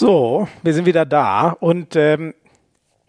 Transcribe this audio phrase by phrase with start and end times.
[0.00, 2.32] So, wir sind wieder da und ähm,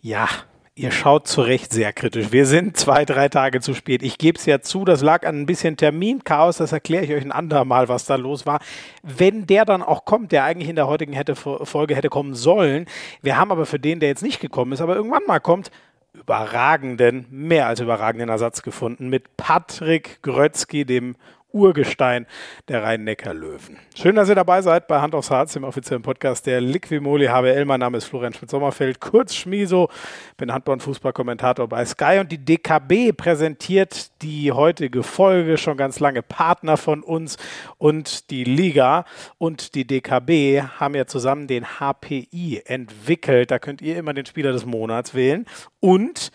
[0.01, 0.28] ja,
[0.73, 2.31] ihr schaut zu Recht sehr kritisch.
[2.31, 4.01] Wir sind zwei, drei Tage zu spät.
[4.01, 7.22] Ich gebe es ja zu, das lag an ein bisschen Terminchaos, das erkläre ich euch
[7.22, 8.60] ein andermal, was da los war.
[9.04, 12.87] Wenn der dann auch kommt, der eigentlich in der heutigen hätte, Folge hätte kommen sollen,
[13.21, 15.69] wir haben aber für den, der jetzt nicht gekommen ist, aber irgendwann mal kommt,
[16.16, 21.17] überragenden, mehr als überragenden Ersatz gefunden mit Patrick Grötzky, dem
[21.52, 22.27] Urgestein
[22.67, 23.77] der Rhein-Neckar-Löwen.
[23.95, 27.66] Schön, dass ihr dabei seid bei Hand aufs Harz, dem offiziellen Podcast der Liquimoli HBL.
[27.66, 29.89] Mein Name ist Florian Schmidt-Sommerfeld, kurz Schmiso,
[30.38, 35.99] bin Handball- und Fußballkommentator bei Sky und die DKB präsentiert die heutige Folge, schon ganz
[35.99, 37.38] lange Partner von uns
[37.77, 39.05] und die Liga
[39.38, 43.52] und die DKB haben ja zusammen den HPI entwickelt.
[43.52, 45.45] Da könnt ihr immer den Spieler des Monats wählen
[45.80, 46.31] und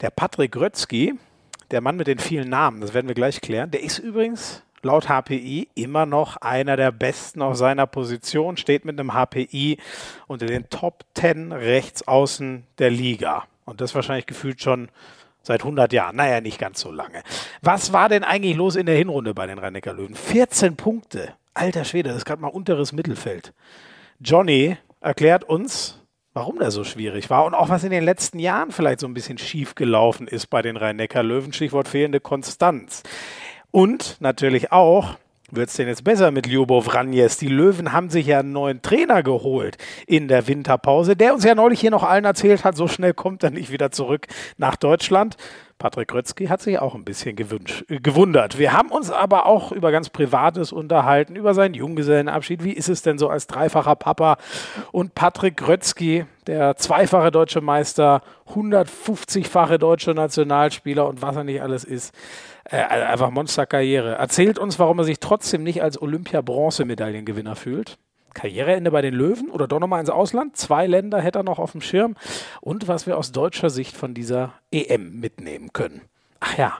[0.00, 1.14] der Patrick Grötzky,
[1.70, 5.08] der Mann mit den vielen Namen, das werden wir gleich klären, der ist übrigens laut
[5.08, 9.78] HPI immer noch einer der besten auf seiner Position, steht mit einem HPI
[10.26, 13.44] unter den Top 10 rechts außen der Liga.
[13.64, 14.88] Und das wahrscheinlich gefühlt schon
[15.42, 16.16] seit 100 Jahren.
[16.16, 17.22] Naja, nicht ganz so lange.
[17.62, 21.34] Was war denn eigentlich los in der Hinrunde bei den rhein löwen 14 Punkte.
[21.54, 23.52] Alter Schwede, das ist gerade mal unteres Mittelfeld.
[24.20, 25.97] Johnny erklärt uns,
[26.34, 29.14] warum der so schwierig war und auch was in den letzten Jahren vielleicht so ein
[29.14, 31.52] bisschen schief gelaufen ist bei den Rhein-Neckar-Löwen.
[31.52, 33.02] Stichwort fehlende Konstanz.
[33.70, 35.16] Und natürlich auch,
[35.50, 37.38] wird es denn jetzt besser mit Ljubov Ranjes?
[37.38, 41.54] Die Löwen haben sich ja einen neuen Trainer geholt in der Winterpause, der uns ja
[41.54, 44.26] neulich hier noch allen erzählt hat, so schnell kommt er nicht wieder zurück
[44.58, 45.36] nach Deutschland.
[45.78, 48.58] Patrick Grötzky hat sich auch ein bisschen gewünscht, gewundert.
[48.58, 52.64] Wir haben uns aber auch über ganz Privates unterhalten, über seinen Junggesellenabschied.
[52.64, 54.38] Wie ist es denn so als dreifacher Papa?
[54.90, 61.84] Und Patrick Grötzky, der zweifache deutsche Meister, 150-fache deutsche Nationalspieler und was er nicht alles
[61.84, 62.12] ist.
[62.64, 64.16] Äh, einfach Monsterkarriere.
[64.16, 67.98] Erzählt uns, warum er sich trotzdem nicht als Olympia-Bronzemedaillengewinner fühlt.
[68.34, 70.56] Karriereende bei den Löwen oder doch nochmal ins Ausland.
[70.56, 72.16] Zwei Länder hätte er noch auf dem Schirm.
[72.60, 76.02] Und was wir aus deutscher Sicht von dieser EM mitnehmen können.
[76.40, 76.78] Ach ja,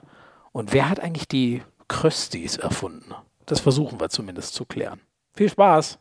[0.53, 3.15] und wer hat eigentlich die Kröstis erfunden?
[3.47, 5.01] Das versuchen wir zumindest zu klären.
[5.35, 5.99] Viel Spaß!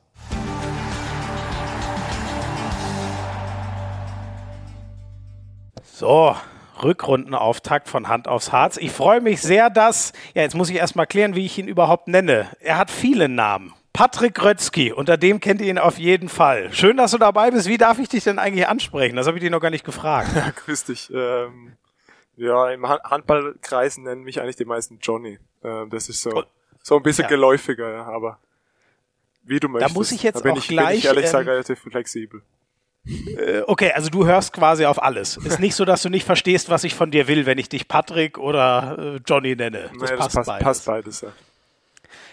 [5.84, 6.36] So,
[6.84, 8.78] Rückrundenauftakt von Hand aufs Harz.
[8.78, 12.08] Ich freue mich sehr, dass, ja, jetzt muss ich erstmal klären, wie ich ihn überhaupt
[12.08, 12.48] nenne.
[12.60, 13.74] Er hat viele Namen.
[13.98, 16.72] Patrick Grötzky, unter dem kennt ihr ihn auf jeden Fall.
[16.72, 17.68] Schön, dass du dabei bist.
[17.68, 19.16] Wie darf ich dich denn eigentlich ansprechen?
[19.16, 20.30] Das habe ich dir noch gar nicht gefragt.
[20.36, 21.10] Ja, grüß dich.
[21.12, 21.78] Ähm,
[22.36, 25.40] ja, im Handballkreisen nennen mich eigentlich die meisten Johnny.
[25.64, 26.44] Ähm, das ist so,
[26.84, 27.30] so ein bisschen ja.
[27.30, 28.38] geläufiger, ja, aber
[29.42, 29.96] wie du möchtest.
[29.96, 30.90] Da muss ich jetzt da bin auch ich, gleich...
[30.90, 32.44] Bin ich ehrlich ähm, gesagt relativ flexibel.
[33.04, 35.38] Äh, okay, also du hörst quasi auf alles.
[35.38, 37.88] Ist nicht so, dass du nicht verstehst, was ich von dir will, wenn ich dich
[37.88, 39.90] Patrick oder äh, Johnny nenne.
[39.98, 40.64] Das, naja, passt, das passt, beides.
[40.64, 41.22] passt beides.
[41.22, 41.34] Ja.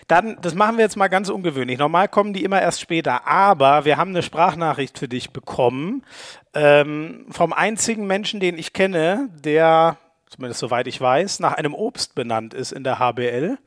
[0.07, 1.79] Dann, das machen wir jetzt mal ganz ungewöhnlich.
[1.79, 6.05] Normal kommen die immer erst später, aber wir haben eine Sprachnachricht für dich bekommen
[6.53, 9.97] ähm, vom einzigen Menschen, den ich kenne, der,
[10.29, 13.59] zumindest soweit ich weiß, nach einem Obst benannt ist in der HBL.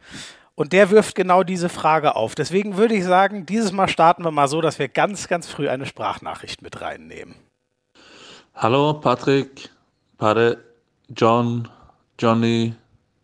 [0.56, 2.34] Und der wirft genau diese Frage auf.
[2.34, 5.70] Deswegen würde ich sagen, dieses Mal starten wir mal so, dass wir ganz, ganz früh
[5.70, 7.36] eine Sprachnachricht mit reinnehmen.
[8.56, 9.70] Hallo Patrick,
[10.18, 10.58] Pare,
[11.16, 11.68] John,
[12.20, 12.74] Johnny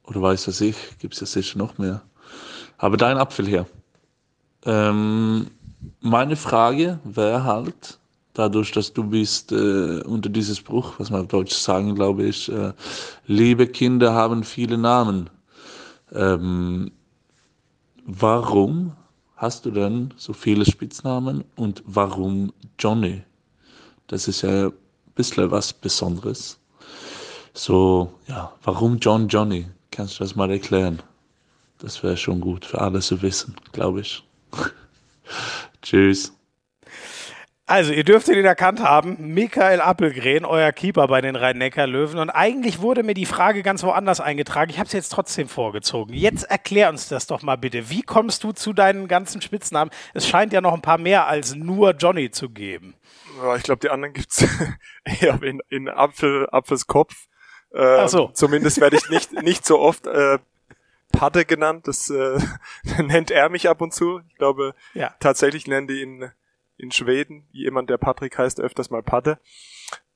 [0.03, 2.03] oder weiß was ich, gibt es ja sicher noch mehr.
[2.83, 3.65] Aber dein Apfel her.
[4.65, 5.47] Ähm,
[6.01, 7.97] meine Frage wäre halt,
[8.33, 12.51] dadurch, dass du bist äh, unter dieses Spruch, was man auf Deutsch sagen, glaube ich,
[12.51, 12.73] äh,
[13.25, 15.29] liebe Kinder haben viele Namen.
[16.11, 16.91] Ähm,
[18.05, 18.91] warum
[19.37, 23.23] hast du denn so viele Spitznamen und warum Johnny?
[24.07, 24.73] Das ist ja ein
[25.15, 26.59] bisschen was Besonderes.
[27.53, 29.67] So, ja, warum John Johnny?
[29.89, 31.01] Kannst du das mal erklären?
[31.83, 34.23] Das wäre schon gut für alle zu wissen, glaube ich.
[35.81, 36.33] Tschüss.
[37.65, 39.17] Also, ihr dürftet ihn erkannt haben.
[39.33, 42.19] Michael Appelgren, euer Keeper bei den Rhein-Neckar-Löwen.
[42.19, 44.71] Und eigentlich wurde mir die Frage ganz woanders eingetragen.
[44.71, 46.13] Ich habe es jetzt trotzdem vorgezogen.
[46.13, 47.89] Jetzt erklär uns das doch mal bitte.
[47.89, 49.91] Wie kommst du zu deinen ganzen Spitznamen?
[50.13, 52.95] Es scheint ja noch ein paar mehr als nur Johnny zu geben.
[53.41, 54.47] Ja, ich glaube, die anderen gibt es
[55.21, 57.27] eher in, in Apfel, Apfels Kopf.
[57.73, 58.29] Äh, Ach so.
[58.33, 60.39] Zumindest werde ich nicht, nicht so oft äh,
[61.13, 61.87] Padde genannt.
[61.87, 62.37] Das äh,
[63.01, 64.19] nennt er mich ab und zu.
[64.27, 65.15] Ich glaube, ja.
[65.21, 66.31] tatsächlich nennen die ihn
[66.75, 69.39] in Schweden, jemand, der Patrick heißt, öfters mal Padde.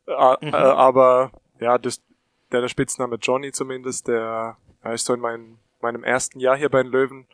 [0.05, 0.53] Äh, mhm.
[0.53, 2.03] äh, aber ja, das,
[2.51, 6.69] der, der Spitzname Johnny zumindest, der ja, ist so in mein, meinem ersten Jahr hier
[6.69, 7.27] bei den Löwen,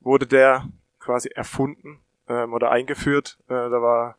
[0.00, 0.66] wurde der
[1.00, 3.38] quasi erfunden ähm, oder eingeführt.
[3.48, 4.16] Äh, da war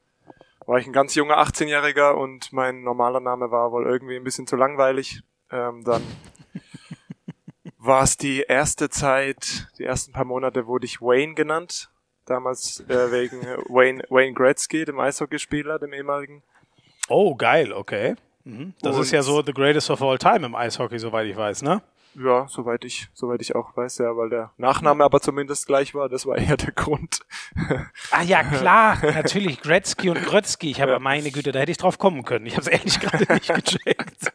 [0.65, 4.47] war ich ein ganz junger 18-Jähriger und mein normaler Name war wohl irgendwie ein bisschen
[4.47, 5.21] zu langweilig.
[5.51, 6.01] Ähm, dann
[7.85, 11.89] war es die erste Zeit, die ersten paar Monate wurde ich Wayne genannt.
[12.25, 16.41] damals äh, wegen Wayne, Wayne Gretzky, dem Eishockeyspieler, dem ehemaligen.
[17.07, 18.15] Oh, geil, okay.
[18.43, 18.73] Mhm.
[18.81, 21.61] Das Und ist ja so the greatest of all time im Eishockey, soweit ich weiß,
[21.61, 21.81] ne?
[22.15, 26.07] Ja, soweit ich, soweit ich auch weiß, ja, weil der Nachname aber zumindest gleich war,
[26.07, 27.19] das war eher der Grund.
[28.11, 30.71] ah ja, klar, natürlich, Gretzky und Grötzky.
[30.71, 30.99] Ich habe, ja.
[30.99, 32.45] meine Güte, da hätte ich drauf kommen können.
[32.45, 34.31] Ich habe es ehrlich gerade nicht gecheckt.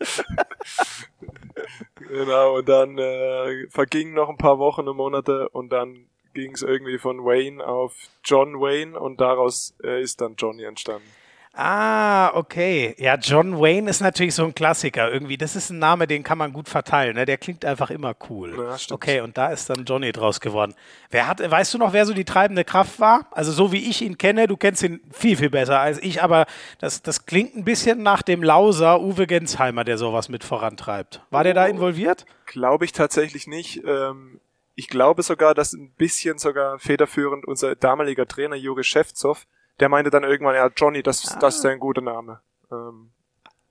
[1.97, 6.63] Genau, und dann äh, vergingen noch ein paar Wochen und Monate und dann ging es
[6.63, 7.95] irgendwie von Wayne auf
[8.25, 11.09] John Wayne und daraus äh, ist dann Johnny entstanden.
[11.53, 12.95] Ah, okay.
[12.99, 15.37] Ja, John Wayne ist natürlich so ein Klassiker irgendwie.
[15.37, 17.17] Das ist ein Name, den kann man gut verteilen.
[17.17, 17.27] Ne?
[17.27, 18.55] Der klingt einfach immer cool.
[18.57, 20.75] Ja, okay, und da ist dann Johnny draus geworden.
[21.11, 23.27] Wer hat, weißt du noch, wer so die treibende Kraft war?
[23.33, 26.47] Also so wie ich ihn kenne, du kennst ihn viel, viel besser als ich, aber
[26.79, 31.21] das, das klingt ein bisschen nach dem Lauser Uwe Gensheimer, der sowas mit vorantreibt.
[31.31, 32.27] War der da oh, involviert?
[32.47, 33.83] Glaube ich tatsächlich nicht.
[33.85, 34.41] Ähm,
[34.77, 39.47] ich glaube sogar, dass ein bisschen sogar federführend unser damaliger Trainer Juri Schäfzow
[39.81, 41.39] der meinte dann irgendwann, ja, Johnny, das, ah.
[41.39, 42.41] das ist ein guter Name.
[42.71, 43.11] Ähm,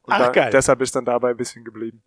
[0.03, 0.50] und Ach, da, geil.
[0.51, 2.01] deshalb ist dann dabei ein bisschen geblieben.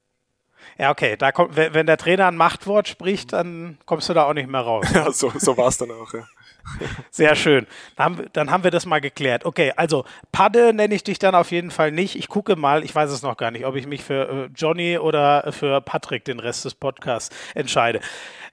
[0.79, 1.17] Ja, okay.
[1.17, 4.61] Da kommt, wenn, der Trainer ein Machtwort spricht, dann kommst du da auch nicht mehr
[4.61, 4.87] raus.
[4.95, 6.25] ja, so, so war es dann auch, ja.
[7.11, 7.67] Sehr schön.
[7.97, 9.45] Dann haben, dann haben wir das mal geklärt.
[9.45, 12.17] Okay, also Padde nenne ich dich dann auf jeden Fall nicht.
[12.17, 14.99] Ich gucke mal, ich weiß es noch gar nicht, ob ich mich für äh, Johnny
[14.99, 18.01] oder für Patrick den Rest des Podcasts entscheide.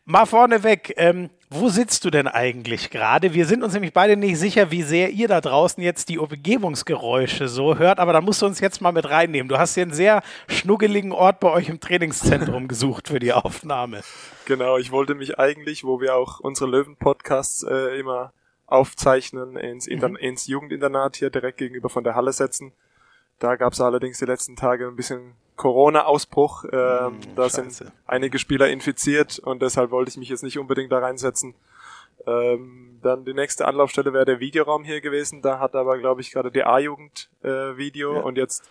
[0.06, 3.34] Mal vorneweg, ähm, wo sitzt du denn eigentlich gerade?
[3.34, 7.48] Wir sind uns nämlich beide nicht sicher, wie sehr ihr da draußen jetzt die Umgebungsgeräusche
[7.48, 9.50] so hört, aber da musst du uns jetzt mal mit reinnehmen.
[9.50, 14.02] Du hast hier einen sehr schnuggeligen Ort bei euch im Trainingszentrum gesucht für die Aufnahme.
[14.46, 18.32] Genau, ich wollte mich eigentlich, wo wir auch unsere Löwen-Podcasts äh, immer
[18.68, 20.18] aufzeichnen, ins, Inter mhm.
[20.18, 22.74] ins Jugendinternat hier direkt gegenüber von der Halle setzen.
[23.40, 26.66] Da gab es allerdings die letzten Tage ein bisschen Corona-Ausbruch.
[26.72, 27.72] Ähm, mm, da Scheiße.
[27.72, 31.56] sind einige Spieler infiziert und deshalb wollte ich mich jetzt nicht unbedingt da reinsetzen.
[32.28, 35.42] Ähm, dann die nächste Anlaufstelle wäre der Videoraum hier gewesen.
[35.42, 38.22] Da hat aber, glaube ich, gerade die A-Jugend äh, Video ja.
[38.22, 38.70] und jetzt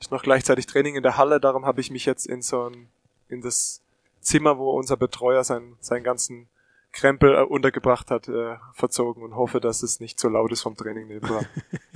[0.00, 1.40] ist noch gleichzeitig Training in der Halle.
[1.40, 2.88] Darum habe ich mich jetzt in so ein,
[3.28, 3.82] in das
[4.20, 6.48] Zimmer, wo unser Betreuer sein, seinen ganzen
[6.94, 10.76] Krempel äh, untergebracht hat, äh, verzogen und hoffe, dass es nicht so laut ist vom
[10.76, 11.46] Training nebenan.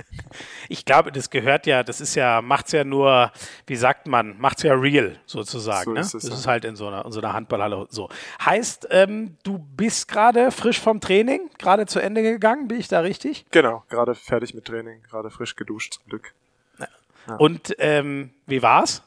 [0.69, 3.31] ich glaube, das gehört ja, das ist ja, macht's ja nur,
[3.65, 5.85] wie sagt man, macht's ja real sozusagen.
[5.85, 5.99] So ne?
[6.01, 6.35] ist es, das ja.
[6.35, 8.09] ist halt in so einer, in so einer Handballhalle so.
[8.43, 12.99] Heißt, ähm, du bist gerade frisch vom Training, gerade zu Ende gegangen, bin ich da
[12.99, 13.45] richtig?
[13.51, 16.33] Genau, gerade fertig mit Training, gerade frisch geduscht zum Glück.
[16.77, 16.87] Ja.
[17.27, 17.35] Ja.
[17.35, 19.03] Und ähm, wie war's?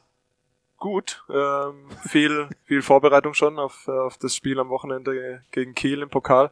[0.82, 1.22] Gut.
[1.30, 6.50] Ähm, viel, viel Vorbereitung schon auf, auf das Spiel am Wochenende gegen Kiel im Pokal.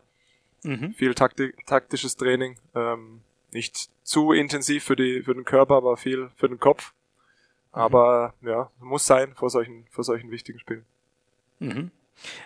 [0.63, 0.95] Mhm.
[0.95, 2.57] Viel takti taktisches Training.
[2.77, 3.23] Ähm,
[3.53, 6.93] nicht zu intensiv für, die, für den Körper, aber viel für den Kopf.
[6.93, 7.81] Mhm.
[7.81, 10.87] Aber ja, muss sein vor solchen, vor solchen wichtigen Spielen.
[11.59, 11.91] Mhm.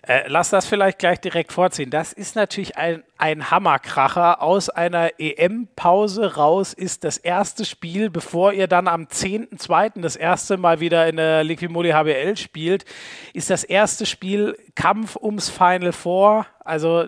[0.03, 1.91] Äh, lass das vielleicht gleich direkt vorziehen.
[1.91, 4.43] Das ist natürlich ein, ein Hammerkracher.
[4.43, 10.01] Aus einer EM-Pause raus ist das erste Spiel, bevor ihr dann am 10.2.
[10.01, 12.85] das erste Mal wieder in der Liquimoli HBL spielt,
[13.33, 16.47] ist das erste Spiel Kampf ums Final Four.
[16.65, 17.07] Also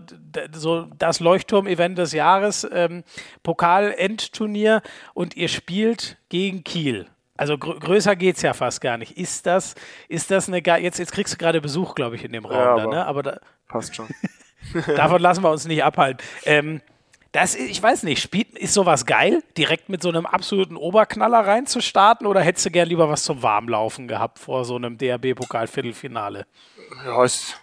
[0.52, 3.04] so das Leuchtturm-Event des Jahres, ähm,
[3.42, 4.82] Pokal-Endturnier
[5.14, 7.06] und ihr spielt gegen Kiel.
[7.36, 9.16] Also gr größer geht's ja fast gar nicht.
[9.16, 9.74] Ist das,
[10.08, 12.76] ist das eine jetzt jetzt kriegst du gerade Besuch, glaube ich, in dem Raum, ja,
[12.76, 13.06] da, ne?
[13.06, 14.08] Aber da, passt schon.
[14.96, 16.25] davon lassen wir uns nicht abhalten.
[16.44, 16.80] Ähm,
[17.32, 22.26] das, ich weiß nicht, spielt, ist sowas geil, direkt mit so einem absoluten Oberknaller reinzustarten
[22.26, 26.46] oder hättest du gern lieber was zum Warmlaufen gehabt vor so einem DRB-Pokal-Viertelfinale?
[27.04, 27.61] Ja, ist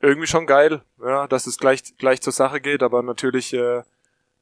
[0.00, 3.82] irgendwie schon geil, ja, dass es gleich, gleich zur Sache geht, aber natürlich äh,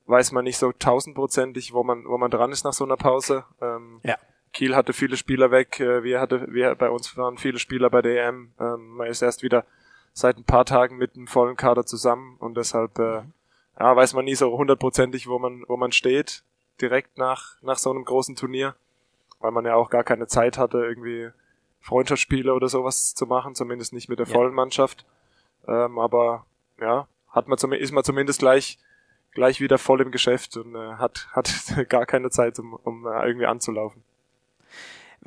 [0.06, 3.44] weiß man nicht so tausendprozentig, wo man, wo man dran ist nach so einer Pause.
[3.60, 4.16] Ähm, ja.
[4.56, 8.00] Kiel hatte viele Spieler weg, äh, wir hatte, wir bei uns waren viele Spieler bei
[8.00, 8.52] der EM.
[8.58, 9.66] Ähm, man ist erst wieder
[10.14, 13.20] seit ein paar Tagen mit einem vollen Kader zusammen und deshalb äh,
[13.78, 16.42] ja, weiß man nie so hundertprozentig, wo man, wo man steht,
[16.80, 18.74] direkt nach, nach so einem großen Turnier,
[19.40, 21.28] weil man ja auch gar keine Zeit hatte, irgendwie
[21.80, 24.54] Freundschaftsspiele oder sowas zu machen, zumindest nicht mit der vollen.
[24.54, 25.04] Mannschaft.
[25.68, 26.46] Ähm, aber
[26.80, 28.78] ja, hat man zum, ist man zumindest gleich
[29.32, 31.50] gleich wieder voll im Geschäft und äh, hat hat
[31.90, 34.02] gar keine Zeit, um, um äh, irgendwie anzulaufen.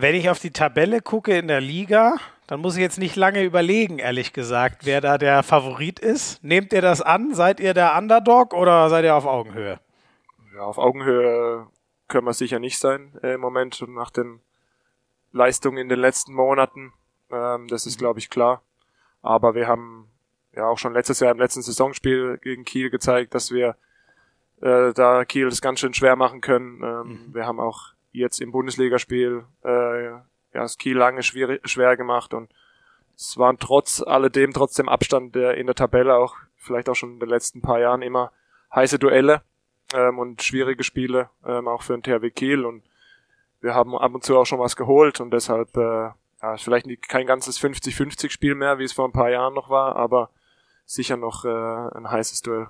[0.01, 2.15] Wenn ich auf die Tabelle gucke in der Liga,
[2.47, 6.41] dann muss ich jetzt nicht lange überlegen, ehrlich gesagt, wer da der Favorit ist.
[6.41, 7.35] Nehmt ihr das an?
[7.35, 9.77] Seid ihr der Underdog oder seid ihr auf Augenhöhe?
[10.55, 11.67] Ja, auf Augenhöhe
[12.07, 14.39] können wir sicher nicht sein äh, im Moment und nach den
[15.33, 16.93] Leistungen in den letzten Monaten.
[17.29, 18.61] Ähm, das ist, glaube ich, klar.
[19.21, 20.07] Aber wir haben
[20.55, 23.75] ja auch schon letztes Jahr im letzten Saisonspiel gegen Kiel gezeigt, dass wir
[24.61, 26.81] äh, da Kiel das ganz schön schwer machen können.
[26.81, 27.33] Ähm, mhm.
[27.33, 32.51] Wir haben auch jetzt im Bundesligaspiel äh, ja, das Kiel lange schwer, schwer gemacht und
[33.15, 37.19] es waren trotz alledem trotzdem Abstand der in der Tabelle auch vielleicht auch schon in
[37.19, 38.31] den letzten paar Jahren immer
[38.73, 39.41] heiße Duelle
[39.93, 42.83] ähm, und schwierige Spiele, ähm, auch für den THW Kiel und
[43.61, 46.11] wir haben ab und zu auch schon was geholt und deshalb äh,
[46.41, 49.69] ja, vielleicht nicht, kein ganzes 50-50 Spiel mehr, wie es vor ein paar Jahren noch
[49.69, 50.29] war, aber
[50.85, 52.67] sicher noch äh, ein heißes Duell.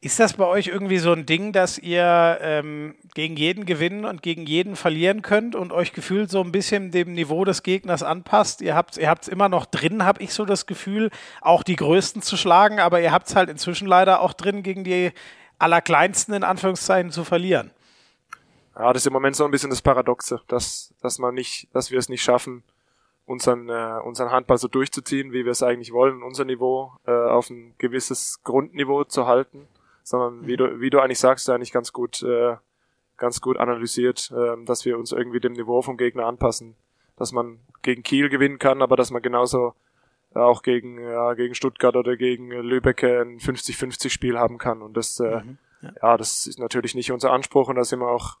[0.00, 4.22] Ist das bei euch irgendwie so ein Ding, dass ihr ähm, gegen jeden gewinnen und
[4.22, 8.60] gegen jeden verlieren könnt und euch gefühlt so ein bisschen dem Niveau des Gegners anpasst?
[8.60, 11.10] Ihr habt ihr es immer noch drin, habe ich so das Gefühl,
[11.40, 14.84] auch die Größten zu schlagen, aber ihr habt es halt inzwischen leider auch drin, gegen
[14.84, 15.10] die
[15.58, 17.72] Allerkleinsten in Anführungszeichen zu verlieren.
[18.78, 21.90] Ja, das ist im Moment so ein bisschen das Paradoxe, dass, dass man nicht, dass
[21.90, 22.62] wir es nicht schaffen,
[23.28, 27.50] unseren, äh, unseren Handball so durchzuziehen, wie wir es eigentlich wollen, unser Niveau äh, auf
[27.50, 29.68] ein gewisses Grundniveau zu halten
[30.08, 32.56] sondern wie du, wie du eigentlich sagst, eigentlich ganz gut, äh,
[33.18, 36.76] ganz gut analysiert, äh, dass wir uns irgendwie dem Niveau vom Gegner anpassen,
[37.16, 39.74] dass man gegen Kiel gewinnen kann, aber dass man genauso
[40.32, 44.80] auch gegen, ja, gegen Stuttgart oder gegen Lübeck ein 50-50 Spiel haben kann.
[44.80, 45.92] Und das, äh, mhm, ja.
[46.02, 46.16] ja.
[46.16, 48.38] das ist natürlich nicht unser Anspruch und da sind wir auch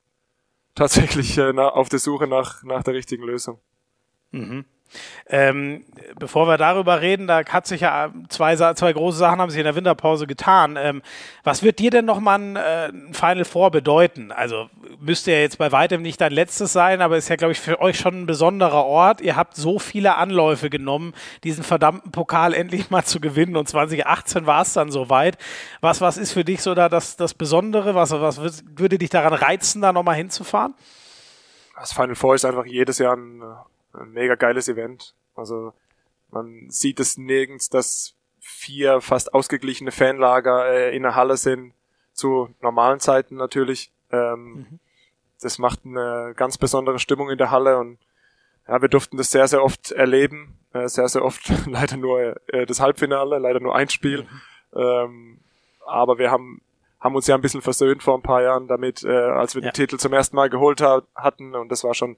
[0.74, 3.58] tatsächlich äh, auf der Suche nach, nach der richtigen Lösung.
[4.30, 4.64] Mhm.
[5.26, 5.84] Ähm,
[6.18, 9.64] bevor wir darüber reden, da hat sich ja zwei, zwei große Sachen haben sich in
[9.64, 10.76] der Winterpause getan.
[10.78, 11.02] Ähm,
[11.44, 14.32] was wird dir denn nochmal ein, äh, Final Four bedeuten?
[14.32, 14.68] Also
[14.98, 17.80] müsste ja jetzt bei weitem nicht dein letztes sein, aber ist ja, glaube ich, für
[17.80, 19.20] euch schon ein besonderer Ort.
[19.20, 21.14] Ihr habt so viele Anläufe genommen,
[21.44, 25.38] diesen verdammten Pokal endlich mal zu gewinnen und 2018 war es dann soweit.
[25.80, 27.94] Was, was ist für dich so da das, das Besondere?
[27.94, 28.40] Was, was
[28.76, 30.74] würde dich daran reizen, da nochmal hinzufahren?
[31.78, 33.42] Das Final Four ist einfach jedes Jahr ein
[33.98, 35.14] ein mega geiles Event.
[35.34, 35.72] Also
[36.30, 41.74] man sieht es nirgends, dass vier fast ausgeglichene Fanlager äh, in der Halle sind,
[42.12, 43.92] zu normalen Zeiten natürlich.
[44.10, 44.80] Ähm, mhm.
[45.40, 47.98] Das macht eine ganz besondere Stimmung in der Halle und
[48.66, 50.58] ja, wir durften das sehr, sehr oft erleben.
[50.72, 54.22] Äh, sehr, sehr oft leider nur äh, das Halbfinale, leider nur ein Spiel.
[54.22, 54.80] Mhm.
[54.80, 55.38] Ähm,
[55.86, 56.60] aber wir haben,
[57.00, 59.70] haben uns ja ein bisschen versöhnt vor ein paar Jahren damit, äh, als wir ja.
[59.70, 62.16] den Titel zum ersten Mal geholt ha hatten und das war schon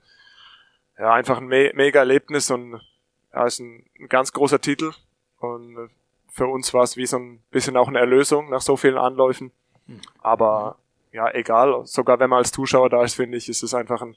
[1.00, 2.80] ja, einfach ein me mega Erlebnis und
[3.32, 4.92] ja, ist ein, ein ganz großer Titel.
[5.38, 5.90] Und
[6.28, 9.50] für uns war es wie so ein bisschen auch eine Erlösung nach so vielen Anläufen.
[10.20, 10.76] Aber
[11.12, 14.16] ja, egal, sogar wenn man als Zuschauer da ist, finde ich, ist es einfach ein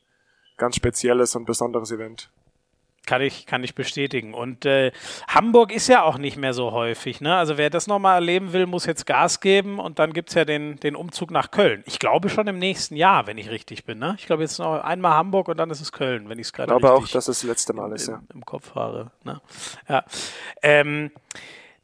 [0.57, 2.29] ganz spezielles und besonderes Event.
[3.05, 4.33] Kann ich, kann ich bestätigen.
[4.33, 4.91] Und äh,
[5.27, 7.19] Hamburg ist ja auch nicht mehr so häufig.
[7.19, 7.35] Ne?
[7.35, 10.45] Also wer das nochmal erleben will, muss jetzt Gas geben und dann gibt es ja
[10.45, 11.83] den, den Umzug nach Köln.
[11.85, 13.99] Ich glaube schon im nächsten Jahr, wenn ich richtig bin.
[13.99, 14.15] Ne?
[14.17, 16.71] Ich glaube jetzt noch einmal Hamburg und dann ist es Köln, wenn ich es gerade
[16.71, 18.21] richtig Ich glaube auch, dass es das letzte Mal ist, ja.
[18.33, 19.11] Im Kopf fahre.
[19.25, 19.41] Ne?
[19.89, 20.05] Ja.
[20.61, 21.11] Ähm,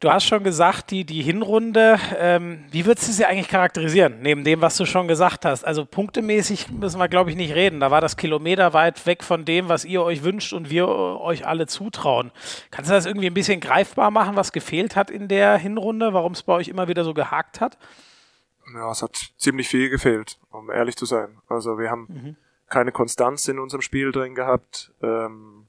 [0.00, 4.44] Du hast schon gesagt, die, die Hinrunde, ähm, wie würdest du sie eigentlich charakterisieren, neben
[4.44, 5.62] dem, was du schon gesagt hast?
[5.62, 7.80] Also punktemäßig müssen wir, glaube ich, nicht reden.
[7.80, 11.46] Da war das Kilometer weit weg von dem, was ihr euch wünscht und wir euch
[11.46, 12.32] alle zutrauen.
[12.70, 16.32] Kannst du das irgendwie ein bisschen greifbar machen, was gefehlt hat in der Hinrunde, warum
[16.32, 17.76] es bei euch immer wieder so gehakt hat?
[18.72, 21.36] Ja, es hat ziemlich viel gefehlt, um ehrlich zu sein.
[21.46, 22.36] Also wir haben mhm.
[22.70, 24.92] keine Konstanz in unserem Spiel drin gehabt.
[25.02, 25.66] Ähm,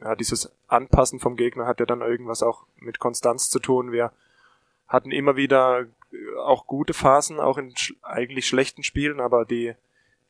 [0.00, 3.90] ja, dieses Anpassen vom Gegner hat ja dann irgendwas auch mit Konstanz zu tun.
[3.90, 4.12] Wir
[4.86, 9.74] hatten immer wieder äh, auch gute Phasen, auch in sch eigentlich schlechten Spielen, aber die,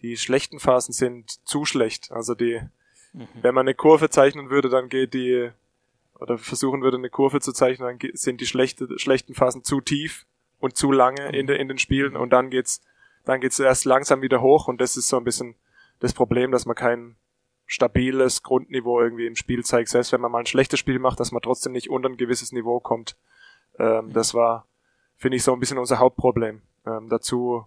[0.00, 2.10] die schlechten Phasen sind zu schlecht.
[2.12, 2.60] Also die,
[3.12, 3.28] mhm.
[3.42, 5.50] wenn man eine Kurve zeichnen würde, dann geht die,
[6.18, 10.24] oder versuchen würde, eine Kurve zu zeichnen, dann sind die schlechte, schlechten Phasen zu tief
[10.60, 12.80] und zu lange in, de, in den Spielen und dann geht's,
[13.24, 15.54] dann geht's erst langsam wieder hoch und das ist so ein bisschen
[16.00, 17.16] das Problem, dass man keinen
[17.68, 21.32] stabiles Grundniveau irgendwie im Spiel zeigt, selbst wenn man mal ein schlechtes Spiel macht, dass
[21.32, 23.14] man trotzdem nicht unter ein gewisses Niveau kommt.
[23.78, 24.66] Ähm, das war,
[25.16, 26.62] finde ich, so ein bisschen unser Hauptproblem.
[26.86, 27.66] Ähm, dazu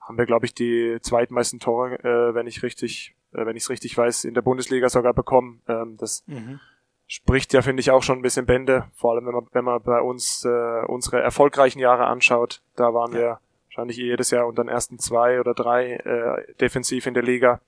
[0.00, 3.70] haben wir, glaube ich, die zweitmeisten Tore, äh, wenn ich richtig, äh, wenn ich es
[3.70, 5.62] richtig weiß, in der Bundesliga sogar bekommen.
[5.66, 6.60] Ähm, das mhm.
[7.08, 9.82] spricht ja, finde ich, auch schon ein bisschen Bände, vor allem wenn man, wenn man
[9.82, 12.62] bei uns äh, unsere erfolgreichen Jahre anschaut.
[12.76, 13.18] Da waren ja.
[13.18, 17.60] wir wahrscheinlich jedes Jahr unter den ersten zwei oder drei äh, defensiv in der Liga.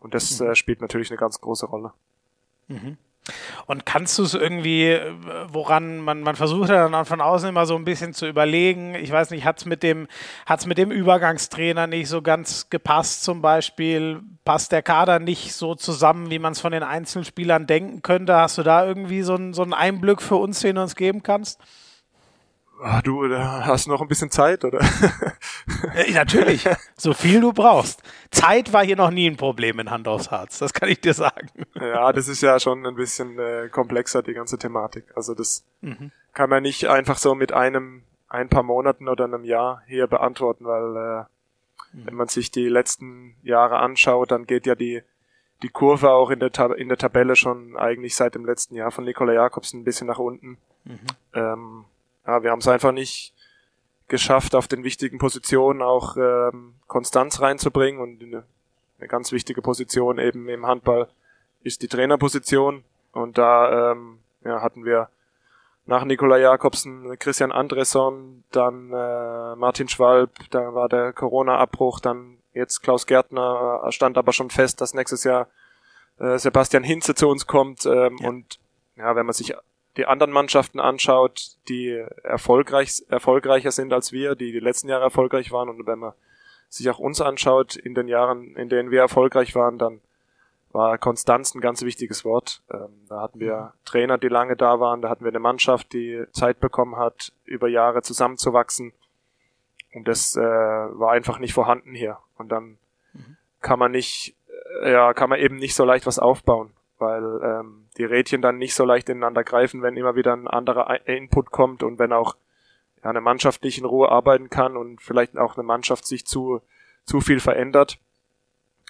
[0.00, 0.48] Und das mhm.
[0.48, 1.92] äh, spielt natürlich eine ganz große Rolle.
[2.68, 2.96] Mhm.
[3.66, 5.12] Und kannst du es irgendwie, äh,
[5.48, 9.12] woran man, man versucht ja dann von außen immer so ein bisschen zu überlegen, ich
[9.12, 10.08] weiß nicht, hat es mit dem,
[10.46, 14.22] hat's mit dem Übergangstrainer nicht so ganz gepasst zum Beispiel?
[14.44, 18.34] Passt der Kader nicht so zusammen, wie man es von den Einzelspielern denken könnte?
[18.36, 21.22] Hast du da irgendwie so, ein, so einen Einblick für uns, den du uns geben
[21.22, 21.60] kannst?
[22.82, 24.80] Ach, du hast noch ein bisschen Zeit, oder?
[26.08, 27.99] Ja, natürlich, so viel du brauchst.
[28.30, 31.14] Zeit war hier noch nie ein Problem in Hand aufs Harz, das kann ich dir
[31.14, 31.48] sagen.
[31.74, 35.04] Ja, das ist ja schon ein bisschen äh, komplexer, die ganze Thematik.
[35.16, 36.12] Also das mhm.
[36.32, 40.64] kann man nicht einfach so mit einem, ein paar Monaten oder einem Jahr hier beantworten,
[40.64, 42.06] weil äh, mhm.
[42.06, 45.02] wenn man sich die letzten Jahre anschaut, dann geht ja die
[45.62, 48.90] die Kurve auch in der, Tab in der Tabelle schon eigentlich seit dem letzten Jahr
[48.90, 50.58] von Nikola Jakobsen ein bisschen nach unten.
[50.84, 50.98] Mhm.
[51.34, 51.84] Ähm,
[52.26, 53.34] ja, wir haben es einfach nicht
[54.10, 58.44] geschafft, auf den wichtigen Positionen auch ähm, Konstanz reinzubringen und eine,
[58.98, 61.08] eine ganz wichtige Position eben im Handball
[61.62, 65.08] ist die Trainerposition und da ähm, ja, hatten wir
[65.86, 72.82] nach Nikola Jakobsen Christian Andresson, dann äh, Martin Schwalb, da war der Corona-Abbruch, dann jetzt
[72.82, 75.48] Klaus Gärtner, äh, stand aber schon fest, dass nächstes Jahr
[76.18, 78.28] äh, Sebastian Hinze zu uns kommt ähm, ja.
[78.28, 78.58] und
[78.96, 79.54] ja, wenn man sich
[80.00, 85.52] die anderen Mannschaften anschaut, die erfolgreich, erfolgreicher sind als wir, die die letzten Jahre erfolgreich
[85.52, 86.14] waren und wenn man
[86.70, 90.00] sich auch uns anschaut in den Jahren, in denen wir erfolgreich waren, dann
[90.72, 92.62] war Konstanz ein ganz wichtiges Wort.
[92.72, 93.68] Ähm, da hatten wir mhm.
[93.84, 97.68] Trainer, die lange da waren, da hatten wir eine Mannschaft, die Zeit bekommen hat, über
[97.68, 98.94] Jahre zusammenzuwachsen.
[99.92, 102.16] Und das äh, war einfach nicht vorhanden hier.
[102.38, 102.78] Und dann
[103.12, 103.36] mhm.
[103.60, 104.34] kann man nicht,
[104.82, 108.56] äh, ja, kann man eben nicht so leicht was aufbauen weil ähm, die Rädchen dann
[108.56, 112.34] nicht so leicht ineinander greifen, wenn immer wieder ein anderer Input kommt und wenn auch
[113.04, 116.62] ja, eine Mannschaft nicht in Ruhe arbeiten kann und vielleicht auch eine Mannschaft sich zu,
[117.04, 117.98] zu viel verändert,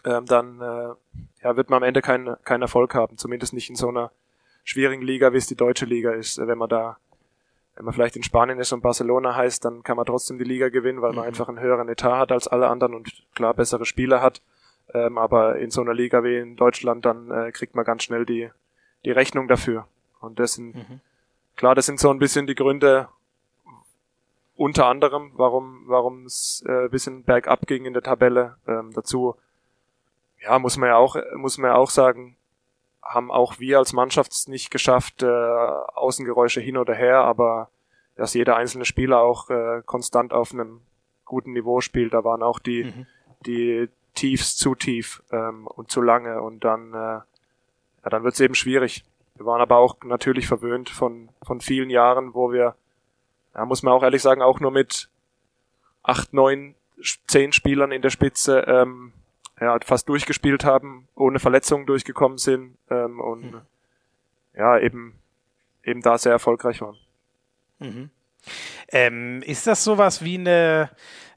[0.05, 0.95] ähm, dann äh,
[1.43, 4.13] ja, wird man am Ende keinen keinen Erfolg haben, zumindest nicht in so einer
[4.63, 6.39] schwierigen Liga, wie es die deutsche Liga ist.
[6.39, 6.97] Wenn man da,
[7.75, 10.69] wenn man vielleicht in Spanien ist und Barcelona heißt, dann kann man trotzdem die Liga
[10.69, 11.29] gewinnen, weil man mhm.
[11.29, 14.41] einfach einen höheren Etat hat als alle anderen und klar bessere Spieler hat.
[14.95, 18.25] Ähm, aber in so einer Liga wie in Deutschland, dann äh, kriegt man ganz schnell
[18.25, 18.51] die,
[19.05, 19.87] die Rechnung dafür.
[20.21, 21.01] Und das sind, mhm.
[21.57, 23.09] klar, das sind so ein bisschen die Gründe,
[24.57, 28.57] unter anderem, warum, warum es äh, bisschen bergab ging in der Tabelle.
[28.67, 29.35] Ähm, dazu,
[30.43, 32.37] ja, muss man ja auch, muss man ja auch sagen,
[33.03, 37.71] haben auch wir als Mannschaft es nicht geschafft, äh, Außengeräusche hin oder her, aber
[38.17, 40.83] dass jeder einzelne Spieler auch äh, konstant auf einem
[41.25, 42.13] guten Niveau spielt.
[42.13, 43.07] Da waren auch die, mhm.
[43.47, 47.21] die, tiefst zu tief ähm, und zu lange und dann, äh,
[48.05, 49.05] ja, dann wird es eben schwierig.
[49.35, 52.75] Wir waren aber auch natürlich verwöhnt von, von vielen Jahren, wo wir,
[53.55, 55.09] ja, muss man auch ehrlich sagen, auch nur mit
[56.03, 56.75] acht, neun,
[57.27, 59.13] zehn Spielern in der Spitze ähm,
[59.61, 63.61] ja, fast durchgespielt haben, ohne Verletzungen durchgekommen sind ähm, und mhm.
[64.55, 65.15] ja, eben,
[65.85, 66.97] eben da sehr erfolgreich waren.
[67.79, 68.11] Mhm.
[68.89, 70.91] Ähm, ist das sowas wie eine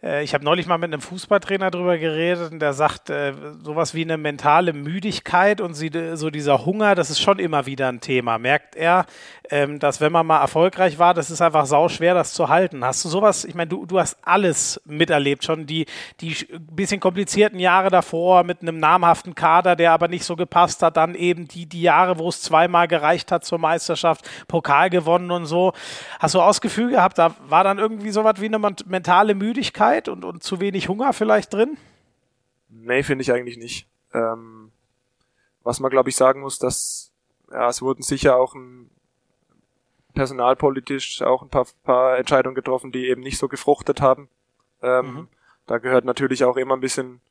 [0.04, 3.94] äh, ich habe neulich mal mit einem Fußballtrainer drüber geredet und der sagt, äh, sowas
[3.94, 8.02] wie eine mentale Müdigkeit und sie, so dieser Hunger, das ist schon immer wieder ein
[8.02, 8.38] Thema.
[8.38, 9.06] Merkt er,
[9.50, 12.84] ähm, dass wenn man mal erfolgreich war, das ist einfach sau schwer, das zu halten.
[12.84, 15.86] Hast du sowas, ich meine, du, du hast alles miterlebt, schon die,
[16.20, 20.98] die bisschen komplizierten Jahre davor mit einem namhaften Kader, der aber nicht so gepasst hat,
[20.98, 25.46] dann eben die, die Jahre, wo es zweimal gereicht hat zur Meisterschaft, Pokal gewonnen und
[25.46, 25.74] so.
[26.20, 29.93] Hast du Ausgefühl gehabt, da war dann irgendwie sowas wie eine mentale Müdigkeit?
[29.94, 31.78] Müdigkeit und, und zu wenig Hunger vielleicht drin?
[32.70, 33.88] Nee, finde ich eigentlich nicht.
[34.14, 34.72] Ähm,
[35.64, 37.12] was man, glaube ich, sagen muss, dass
[37.52, 38.90] ja, es wurden sicher auch ein,
[40.14, 44.30] personalpolitisch auch ein paar, paar Entscheidungen getroffen, die eben nicht so gefruchtet haben.
[44.82, 45.28] Ähm, mhm.
[45.66, 47.22] Da gehört natürlich auch immer ein bisschen,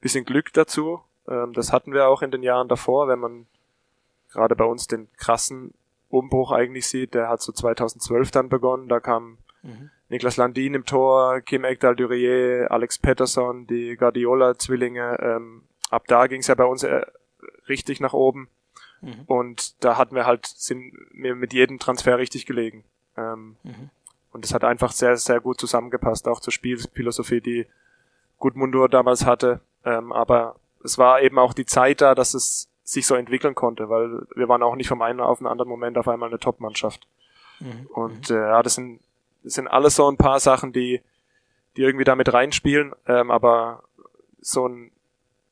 [0.00, 1.00] bisschen Glück dazu.
[1.28, 3.46] Ähm, das hatten wir auch in den Jahren davor, wenn man
[4.30, 5.72] gerade bei uns den krassen
[6.08, 7.14] Umbruch eigentlich sieht.
[7.14, 8.88] Der hat so 2012 dann begonnen.
[8.88, 9.90] Da kam mhm.
[10.08, 15.18] Niklas Landin im Tor, Kim Ekdal Durier, Alex Pettersson, die Guardiola-Zwillinge.
[15.20, 17.04] Ähm, ab da ging es ja bei uns äh,
[17.68, 18.48] richtig nach oben.
[19.00, 19.22] Mhm.
[19.26, 22.84] Und da hatten wir halt, sind mir mit jedem Transfer richtig gelegen.
[23.16, 23.90] Ähm, mhm.
[24.32, 27.66] Und es hat einfach sehr, sehr gut zusammengepasst, auch zur Spielphilosophie, die
[28.38, 29.60] Gudmundur damals hatte.
[29.84, 33.88] Ähm, aber es war eben auch die Zeit da, dass es sich so entwickeln konnte,
[33.88, 37.08] weil wir waren auch nicht vom einen auf den anderen Moment auf einmal eine Top-Mannschaft.
[37.60, 37.86] Mhm.
[37.86, 39.00] Und äh, ja, das sind
[39.46, 41.00] das sind alles so ein paar Sachen, die,
[41.76, 43.84] die irgendwie damit reinspielen, ähm, aber
[44.40, 44.90] so einen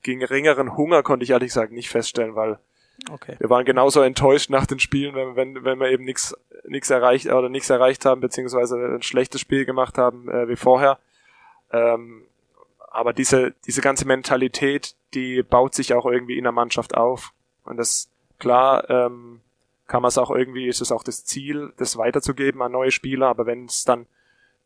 [0.03, 2.59] geringeren Hunger konnte ich ehrlich gesagt nicht feststellen, weil
[3.11, 3.37] okay.
[3.39, 7.27] wir waren genauso enttäuscht nach den Spielen, wenn, wenn, wenn wir eben nichts nichts erreicht
[7.27, 10.99] oder nichts erreicht haben, beziehungsweise ein schlechtes Spiel gemacht haben äh, wie vorher.
[11.71, 12.25] Ähm,
[12.91, 17.33] aber diese, diese ganze Mentalität, die baut sich auch irgendwie in der Mannschaft auf.
[17.65, 19.41] Und das, klar, ähm,
[19.87, 23.29] kann man es auch irgendwie, ist es auch das Ziel, das weiterzugeben an neue Spieler,
[23.29, 24.07] aber wenn es dann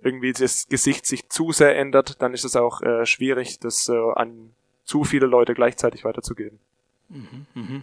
[0.00, 4.12] irgendwie das Gesicht sich zu sehr ändert, dann ist es auch äh, schwierig, das äh,
[4.14, 4.50] an
[4.84, 6.58] zu viele Leute gleichzeitig weiterzugeben.
[7.08, 7.82] Mhm, mh.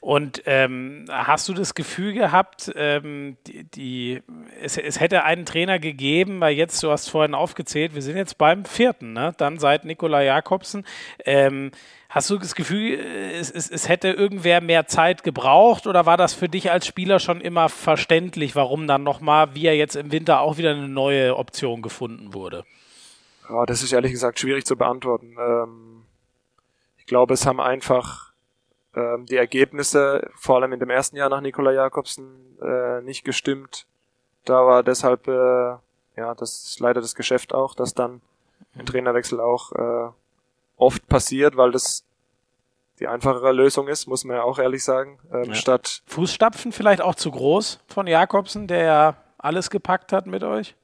[0.00, 4.22] Und ähm, hast du das Gefühl gehabt, ähm, die, die
[4.62, 8.38] es, es, hätte einen Trainer gegeben, weil jetzt, du hast vorhin aufgezählt, wir sind jetzt
[8.38, 9.34] beim vierten, ne?
[9.36, 10.86] dann seit Nikola Jakobsen.
[11.24, 11.70] Ähm,
[12.10, 16.34] Hast du das Gefühl, es, es, es, hätte irgendwer mehr Zeit gebraucht oder war das
[16.34, 20.40] für dich als Spieler schon immer verständlich, warum dann nochmal, wie er jetzt im Winter
[20.40, 22.64] auch wieder eine neue Option gefunden wurde?
[23.48, 25.36] Ja, das ist ehrlich gesagt schwierig zu beantworten.
[25.38, 26.02] Ähm,
[26.98, 28.29] ich glaube, es haben einfach
[28.94, 33.86] ähm, die Ergebnisse, vor allem in dem ersten Jahr nach Nikola Jakobsen, äh, nicht gestimmt.
[34.44, 35.76] Da war deshalb äh,
[36.20, 38.20] ja, das ist leider das Geschäft auch, dass dann
[38.74, 40.10] ein Trainerwechsel auch äh,
[40.76, 42.04] oft passiert, weil das
[42.98, 45.18] die einfachere Lösung ist, muss man ja auch ehrlich sagen.
[45.32, 45.54] Ähm, ja.
[45.54, 50.74] Statt Fußstapfen vielleicht auch zu groß von Jakobsen, der ja alles gepackt hat mit euch?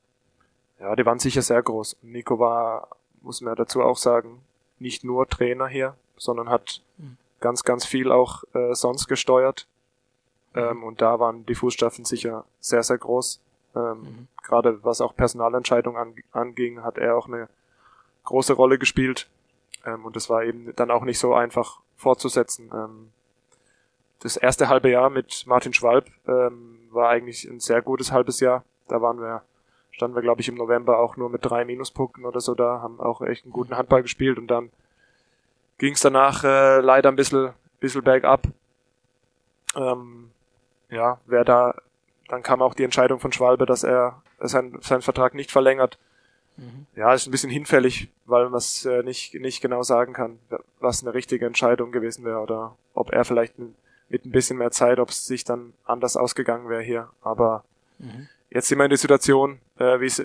[0.80, 1.98] Ja, die waren sicher sehr groß.
[2.00, 2.88] Nico war,
[3.20, 4.40] muss man ja dazu auch sagen,
[4.78, 7.18] nicht nur Trainer hier, sondern hat mhm.
[7.46, 9.68] Ganz, ganz viel auch äh, sonst gesteuert.
[10.56, 13.40] Ähm, und da waren die Fußstapfen sicher sehr, sehr groß.
[13.76, 14.28] Ähm, mhm.
[14.42, 17.48] Gerade was auch Personalentscheidungen an, anging, hat er auch eine
[18.24, 19.28] große Rolle gespielt.
[19.84, 22.68] Ähm, und das war eben dann auch nicht so einfach fortzusetzen.
[22.74, 23.12] Ähm,
[24.22, 28.64] das erste halbe Jahr mit Martin Schwalb ähm, war eigentlich ein sehr gutes halbes Jahr.
[28.88, 29.42] Da waren wir,
[29.92, 32.98] standen wir, glaube ich, im November auch nur mit drei Minuspunkten oder so da, haben
[32.98, 34.72] auch echt einen guten Handball gespielt und dann
[35.78, 38.42] ging es danach äh, leider ein bisschen, bisschen bergab.
[39.74, 40.30] Ähm,
[40.90, 41.74] ja, wer da,
[42.28, 45.98] dann kam auch die Entscheidung von Schwalbe, dass er sein, seinen Vertrag nicht verlängert.
[46.56, 46.86] Mhm.
[46.94, 50.38] Ja, ist ein bisschen hinfällig, weil man es äh, nicht, nicht genau sagen kann,
[50.80, 53.54] was eine richtige Entscheidung gewesen wäre oder ob er vielleicht
[54.08, 57.10] mit ein bisschen mehr Zeit, ob es sich dann anders ausgegangen wäre hier.
[57.22, 57.64] Aber
[57.98, 58.28] mhm.
[58.50, 60.24] jetzt sind wir in der Situation, äh, wie, sie,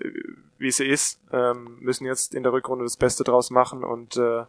[0.57, 4.43] wie sie ist, ähm, müssen jetzt in der Rückrunde das Beste draus machen und äh,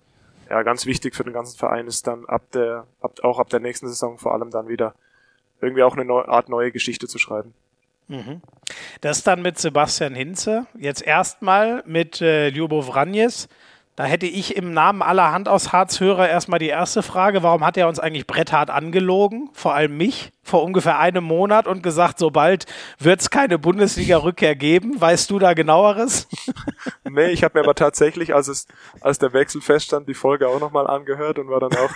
[0.50, 3.60] ja, ganz wichtig für den ganzen Verein ist dann ab der, ab, auch ab der
[3.60, 4.94] nächsten Saison vor allem dann wieder
[5.60, 7.54] irgendwie auch eine neue Art neue Geschichte zu schreiben.
[8.08, 8.42] Mhm.
[9.00, 10.66] Das dann mit Sebastian Hinze.
[10.78, 13.48] Jetzt erstmal mit äh, Ljubo Vranjes.
[14.02, 17.76] Da hätte ich im Namen aller Hand aus Harz-Hörer erstmal die erste Frage, warum hat
[17.76, 22.66] er uns eigentlich bretthart angelogen, vor allem mich, vor ungefähr einem Monat und gesagt, sobald
[22.98, 25.00] wird es keine Bundesliga-Rückkehr geben.
[25.00, 26.26] Weißt du da genaueres?
[27.08, 28.66] nee, ich habe mir aber tatsächlich, als, es,
[29.02, 31.90] als der Wechsel feststand, die Folge auch nochmal angehört und war dann auch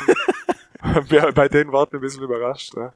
[1.35, 2.73] bei den Worten ein bisschen überrascht.
[2.77, 2.93] Ja.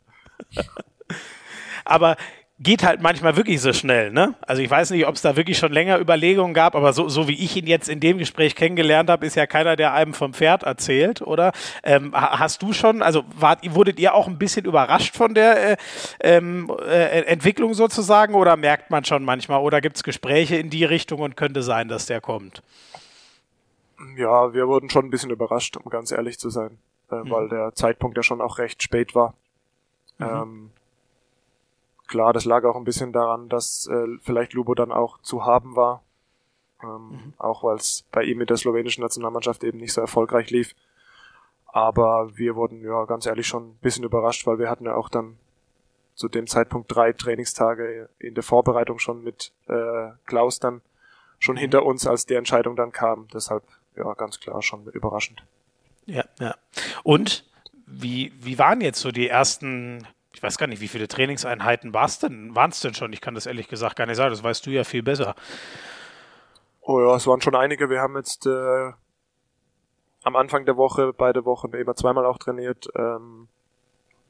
[1.85, 2.17] Aber
[2.63, 4.35] geht halt manchmal wirklich so schnell, ne?
[4.43, 7.27] Also ich weiß nicht, ob es da wirklich schon länger Überlegungen gab, aber so, so
[7.27, 10.35] wie ich ihn jetzt in dem Gespräch kennengelernt habe, ist ja keiner, der einem vom
[10.35, 11.53] Pferd erzählt, oder?
[11.83, 15.77] Ähm, hast du schon, also wart, wurdet ihr auch ein bisschen überrascht von der äh,
[16.21, 20.85] ähm, äh, Entwicklung sozusagen oder merkt man schon manchmal oder gibt es Gespräche in die
[20.85, 22.63] Richtung und könnte sein, dass der kommt?
[24.17, 26.77] Ja, wir wurden schon ein bisschen überrascht, um ganz ehrlich zu sein,
[27.11, 27.31] äh, mhm.
[27.31, 29.33] weil der Zeitpunkt ja schon auch recht spät war.
[30.19, 30.27] Mhm.
[30.27, 30.71] Ähm,
[32.11, 35.77] Klar, das lag auch ein bisschen daran, dass äh, vielleicht Lubo dann auch zu haben
[35.77, 36.03] war.
[36.83, 37.35] Ähm, mhm.
[37.39, 40.75] Auch weil es bei ihm mit der slowenischen Nationalmannschaft eben nicht so erfolgreich lief.
[41.67, 45.09] Aber wir wurden ja ganz ehrlich schon ein bisschen überrascht, weil wir hatten ja auch
[45.09, 45.37] dann
[46.17, 50.81] zu dem Zeitpunkt drei Trainingstage in der Vorbereitung schon mit äh, Klaus dann
[51.39, 51.61] schon mhm.
[51.61, 53.29] hinter uns, als die Entscheidung dann kam.
[53.33, 53.63] Deshalb
[53.95, 55.45] ja ganz klar schon überraschend.
[56.07, 56.57] Ja, ja.
[57.05, 57.49] Und
[57.87, 62.07] wie, wie waren jetzt so die ersten ich weiß gar nicht, wie viele Trainingseinheiten war
[62.07, 63.13] es denn, waren es denn schon?
[63.13, 65.35] Ich kann das ehrlich gesagt gar nicht sagen, das weißt du ja viel besser.
[66.81, 67.91] Oh ja, es waren schon einige.
[67.91, 68.93] Wir haben jetzt äh,
[70.23, 72.89] am Anfang der Woche, beide Wochen immer zweimal auch trainiert.
[72.97, 73.49] Ähm,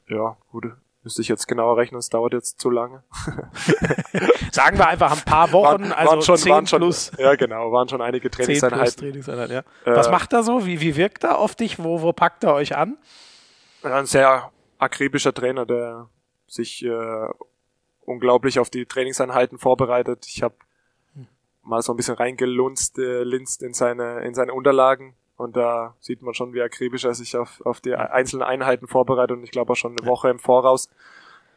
[0.08, 0.64] ja, gut,
[1.02, 3.02] müsste ich jetzt genauer rechnen, es dauert jetzt zu lange.
[4.52, 7.12] Sagen wir einfach ein paar Wochen, waren, also waren schon, 10 waren schon, plus.
[7.18, 8.96] Ja, genau, waren schon einige Trainingseinheiten.
[8.96, 9.60] Trainingseinheiten ja.
[9.90, 10.66] Äh, Was macht er so?
[10.66, 11.78] Wie, wie wirkt er auf dich?
[11.78, 12.96] Wo, wo packt er euch an?
[13.82, 16.08] Ein sehr akribischer Trainer, der
[16.46, 17.28] sich äh,
[18.00, 20.26] unglaublich auf die Trainingseinheiten vorbereitet.
[20.26, 20.54] Ich habe
[21.62, 26.22] mal so ein bisschen reingelunzt, äh, linst in seine in seine Unterlagen und da sieht
[26.22, 29.72] man schon, wie akribisch er sich auf, auf die einzelnen Einheiten vorbereitet und ich glaube
[29.72, 30.88] auch schon eine Woche im Voraus.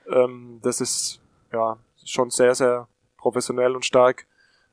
[0.08, 4.26] Ähm, das ist ja schon sehr, sehr professionell und stark.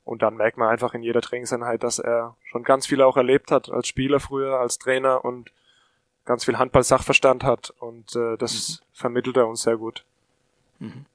[0.05, 3.51] Und dann merkt man einfach in jeder Trainingseinheit, dass er schon ganz viel auch erlebt
[3.51, 5.53] hat als Spieler früher, als Trainer und
[6.25, 8.85] ganz viel Handball-Sachverstand hat und äh, das mhm.
[8.93, 10.05] vermittelt er uns sehr gut.
[10.79, 11.07] Mhm.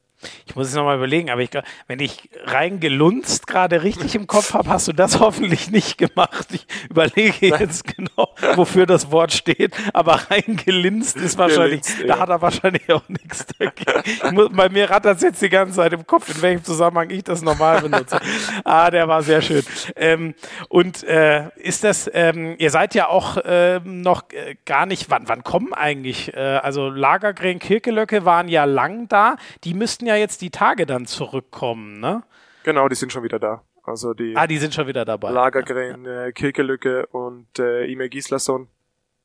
[0.45, 4.53] Ich muss es nochmal überlegen, aber ich glaube, wenn ich reingelunzt gerade richtig im Kopf
[4.53, 6.47] habe, hast du das hoffentlich nicht gemacht.
[6.51, 7.59] Ich überlege Nein.
[7.61, 12.19] jetzt genau, wofür das Wort steht, aber reingelinst ist wahrscheinlich, da ja.
[12.19, 14.35] hat er wahrscheinlich auch nichts dagegen.
[14.35, 17.23] Muss, bei mir rattert es jetzt die ganze Zeit im Kopf, in welchem Zusammenhang ich
[17.23, 18.19] das normal benutze.
[18.63, 19.63] Ah, der war sehr schön.
[19.95, 20.33] Ähm,
[20.69, 25.27] und äh, ist das, ähm, ihr seid ja auch äh, noch äh, gar nicht, wann,
[25.27, 30.41] wann kommen eigentlich, äh, also Lagergren, Kirkelöcke waren ja lang da, die müssten ja jetzt
[30.41, 32.23] die Tage dann zurückkommen, ne?
[32.63, 33.61] Genau, die sind schon wieder da.
[33.83, 35.29] Also die, ah, die sind schon wieder dabei.
[35.29, 36.25] Lagergren, ja.
[36.25, 38.67] äh, Kirkelücke und äh, Ime Gislason.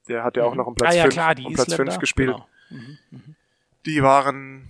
[0.08, 0.58] Der hat ja auch mhm.
[0.58, 2.32] noch um Platz 5 ah, ja, um Platz fünf gespielt.
[2.32, 2.46] Genau.
[2.68, 2.98] Mhm.
[3.10, 3.36] Mhm.
[3.86, 4.68] Die waren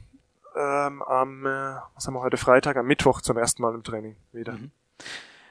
[0.57, 4.17] ähm, am, äh, was haben wir heute, Freitag, am Mittwoch zum ersten Mal im Training
[4.33, 4.53] wieder.
[4.53, 4.71] Mhm.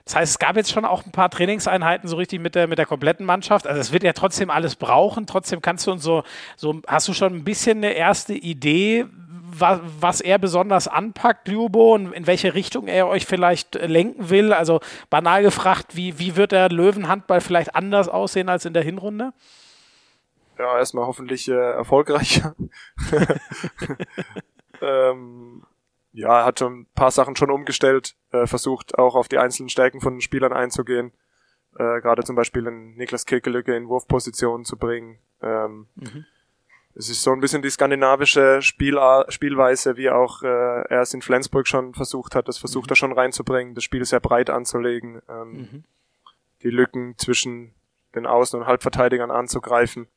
[0.06, 2.80] Das heißt, es gab jetzt schon auch ein paar Trainingseinheiten so richtig mit der, mit
[2.80, 3.68] der kompletten Mannschaft.
[3.68, 5.28] Also es wird ja trotzdem alles brauchen.
[5.28, 6.24] Trotzdem kannst du uns so,
[6.56, 9.06] so, hast du schon ein bisschen eine erste Idee,
[9.52, 14.54] was, was er besonders anpackt, Ljubo, und in welche Richtung er euch vielleicht lenken will?
[14.54, 19.34] Also banal gefragt, wie, wie wird der Löwenhandball vielleicht anders aussehen als in der Hinrunde?
[20.58, 22.54] Ja, erstmal hoffentlich äh, erfolgreicher.
[24.82, 25.64] ähm,
[26.12, 29.70] ja, er hat schon ein paar Sachen schon umgestellt, äh, versucht auch auf die einzelnen
[29.70, 31.14] Stärken von den Spielern einzugehen.
[31.78, 35.20] Äh, Gerade zum Beispiel einen Niklas Kekelücke in Wurfpositionen zu bringen.
[35.42, 36.26] Ähm, mhm.
[36.96, 39.00] Es ist so ein bisschen die skandinavische Spiel
[39.30, 42.48] Spielweise, wie auch äh, er es in Flensburg schon versucht hat.
[42.48, 42.94] Das versucht mhm.
[42.94, 45.84] er schon reinzubringen, das Spiel sehr breit anzulegen, ähm, mhm.
[46.64, 47.74] die Lücken zwischen
[48.16, 50.08] den Außen- und Halbverteidigern anzugreifen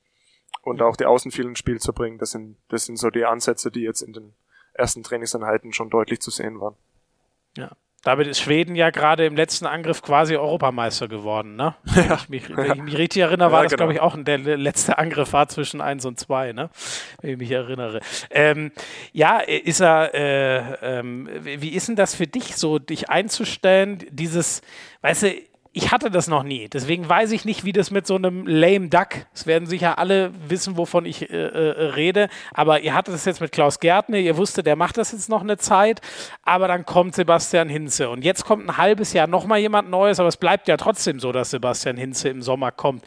[0.63, 0.83] und mhm.
[0.83, 2.19] auch die Außenfielen ins Spiel zu bringen.
[2.19, 4.35] Das sind, das sind so die Ansätze, die jetzt in den
[4.75, 6.77] ersten Trainingseinheiten schon deutlich zu sehen waren.
[7.57, 7.77] Ja.
[8.05, 11.75] Damit ist Schweden ja gerade im letzten Angriff quasi Europameister geworden, ne?
[11.95, 12.03] Ja.
[12.03, 13.85] Wenn ich mich, wenn ich mich richtig erinnere, war ja, das, genau.
[13.85, 16.71] glaube ich, auch der letzte Angriff war zwischen 1 und 2, ne?
[17.21, 18.01] Wenn ich mich erinnere.
[18.31, 18.73] Ähm,
[19.13, 24.63] ja, ist er, äh, ähm, wie ist denn das für dich so, dich einzustellen, dieses,
[25.03, 25.35] weißt du,
[25.75, 26.69] ich hatte das noch nie.
[26.69, 29.09] Deswegen weiß ich nicht, wie das mit so einem lame Duck.
[29.33, 32.29] Es werden sicher alle wissen, wovon ich äh, äh, rede.
[32.53, 34.19] Aber ihr hattet das jetzt mit Klaus Gärtner.
[34.19, 36.03] Ihr wusstet, der macht das jetzt noch eine Zeit.
[36.43, 38.11] Aber dann kommt Sebastian Hinze.
[38.11, 40.21] Und jetzt kommt ein halbes Jahr nochmal jemand Neues.
[40.21, 43.07] Aber es bleibt ja trotzdem so, dass Sebastian Hinze im Sommer kommt.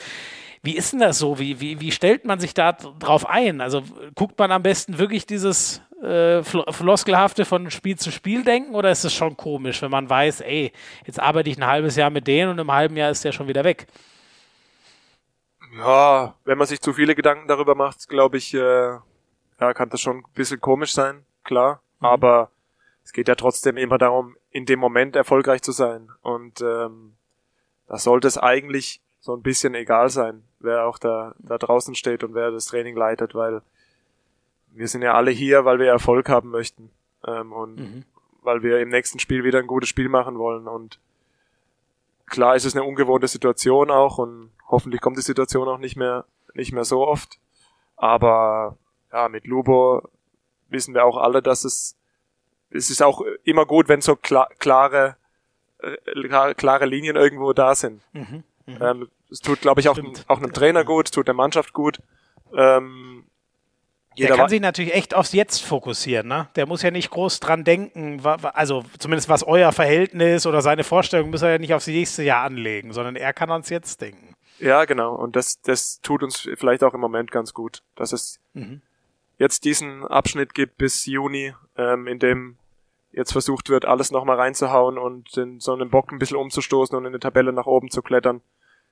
[0.64, 1.38] Wie ist denn das so?
[1.38, 3.62] Wie, wie, wie stellt man sich da drauf ein?
[3.62, 3.84] Also
[4.16, 9.06] guckt man am besten wirklich dieses äh, Floskelhafte von Spiel zu Spiel denken oder ist
[9.06, 10.72] es schon komisch, wenn man weiß, ey,
[11.06, 13.48] jetzt arbeite ich ein halbes Jahr mit denen und im halben Jahr ist der schon
[13.48, 13.88] wieder weg?
[15.78, 18.58] Ja, wenn man sich zu viele Gedanken darüber macht, glaube ich, äh,
[19.60, 21.82] ja, kann das schon ein bisschen komisch sein, klar.
[22.00, 22.06] Mhm.
[22.06, 22.52] Aber
[23.04, 26.10] es geht ja trotzdem immer darum, in dem Moment erfolgreich zu sein.
[26.22, 27.16] Und ähm,
[27.88, 32.24] da sollte es eigentlich so ein bisschen egal sein, wer auch da, da draußen steht
[32.24, 33.62] und wer das Training leitet, weil
[34.76, 36.90] wir sind ja alle hier, weil wir Erfolg haben möchten
[37.26, 38.04] ähm, und mhm.
[38.42, 40.68] weil wir im nächsten Spiel wieder ein gutes Spiel machen wollen.
[40.68, 41.00] Und
[42.26, 46.26] klar ist es eine ungewohnte Situation auch und hoffentlich kommt die Situation auch nicht mehr
[46.54, 47.40] nicht mehr so oft.
[47.96, 48.78] Aber
[49.12, 50.04] ja, mit Lubo
[50.70, 51.96] wissen wir auch alle, dass es
[52.70, 55.16] es ist auch immer gut, wenn so klar, klare
[55.80, 58.02] äh, klare Linien irgendwo da sind.
[58.14, 58.44] Mhm.
[58.66, 58.78] Mhm.
[58.82, 62.00] Ähm, es tut, glaube ich, auch, auch einem Trainer gut, tut der Mannschaft gut.
[62.54, 63.26] Ähm,
[64.16, 66.28] jeder der kann sich natürlich echt aufs Jetzt fokussieren.
[66.28, 66.48] Ne?
[66.56, 71.30] Der muss ja nicht groß dran denken, also zumindest was euer Verhältnis oder seine Vorstellung
[71.30, 74.36] muss er ja nicht aufs nächste Jahr anlegen, sondern er kann ans Jetzt denken.
[74.60, 75.14] Ja, genau.
[75.16, 78.82] Und das, das tut uns vielleicht auch im Moment ganz gut, dass es mhm.
[79.38, 82.58] jetzt diesen Abschnitt gibt bis Juni, ähm, in dem
[83.12, 87.06] jetzt versucht wird, alles nochmal reinzuhauen und den, so einen Bock ein bisschen umzustoßen und
[87.06, 88.42] in der Tabelle nach oben zu klettern,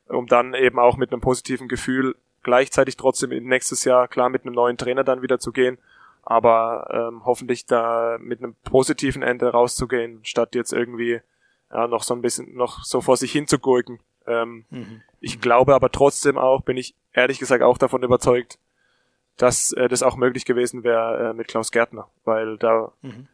[0.08, 4.56] um dann eben auch mit einem positiven Gefühl gleichzeitig trotzdem nächstes Jahr klar mit einem
[4.56, 5.78] neuen Trainer dann wieder zu gehen,
[6.24, 11.22] aber ähm, hoffentlich da mit einem positiven Ende rauszugehen, statt jetzt irgendwie
[11.72, 14.00] ja, noch so ein bisschen noch so vor sich hin zu gurken.
[14.26, 15.02] Ähm, mhm.
[15.20, 18.58] Ich glaube aber trotzdem auch, bin ich ehrlich gesagt auch davon überzeugt,
[19.38, 23.28] dass äh, das auch möglich gewesen wäre äh, mit Klaus Gärtner, weil da mhm.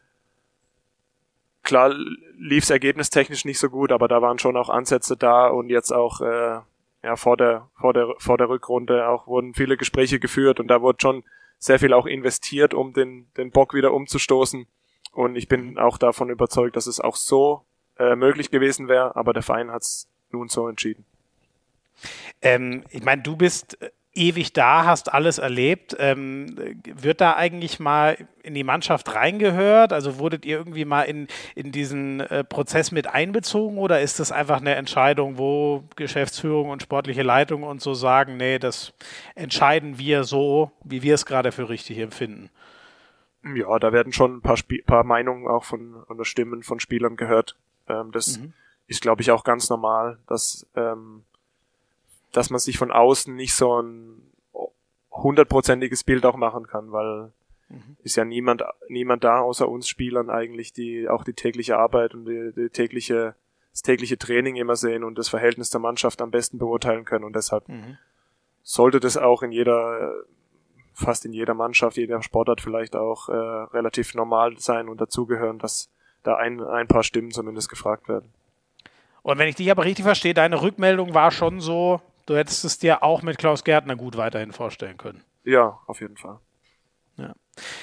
[1.62, 1.94] klar
[2.38, 5.92] lief es ergebnistechnisch nicht so gut, aber da waren schon auch Ansätze da und jetzt
[5.92, 6.60] auch äh,
[7.02, 10.82] ja, vor der, vor der, vor der Rückrunde auch wurden viele Gespräche geführt und da
[10.82, 11.24] wurde schon
[11.58, 14.66] sehr viel auch investiert, um den, den Bock wieder umzustoßen.
[15.12, 17.64] Und ich bin auch davon überzeugt, dass es auch so
[17.98, 21.04] äh, möglich gewesen wäre, aber der Verein hat es nun so entschieden.
[22.40, 23.76] Ähm, ich meine, du bist
[24.14, 25.96] ewig da, hast alles erlebt.
[25.98, 29.92] Ähm, wird da eigentlich mal in die Mannschaft reingehört?
[29.92, 34.32] Also wurdet ihr irgendwie mal in, in diesen äh, Prozess mit einbezogen oder ist das
[34.32, 38.92] einfach eine Entscheidung, wo Geschäftsführung und sportliche Leitung und so sagen, nee, das
[39.34, 42.50] entscheiden wir so, wie wir es gerade für richtig empfinden?
[43.42, 47.16] Ja, da werden schon ein paar, Sp paar Meinungen auch von oder Stimmen von Spielern
[47.16, 47.56] gehört.
[47.88, 48.52] Ähm, das mhm.
[48.86, 51.22] ist, glaube ich, auch ganz normal, dass ähm,
[52.32, 54.30] dass man sich von außen nicht so ein
[55.10, 57.32] hundertprozentiges Bild auch machen kann, weil
[57.68, 57.96] mhm.
[58.02, 62.24] ist ja niemand, niemand da außer uns Spielern eigentlich, die auch die tägliche Arbeit und
[62.26, 63.34] die, die tägliche,
[63.72, 67.34] das tägliche Training immer sehen und das Verhältnis der Mannschaft am besten beurteilen können und
[67.34, 67.98] deshalb mhm.
[68.62, 70.12] sollte das auch in jeder,
[70.94, 75.90] fast in jeder Mannschaft, jeder Sportart vielleicht auch äh, relativ normal sein und dazugehören, dass
[76.22, 78.32] da ein, ein paar Stimmen zumindest gefragt werden.
[79.22, 82.78] Und wenn ich dich aber richtig verstehe, deine Rückmeldung war schon so, du hättest es
[82.78, 85.22] dir auch mit Klaus Gärtner gut weiterhin vorstellen können.
[85.42, 86.38] Ja, auf jeden Fall.
[87.16, 87.34] Ja.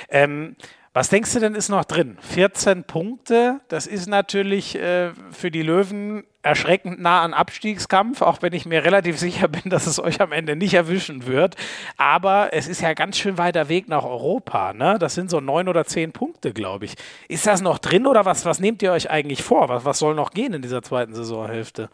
[0.10, 0.56] Ähm,
[0.94, 2.18] was denkst du denn ist noch drin?
[2.22, 8.54] 14 Punkte, das ist natürlich äh, für die Löwen erschreckend nah an Abstiegskampf, auch wenn
[8.54, 11.58] ich mir relativ sicher bin, dass es euch am Ende nicht erwischen wird.
[11.98, 14.72] Aber es ist ja ganz schön weiter Weg nach Europa.
[14.72, 14.98] Ne?
[14.98, 16.96] Das sind so neun oder zehn Punkte, glaube ich.
[17.28, 19.68] Ist das noch drin oder was, was nehmt ihr euch eigentlich vor?
[19.68, 21.90] Was, was soll noch gehen in dieser zweiten Saisonhälfte?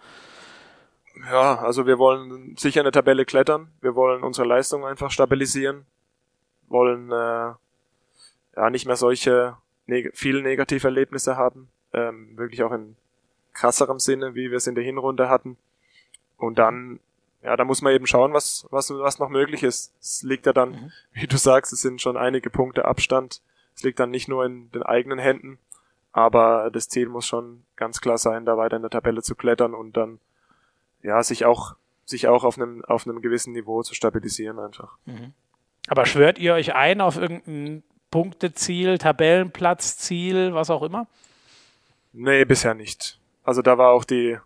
[1.16, 3.72] Ja, also wir wollen sicher eine Tabelle klettern.
[3.82, 5.86] Wir wollen unsere Leistung einfach stabilisieren.
[6.68, 7.54] Wollen äh,
[8.56, 11.70] ja nicht mehr solche neg viele negative Erlebnisse haben.
[11.94, 12.96] Ähm, wirklich auch in
[13.54, 15.58] krasserem Sinne, wie wir es in der Hinrunde hatten.
[16.38, 17.00] Und dann,
[17.44, 19.94] ja, da muss man eben schauen, was, was, was noch möglich ist.
[20.02, 20.92] Es liegt ja dann, mhm.
[21.14, 23.42] wie du sagst, es sind schon einige Punkte Abstand.
[23.76, 25.58] Es liegt dann nicht nur in den eigenen Händen,
[26.12, 29.74] aber das Ziel muss schon ganz klar sein, da weiter in der Tabelle zu klettern
[29.74, 30.20] und dann,
[31.04, 34.98] ja, sich auch, sich auch auf einem, auf einem gewissen Niveau zu stabilisieren einfach.
[35.06, 35.34] Mhm.
[35.88, 41.08] Aber schwört ihr euch ein auf irgendein Punkteziel, Tabellenplatzziel, was auch immer?
[42.14, 43.20] Nee, bisher nicht.
[43.44, 44.38] Also da war auch die,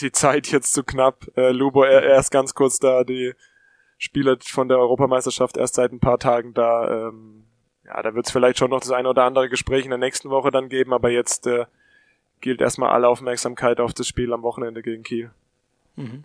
[0.00, 1.26] die Zeit jetzt zu knapp.
[1.36, 3.34] Äh, Lubo er, erst ganz kurz da, die
[3.98, 7.08] Spieler von der Europameisterschaft erst seit ein paar Tagen da.
[7.08, 7.44] Ähm,
[7.84, 10.30] ja, da wird es vielleicht schon noch das eine oder andere Gespräch in der nächsten
[10.30, 11.66] Woche dann geben, aber jetzt äh,
[12.40, 15.32] gilt erstmal alle Aufmerksamkeit auf das Spiel am Wochenende gegen Kiel.
[15.98, 16.24] Mhm.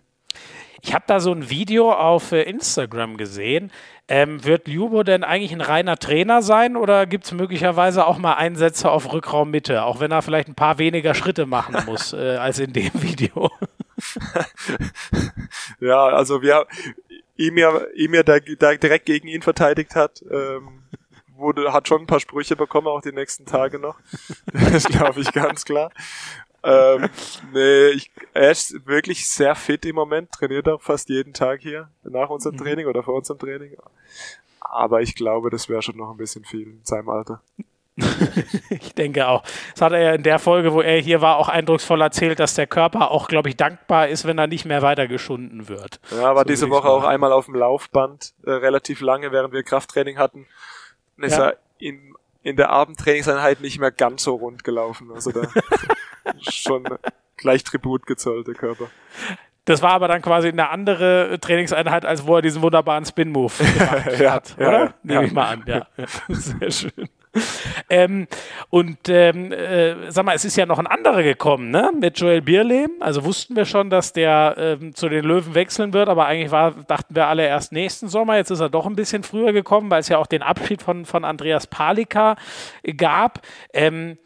[0.82, 3.72] Ich habe da so ein Video auf äh, Instagram gesehen.
[4.06, 8.34] Ähm, wird Ljubo denn eigentlich ein reiner Trainer sein oder gibt es möglicherweise auch mal
[8.34, 12.58] Einsätze auf Rückraummitte, auch wenn er vielleicht ein paar weniger Schritte machen muss äh, als
[12.58, 13.50] in dem Video?
[15.80, 16.66] ja, also wir
[17.38, 20.82] Emir, Emir der, der direkt gegen ihn verteidigt hat, ähm,
[21.28, 23.98] wurde, hat schon ein paar Sprüche bekommen, auch die nächsten Tage noch.
[24.52, 25.90] Das glaube ich ganz klar
[26.64, 27.08] ähm,
[27.52, 31.90] nee, ich, er ist wirklich sehr fit im Moment, trainiert auch fast jeden Tag hier
[32.02, 32.60] nach unserem mhm.
[32.60, 33.76] Training oder vor unserem Training.
[34.60, 37.42] Aber ich glaube, das wäre schon noch ein bisschen viel in seinem Alter.
[38.70, 39.42] ich denke auch.
[39.72, 42.54] Das hat er ja in der Folge, wo er hier war, auch eindrucksvoll erzählt, dass
[42.54, 46.00] der Körper auch, glaube ich, dankbar ist, wenn er nicht mehr weiter geschunden wird.
[46.10, 49.62] Ja, war so diese Woche auch einmal auf dem Laufband, äh, relativ lange, während wir
[49.62, 50.46] Krafttraining hatten.
[51.16, 51.50] Und ist ja.
[51.50, 55.12] er in, in der Abendtrainingseinheit nicht mehr ganz so rund gelaufen.
[55.12, 55.42] Also da
[56.48, 56.84] schon
[57.36, 58.86] gleich Tribut gezollt, der Körper.
[59.64, 63.52] Das war aber dann quasi eine andere Trainingseinheit, als wo er diesen wunderbaren Spin-Move
[64.18, 64.80] ja, hat, oder?
[64.80, 65.26] Ja, Nehme ja.
[65.26, 65.86] ich mal an, ja.
[66.28, 67.08] Sehr schön.
[67.90, 68.28] Ähm,
[68.70, 71.90] und ähm, äh, sag mal, es ist ja noch ein anderer gekommen, ne?
[71.98, 72.90] Mit Joel Bierlehm.
[73.00, 76.72] Also wussten wir schon, dass der ähm, zu den Löwen wechseln wird, aber eigentlich war,
[76.86, 78.36] dachten wir alle erst nächsten Sommer.
[78.36, 81.04] Jetzt ist er doch ein bisschen früher gekommen, weil es ja auch den Abschied von,
[81.06, 82.36] von Andreas Palika
[82.96, 83.40] gab.
[83.72, 84.16] Ähm, äh,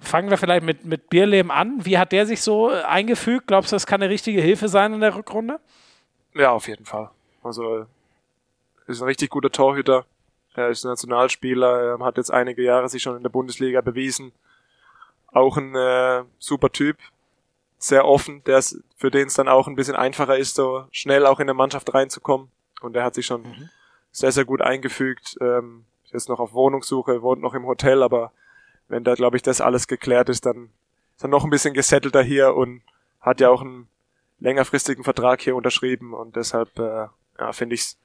[0.00, 1.84] fangen wir vielleicht mit, mit Bierlehm an.
[1.84, 3.46] Wie hat der sich so äh, eingefügt?
[3.46, 5.60] Glaubst du, das kann eine richtige Hilfe sein in der Rückrunde?
[6.34, 7.10] Ja, auf jeden Fall.
[7.42, 7.86] Also
[8.86, 10.04] ist ein richtig guter Torhüter.
[10.54, 14.32] Er ist Nationalspieler, er hat jetzt einige Jahre sich schon in der Bundesliga bewiesen.
[15.32, 16.96] Auch ein äh, super Typ,
[17.78, 18.62] sehr offen, der
[18.96, 21.92] für den es dann auch ein bisschen einfacher ist, so schnell auch in der Mannschaft
[21.92, 22.48] reinzukommen.
[22.80, 23.68] Und er hat sich schon mhm.
[24.12, 25.36] sehr, sehr gut eingefügt.
[25.40, 28.32] Ähm, ist jetzt noch auf Wohnungssuche, wohnt noch im Hotel, aber
[28.88, 30.70] wenn da, glaube ich, das alles geklärt ist, dann
[31.16, 32.82] ist er noch ein bisschen gesettelter hier und
[33.20, 33.88] hat ja auch einen
[34.38, 37.06] längerfristigen Vertrag hier unterschrieben und deshalb äh,
[37.38, 37.98] ja, finde ich es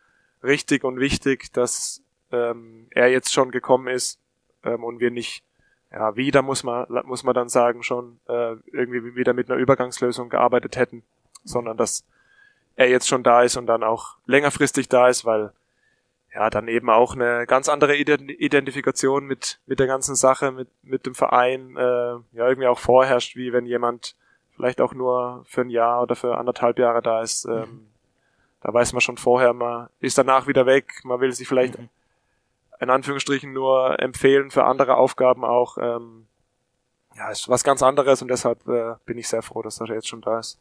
[0.44, 4.20] richtig und wichtig, dass ähm, er jetzt schon gekommen ist
[4.64, 5.44] ähm, und wir nicht
[5.92, 10.30] ja wieder muss man muss man dann sagen schon äh, irgendwie wieder mit einer Übergangslösung
[10.30, 11.04] gearbeitet hätten,
[11.44, 12.06] sondern dass
[12.78, 15.52] er jetzt schon da ist und dann auch längerfristig da ist, weil
[16.34, 21.06] ja, dann eben auch eine ganz andere Identifikation mit, mit der ganzen Sache, mit, mit
[21.06, 24.16] dem Verein, äh, ja, irgendwie auch vorherrscht, wie wenn jemand
[24.56, 27.46] vielleicht auch nur für ein Jahr oder für anderthalb Jahre da ist.
[27.46, 27.88] Ähm, mhm.
[28.62, 31.90] Da weiß man schon vorher, man ist danach wieder weg, man will sich vielleicht mhm.
[32.80, 35.78] in Anführungsstrichen nur empfehlen für andere Aufgaben auch.
[35.80, 36.28] Ähm,
[37.16, 40.08] ja, ist was ganz anderes und deshalb äh, bin ich sehr froh, dass er jetzt
[40.08, 40.60] schon da ist.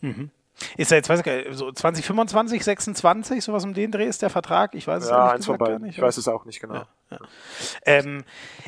[0.00, 0.30] Mhm.
[0.76, 4.74] Ist er jetzt, weiß ich, so 2025, 26, sowas um den Dreh ist der Vertrag?
[4.74, 5.86] Ich weiß es ja, eins von beiden.
[5.86, 6.74] Ich weiß es auch nicht genau.
[6.74, 7.18] Ja, ja.
[7.86, 8.24] Ähm,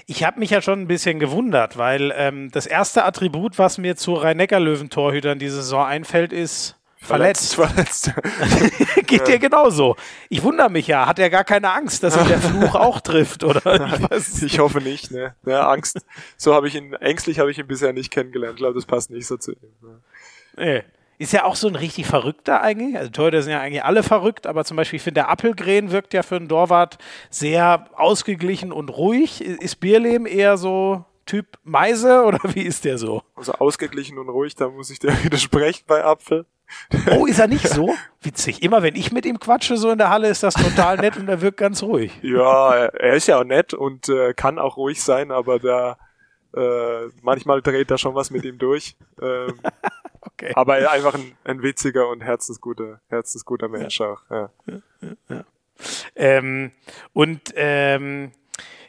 [0.07, 3.97] ich habe mich ja schon ein bisschen gewundert, weil ähm, das erste Attribut, was mir
[3.97, 7.55] zu Rhein-Neckar-Löwen-Torhütern diese Saison einfällt, ist verletzt.
[7.55, 8.13] Verletzt.
[8.13, 9.07] verletzt.
[9.07, 9.97] Geht dir genauso.
[10.29, 11.07] Ich wundere mich ja.
[11.07, 13.61] Hat er gar keine Angst, dass ihn der Fluch auch trifft, oder?
[14.11, 15.35] Ich, ich hoffe nicht, ne?
[15.45, 16.05] Ja, Angst.
[16.37, 18.55] So habe ich ihn, ängstlich habe ich ihn bisher nicht kennengelernt.
[18.55, 19.73] Ich glaube, das passt nicht so zu ihm.
[19.81, 20.01] Ne?
[20.57, 20.83] Nee.
[21.21, 22.97] Ist ja auch so ein richtig Verrückter eigentlich.
[22.97, 26.15] Also Torhüter sind ja eigentlich alle verrückt, aber zum Beispiel, ich finde, der Appelgren wirkt
[26.15, 26.97] ja für einen Dorwart
[27.29, 29.43] sehr ausgeglichen und ruhig.
[29.43, 33.23] Ist Bierlehm eher so Typ Meise oder wie ist der so?
[33.37, 36.47] Also ausgeglichen und ruhig, da muss ich dir widersprechen bei Apfel.
[37.11, 37.95] Oh, ist er nicht so?
[38.23, 38.63] Witzig.
[38.63, 41.29] Immer wenn ich mit ihm quatsche, so in der Halle, ist das total nett und
[41.29, 42.19] er wirkt ganz ruhig.
[42.23, 45.99] Ja, er ist ja auch nett und äh, kann auch ruhig sein, aber da
[46.55, 48.97] äh, manchmal dreht da schon was mit ihm durch.
[49.21, 49.61] Ähm,
[50.21, 50.53] okay.
[50.55, 54.13] Aber einfach ein, ein witziger und herzensguter, herzensguter Mensch ja.
[54.13, 54.23] auch.
[54.31, 54.51] Ja.
[55.29, 55.45] ja,
[56.17, 56.73] ähm,
[57.13, 58.33] und ähm,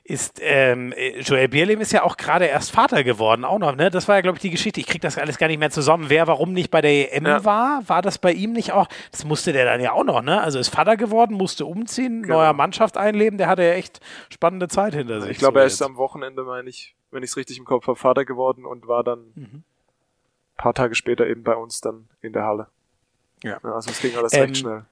[0.04, 3.90] ist ähm, Joel Bierlehm ist ja auch gerade erst Vater geworden, auch noch, ne?
[3.90, 4.80] Das war ja, glaube ich, die Geschichte.
[4.80, 6.06] Ich kriege das alles gar nicht mehr zusammen.
[6.10, 7.46] Wer warum nicht bei der EM ja.
[7.46, 8.88] war, war das bei ihm nicht auch?
[9.12, 10.42] Das musste der dann ja auch noch, ne?
[10.42, 12.38] Also ist Vater geworden, musste umziehen, genau.
[12.38, 13.38] neuer Mannschaft einleben.
[13.38, 15.32] Der hatte ja echt spannende Zeit hinter sich.
[15.32, 17.88] Ich glaube, so er ist am Wochenende, meine ich, wenn ich es richtig im Kopf
[17.88, 19.64] habe, Vater geworden und war dann mhm.
[20.58, 22.68] paar Tage später eben bei uns dann in der Halle.
[23.44, 23.60] Ja.
[23.64, 24.86] ja also es ging alles ähm, recht schnell.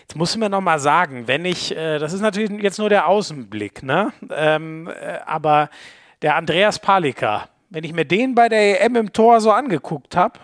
[0.00, 2.88] Jetzt muss ich mir noch mal sagen, wenn ich, äh, das ist natürlich jetzt nur
[2.88, 4.12] der Außenblick, ne?
[4.30, 5.70] Ähm, äh, aber
[6.22, 10.38] der Andreas Palika, wenn ich mir den bei der EM im Tor so angeguckt habe,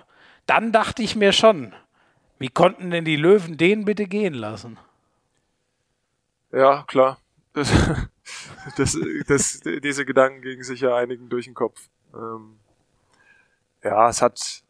[0.46, 1.74] dann dachte ich mir schon,
[2.38, 4.78] wie konnten denn die Löwen den bitte gehen lassen?
[6.52, 7.18] Ja, klar.
[7.52, 7.70] Das,
[8.76, 11.88] das, das, diese Gedanken gingen sicher einigen durch den Kopf.
[12.14, 12.58] Ähm,
[13.82, 14.62] ja, es hat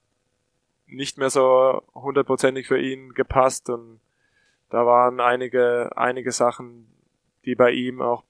[0.86, 4.00] nicht mehr so hundertprozentig für ihn gepasst und
[4.70, 6.86] da waren einige, einige Sachen,
[7.44, 8.24] die bei ihm auch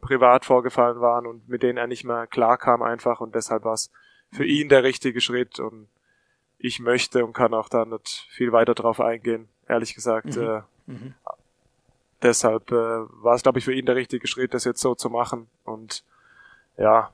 [0.00, 3.74] privat vorgefallen waren und mit denen er nicht mehr klar kam einfach und deshalb war
[3.74, 3.90] es
[4.30, 5.88] für ihn der richtige Schritt und
[6.58, 10.36] ich möchte und kann auch da nicht viel weiter drauf eingehen, ehrlich gesagt.
[10.36, 10.42] Mhm.
[10.42, 11.14] Äh, mhm.
[12.22, 15.10] Deshalb äh, war es, glaube ich, für ihn der richtige Schritt, das jetzt so zu
[15.10, 16.04] machen und
[16.78, 17.10] ja,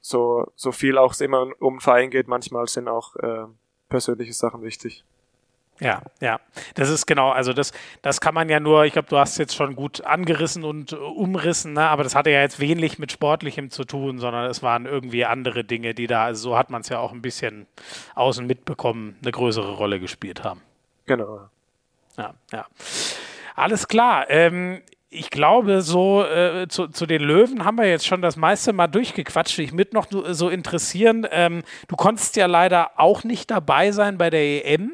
[0.00, 3.44] so, so viel auch es immer um den Verein geht, manchmal sind auch äh,
[3.88, 5.04] persönliche Sachen wichtig.
[5.80, 6.40] Ja, ja.
[6.74, 9.54] Das ist genau, also das, das kann man ja nur, ich glaube, du hast jetzt
[9.54, 11.88] schon gut angerissen und umrissen, ne?
[11.88, 15.64] aber das hatte ja jetzt wenig mit Sportlichem zu tun, sondern es waren irgendwie andere
[15.64, 17.66] Dinge, die da, also so hat man es ja auch ein bisschen
[18.14, 20.60] außen mitbekommen, eine größere Rolle gespielt haben.
[21.06, 21.48] Genau.
[22.18, 22.66] Ja, ja.
[23.60, 24.30] Alles klar.
[24.30, 24.80] Ähm,
[25.10, 28.86] ich glaube, so äh, zu, zu, den Löwen haben wir jetzt schon das meiste mal
[28.86, 29.58] durchgequatscht.
[29.58, 34.30] Ich mit noch so interessieren, ähm, du konntest ja leider auch nicht dabei sein bei
[34.30, 34.92] der EM.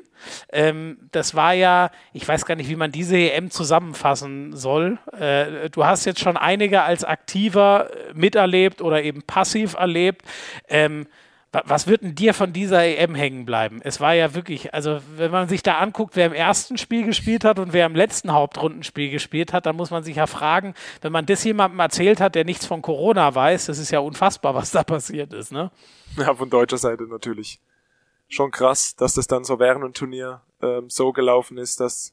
[0.53, 4.99] Ähm, das war ja, ich weiß gar nicht, wie man diese EM zusammenfassen soll.
[5.17, 10.23] Äh, du hast jetzt schon einige als aktiver miterlebt oder eben passiv erlebt.
[10.69, 11.07] Ähm,
[11.53, 13.81] was wird denn dir von dieser EM hängen bleiben?
[13.83, 17.45] Es war ja wirklich, also wenn man sich da anguckt, wer im ersten Spiel gespielt
[17.45, 21.13] hat und wer im letzten Hauptrundenspiel gespielt hat, dann muss man sich ja fragen, wenn
[21.13, 24.71] man das jemandem erzählt hat, der nichts von Corona weiß, das ist ja unfassbar, was
[24.71, 25.71] da passiert ist, ne?
[26.17, 27.61] Ja, von deutscher Seite natürlich.
[28.29, 32.13] Schon krass, dass das dann so während dem Turnier ähm, so gelaufen ist, dass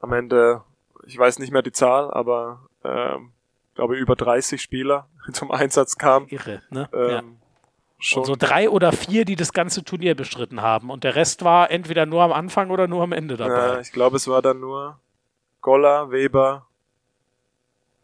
[0.00, 0.62] am Ende,
[1.06, 3.32] ich weiß nicht mehr die Zahl, aber ähm,
[3.74, 6.28] glaube über 30 Spieler zum Einsatz kamen.
[6.28, 6.88] Irre, ne?
[6.92, 7.22] Ähm, ja
[8.00, 8.20] Schon.
[8.20, 10.90] Und so drei oder vier, die das ganze Turnier bestritten haben.
[10.90, 13.74] Und der Rest war entweder nur am Anfang oder nur am Ende dabei.
[13.74, 14.98] Ja, ich glaube, es war dann nur
[15.60, 16.66] Goller, Weber.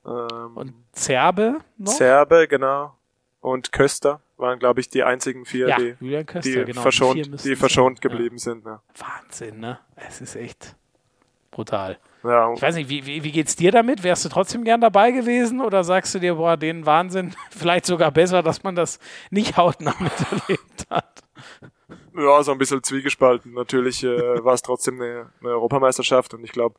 [0.05, 1.95] Ähm, und Zerbe noch?
[1.95, 2.95] Zerbe, genau.
[3.41, 5.95] Und Köster waren, glaube ich, die einzigen vier, ja, die,
[6.25, 6.83] Köster, die, genau.
[6.83, 8.43] verschont, die, die verschont geblieben ja.
[8.43, 8.65] sind.
[8.65, 8.81] Ne?
[8.99, 9.79] Wahnsinn, ne?
[9.95, 10.77] Es ist echt
[11.51, 11.99] brutal.
[12.27, 12.53] Ja.
[12.53, 14.03] Ich weiß nicht, wie, wie, wie geht's dir damit?
[14.03, 18.11] Wärst du trotzdem gern dabei gewesen oder sagst du dir, boah, den Wahnsinn, vielleicht sogar
[18.11, 18.99] besser, dass man das
[19.31, 21.23] nicht hautnah miterlebt hat?
[22.17, 23.53] Ja, so ein bisschen zwiegespalten.
[23.53, 24.09] Natürlich äh,
[24.45, 26.77] war es trotzdem eine, eine, Europameisterschaft und ich glaube,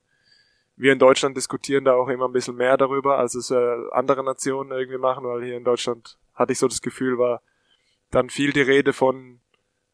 [0.76, 4.24] wir in Deutschland diskutieren da auch immer ein bisschen mehr darüber, als es äh, andere
[4.24, 7.42] Nationen irgendwie machen, weil hier in Deutschland hatte ich so das Gefühl, war
[8.12, 9.40] dann viel die Rede von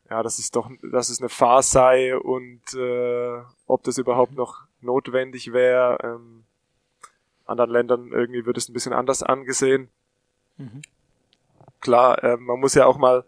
[0.09, 4.67] ja, dass es doch, dass es eine Farce sei und äh, ob das überhaupt noch
[4.83, 5.97] notwendig wäre.
[6.03, 6.43] Ähm,
[7.45, 9.89] anderen Ländern irgendwie wird es ein bisschen anders angesehen.
[10.57, 10.81] Mhm.
[11.81, 13.25] Klar, äh, man muss ja auch mal,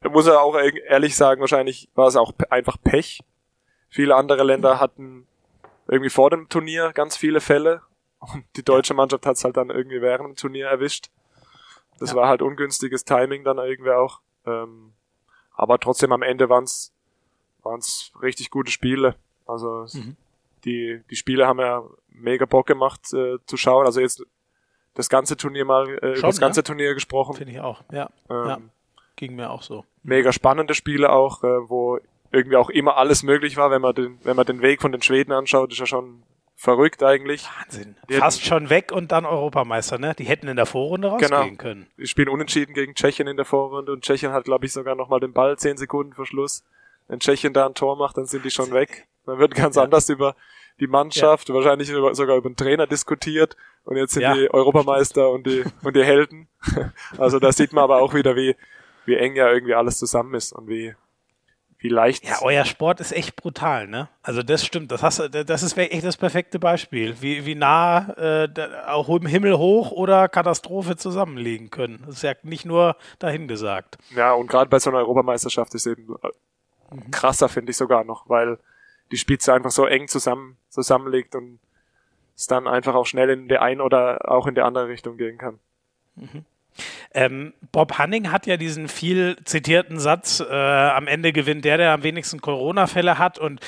[0.00, 3.20] man muss ja auch ehrlich sagen, wahrscheinlich war es auch einfach Pech.
[3.90, 4.80] Viele andere Länder mhm.
[4.80, 5.26] hatten
[5.86, 7.82] irgendwie vor dem Turnier ganz viele Fälle
[8.20, 11.10] und die deutsche Mannschaft hat es halt dann irgendwie während dem Turnier erwischt.
[11.98, 12.16] Das ja.
[12.16, 14.20] war halt ungünstiges Timing dann irgendwie auch.
[14.46, 14.92] Ähm,
[15.52, 16.92] aber trotzdem am Ende waren es
[18.22, 19.16] richtig gute Spiele.
[19.48, 20.16] Also mhm.
[20.64, 23.86] die, die Spiele haben ja mega Bock gemacht äh, zu schauen.
[23.86, 24.24] Also jetzt
[24.94, 26.64] das ganze Turnier mal, äh, Schon, das ganze ja?
[26.64, 27.34] Turnier gesprochen.
[27.34, 28.10] Finde ich auch, ja.
[28.28, 28.58] Ähm, ja.
[29.16, 29.84] Ging mir auch so.
[30.02, 31.98] Mega spannende Spiele auch, äh, wo
[32.30, 35.02] irgendwie auch immer alles möglich war, wenn man den, wenn man den Weg von den
[35.02, 36.22] Schweden anschaut, ist ja schon
[36.58, 37.48] verrückt eigentlich.
[37.60, 37.96] Wahnsinn.
[38.08, 40.14] Die Fast hätten, schon weg und dann Europameister, ne?
[40.18, 41.56] Die hätten in der Vorrunde rausgehen genau.
[41.56, 41.86] können.
[41.96, 45.20] Die spielen unentschieden gegen Tschechien in der Vorrunde und Tschechien hat, glaube ich, sogar nochmal
[45.20, 46.64] den Ball zehn Sekunden vor Schluss.
[47.08, 49.06] Wenn Tschechien da ein Tor macht, dann sind die schon weg.
[49.26, 49.82] Dann wird ganz ja.
[49.82, 50.36] anders über
[50.80, 51.54] die Mannschaft, ja.
[51.54, 54.34] wahrscheinlich über, sogar über den Trainer diskutiert und jetzt sind ja.
[54.34, 56.48] die Europameister und die und die Helden.
[57.18, 58.54] also da sieht man aber auch wieder, wie
[59.04, 60.94] wie eng ja irgendwie alles zusammen ist und wie
[61.80, 62.24] wie leicht.
[62.24, 64.08] Ja, euer Sport ist echt brutal, ne?
[64.22, 64.90] Also das stimmt.
[64.90, 68.48] Das hast, das ist echt das perfekte Beispiel, wie, wie nah äh,
[68.88, 72.02] auch im Himmel hoch oder Katastrophe zusammenliegen können.
[72.04, 73.96] Das ist ja nicht nur dahin gesagt.
[74.14, 76.16] Ja, und gerade bei so einer Europameisterschaft ist eben
[76.90, 77.10] mhm.
[77.10, 78.58] krasser, finde ich sogar noch, weil
[79.10, 81.58] die Spitze einfach so eng zusammen zusammenlegt und
[82.36, 85.38] es dann einfach auch schnell in der einen oder auch in der andere Richtung gehen
[85.38, 85.58] kann.
[86.14, 86.44] Mhm.
[87.12, 91.92] Ähm, Bob Hanning hat ja diesen viel zitierten Satz, äh, am Ende gewinnt der, der
[91.92, 93.38] am wenigsten Corona-Fälle hat.
[93.38, 93.60] Und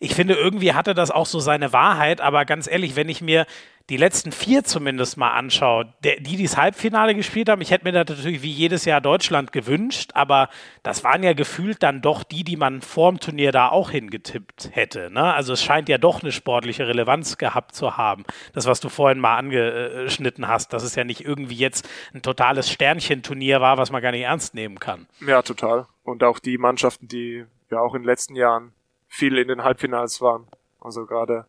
[0.00, 2.20] ich finde, irgendwie hatte das auch so seine Wahrheit.
[2.20, 3.46] Aber ganz ehrlich, wenn ich mir
[3.88, 7.84] die letzten vier zumindest mal anschaue, der, die, die das Halbfinale gespielt haben, ich hätte
[7.84, 10.50] mir das natürlich wie jedes Jahr Deutschland gewünscht, aber
[10.82, 15.10] das waren ja gefühlt dann doch die, die man vorm Turnier da auch hingetippt hätte.
[15.10, 15.32] Ne?
[15.32, 18.24] Also es scheint ja doch eine sportliche Relevanz gehabt zu haben.
[18.52, 22.70] Das, was du vorhin mal angeschnitten hast, dass es ja nicht irgendwie jetzt ein totales
[22.70, 25.06] Sternchenturnier war, was man gar nicht ernst nehmen kann.
[25.26, 25.86] Ja, total.
[26.02, 28.72] Und auch die Mannschaften, die ja auch in den letzten Jahren
[29.08, 30.46] viel in den Halbfinals waren.
[30.80, 31.46] Also gerade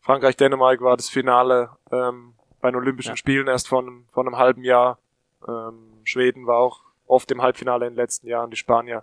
[0.00, 3.16] Frankreich-Dänemark war das Finale ähm, bei den Olympischen ja.
[3.16, 4.98] Spielen erst von, von einem halben Jahr.
[5.46, 8.50] Ähm, Schweden war auch oft im Halbfinale in den letzten Jahren.
[8.50, 9.02] Die Spanier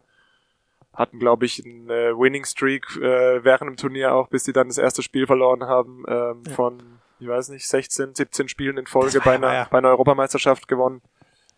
[0.93, 4.67] hatten, glaube ich, einen äh, Winning Streak äh, während dem Turnier auch, bis sie dann
[4.67, 6.53] das erste Spiel verloren haben ähm, ja.
[6.53, 6.81] von,
[7.19, 9.67] ich weiß nicht, 16, 17 Spielen in Folge bei einer, ja.
[9.69, 11.01] bei einer Europameisterschaft gewonnen.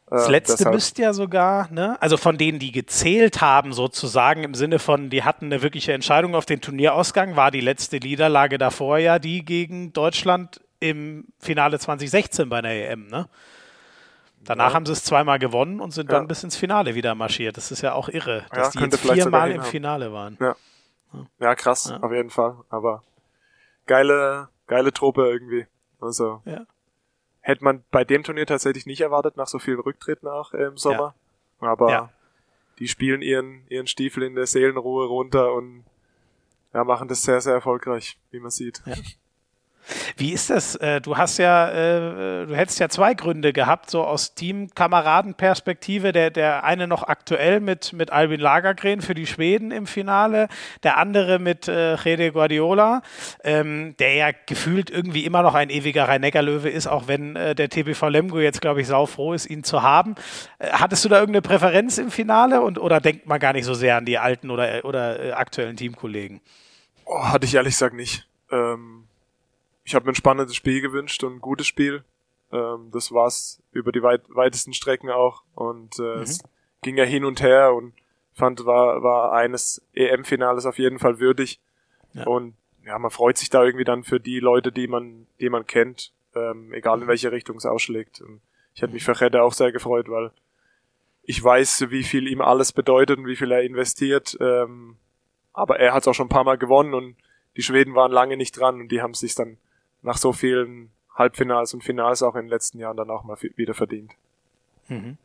[0.09, 0.75] Das äh, letzte deshalb.
[0.75, 2.01] müsste ja sogar, ne?
[2.01, 6.35] Also von denen, die gezählt haben, sozusagen, im Sinne von, die hatten eine wirkliche Entscheidung
[6.35, 12.49] auf den Turnierausgang, war die letzte Niederlage davor ja die gegen Deutschland im Finale 2016
[12.49, 13.27] bei der EM, ne?
[14.41, 14.73] Danach ja.
[14.73, 16.17] haben sie es zweimal gewonnen und sind ja.
[16.17, 17.57] dann bis ins Finale wieder marschiert.
[17.57, 20.37] Das ist ja auch irre, dass ja, die jetzt viermal im Finale waren.
[20.39, 20.55] Ja,
[21.39, 22.55] ja krass, auf jeden Fall.
[22.69, 23.03] Aber
[23.85, 25.67] geile, geile Truppe irgendwie.
[25.99, 26.41] Also.
[26.45, 26.65] Ja.
[27.49, 30.77] Hätte man bei dem Turnier tatsächlich nicht erwartet, nach so vielen Rücktritten auch äh, im
[30.77, 31.15] Sommer.
[31.59, 31.67] Ja.
[31.67, 32.09] Aber ja.
[32.77, 35.83] die spielen ihren, ihren Stiefel in der Seelenruhe runter und
[36.75, 38.83] ja, machen das sehr, sehr erfolgreich, wie man sieht.
[38.85, 38.93] Ja.
[40.17, 40.75] Wie ist das?
[40.75, 46.11] Äh, du hast ja, äh, du hättest ja zwei Gründe gehabt, so aus Teamkameradenperspektive.
[46.11, 50.47] Der, der eine noch aktuell mit, mit Albin Lagergren für die Schweden im Finale,
[50.83, 53.01] der andere mit äh, Rede Guardiola,
[53.43, 57.69] ähm, der ja gefühlt irgendwie immer noch ein ewiger Rhein-Neckar-Löwe ist, auch wenn äh, der
[57.69, 60.15] TBV Lemgo jetzt, glaube ich, saufroh ist, ihn zu haben.
[60.59, 63.97] Hattest du da irgendeine Präferenz im Finale und, oder denkt man gar nicht so sehr
[63.97, 66.41] an die alten oder, oder aktuellen Teamkollegen?
[67.05, 68.27] Oh, hatte ich ehrlich gesagt nicht.
[68.51, 69.08] Ähm
[69.89, 72.03] ich habe mir ein spannendes Spiel gewünscht und ein gutes Spiel.
[72.51, 75.41] Ähm, das war's über die weit, weitesten Strecken auch.
[75.55, 76.21] Und äh, mhm.
[76.21, 76.43] es
[76.83, 77.93] ging ja hin und her und
[78.31, 81.59] fand, war, war eines EM-Finales auf jeden Fall würdig.
[82.13, 82.27] Ja.
[82.27, 82.53] Und
[82.85, 86.13] ja, man freut sich da irgendwie dann für die Leute, die man, die man kennt,
[86.35, 87.09] ähm, egal in mhm.
[87.09, 88.21] welche Richtung es ausschlägt.
[88.21, 88.41] Und
[88.75, 90.29] ich hätte mich für Redde auch sehr gefreut, weil
[91.23, 94.37] ich weiß, wie viel ihm alles bedeutet und wie viel er investiert.
[94.39, 94.97] Ähm,
[95.51, 97.15] aber er hat es auch schon ein paar Mal gewonnen und
[97.57, 99.57] die Schweden waren lange nicht dran und die haben es sich dann
[100.01, 103.73] nach so vielen Halbfinals und Finals auch in den letzten Jahren dann auch mal wieder
[103.73, 104.13] verdient.
[104.87, 105.17] Mhm.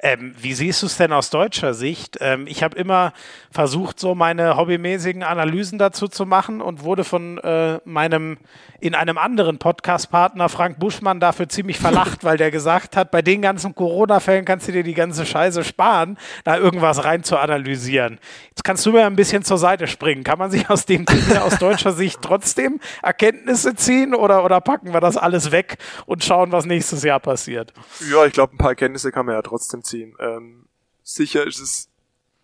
[0.00, 2.18] Ähm, wie siehst du es denn aus deutscher Sicht?
[2.20, 3.12] Ähm, ich habe immer
[3.50, 8.38] versucht, so meine hobbymäßigen Analysen dazu zu machen und wurde von äh, meinem
[8.80, 13.42] in einem anderen Podcast-Partner Frank Buschmann dafür ziemlich verlacht, weil der gesagt hat, bei den
[13.42, 18.20] ganzen Corona-Fällen kannst du dir die ganze Scheiße sparen, da irgendwas rein zu analysieren.
[18.50, 20.22] Jetzt kannst du mir ein bisschen zur Seite springen.
[20.22, 24.92] Kann man sich aus dem Ding aus deutscher Sicht trotzdem Erkenntnisse ziehen oder, oder packen
[24.92, 27.72] wir das alles weg und schauen, was nächstes Jahr passiert?
[28.10, 30.16] Ja, ich glaube, ein paar Erkenntnisse kann man ja trotzdem ziehen.
[30.20, 30.66] Ähm,
[31.02, 31.88] sicher ist es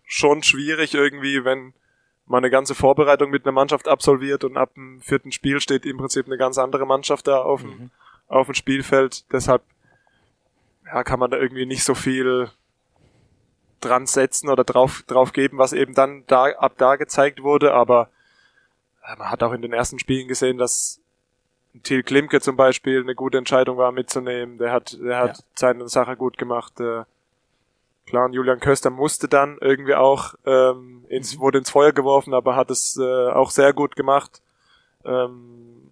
[0.03, 1.73] schon schwierig irgendwie, wenn
[2.25, 5.97] man eine ganze Vorbereitung mit einer Mannschaft absolviert und ab dem vierten Spiel steht im
[5.97, 7.91] Prinzip eine ganz andere Mannschaft da auf dem, mhm.
[8.27, 9.31] auf dem Spielfeld.
[9.31, 9.61] Deshalb
[10.85, 12.49] ja, kann man da irgendwie nicht so viel
[13.81, 18.09] dran setzen oder drauf, drauf geben, was eben dann da, ab da gezeigt wurde, aber
[19.03, 21.01] äh, man hat auch in den ersten Spielen gesehen, dass
[21.83, 24.57] Thiel Klimke zum Beispiel eine gute Entscheidung war mitzunehmen.
[24.57, 25.43] Der hat, der hat ja.
[25.55, 26.79] seine Sache gut gemacht.
[26.79, 27.03] Äh,
[28.05, 31.39] klar, und Julian Köster musste dann irgendwie auch ähm, ins, mhm.
[31.41, 34.41] wurde ins Feuer geworfen, aber hat es äh, auch sehr gut gemacht.
[35.03, 35.91] Ähm,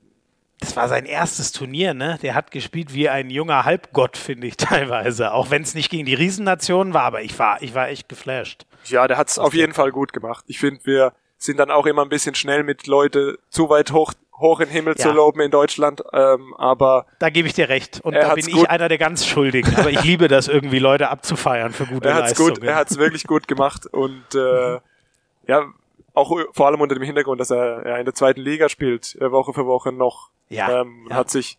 [0.59, 2.17] das war sein erstes Turnier, ne?
[2.21, 5.33] Der hat gespielt wie ein junger Halbgott, finde ich teilweise.
[5.33, 8.65] Auch wenn es nicht gegen die Riesennationen war, aber ich war, ich war echt geflasht.
[8.85, 10.45] Ja, der hat es auf jeden Fall gut gemacht.
[10.47, 14.13] Ich finde, wir sind dann auch immer ein bisschen schnell mit Leute zu weit hoch
[14.37, 15.03] hoch in den Himmel ja.
[15.03, 18.69] zu loben in Deutschland, ähm, aber da gebe ich dir recht und da bin ich
[18.69, 22.29] einer der ganz Schuldigen, aber ich liebe das irgendwie Leute abzufeiern für gute er hat's
[22.31, 22.55] Leistungen.
[22.55, 24.79] Gut, er hat es wirklich gut gemacht und äh,
[25.47, 25.65] ja
[26.13, 29.31] auch vor allem unter dem Hintergrund, dass er ja, in der zweiten Liga spielt, äh,
[29.31, 31.15] Woche für Woche noch, ja, ähm, ja.
[31.15, 31.57] hat sich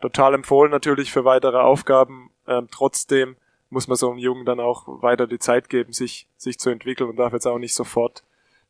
[0.00, 2.30] total empfohlen natürlich für weitere Aufgaben.
[2.46, 3.36] Ähm, trotzdem
[3.70, 7.08] muss man so einem Jungen dann auch weiter die Zeit geben, sich, sich zu entwickeln
[7.08, 8.22] und darf jetzt auch nicht sofort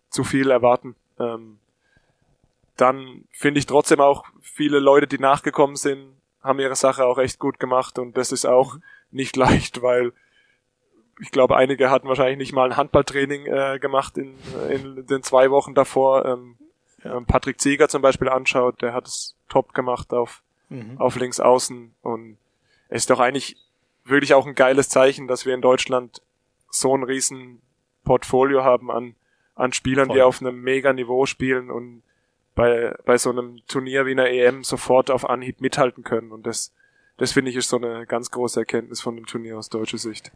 [0.08, 0.94] zu viel erwarten.
[1.18, 1.58] Ähm,
[2.76, 7.38] dann finde ich trotzdem auch viele Leute, die nachgekommen sind, haben ihre Sache auch echt
[7.38, 8.82] gut gemacht und das ist auch mhm.
[9.10, 10.12] nicht leicht, weil
[11.20, 14.34] ich glaube, einige hatten wahrscheinlich nicht mal ein Handballtraining äh, gemacht in,
[14.68, 16.24] in den zwei Wochen davor.
[16.24, 16.56] Ähm,
[17.04, 17.20] ja.
[17.20, 21.00] Patrick Zieger zum Beispiel anschaut, der hat es top gemacht auf, mhm.
[21.00, 22.36] auf links außen und
[22.88, 23.56] es ist doch eigentlich
[24.04, 26.20] wirklich auch ein geiles Zeichen, dass wir in Deutschland
[26.70, 27.62] so ein riesen
[28.04, 29.14] Portfolio haben an,
[29.54, 30.16] an Spielern, Voll.
[30.16, 32.02] die auf einem mega Niveau spielen und
[32.54, 36.32] bei, bei so einem Turnier wie einer EM sofort auf Anhieb mithalten können.
[36.32, 36.72] Und das,
[37.16, 40.32] das finde ich ist so eine ganz große Erkenntnis von dem Turnier aus deutscher Sicht.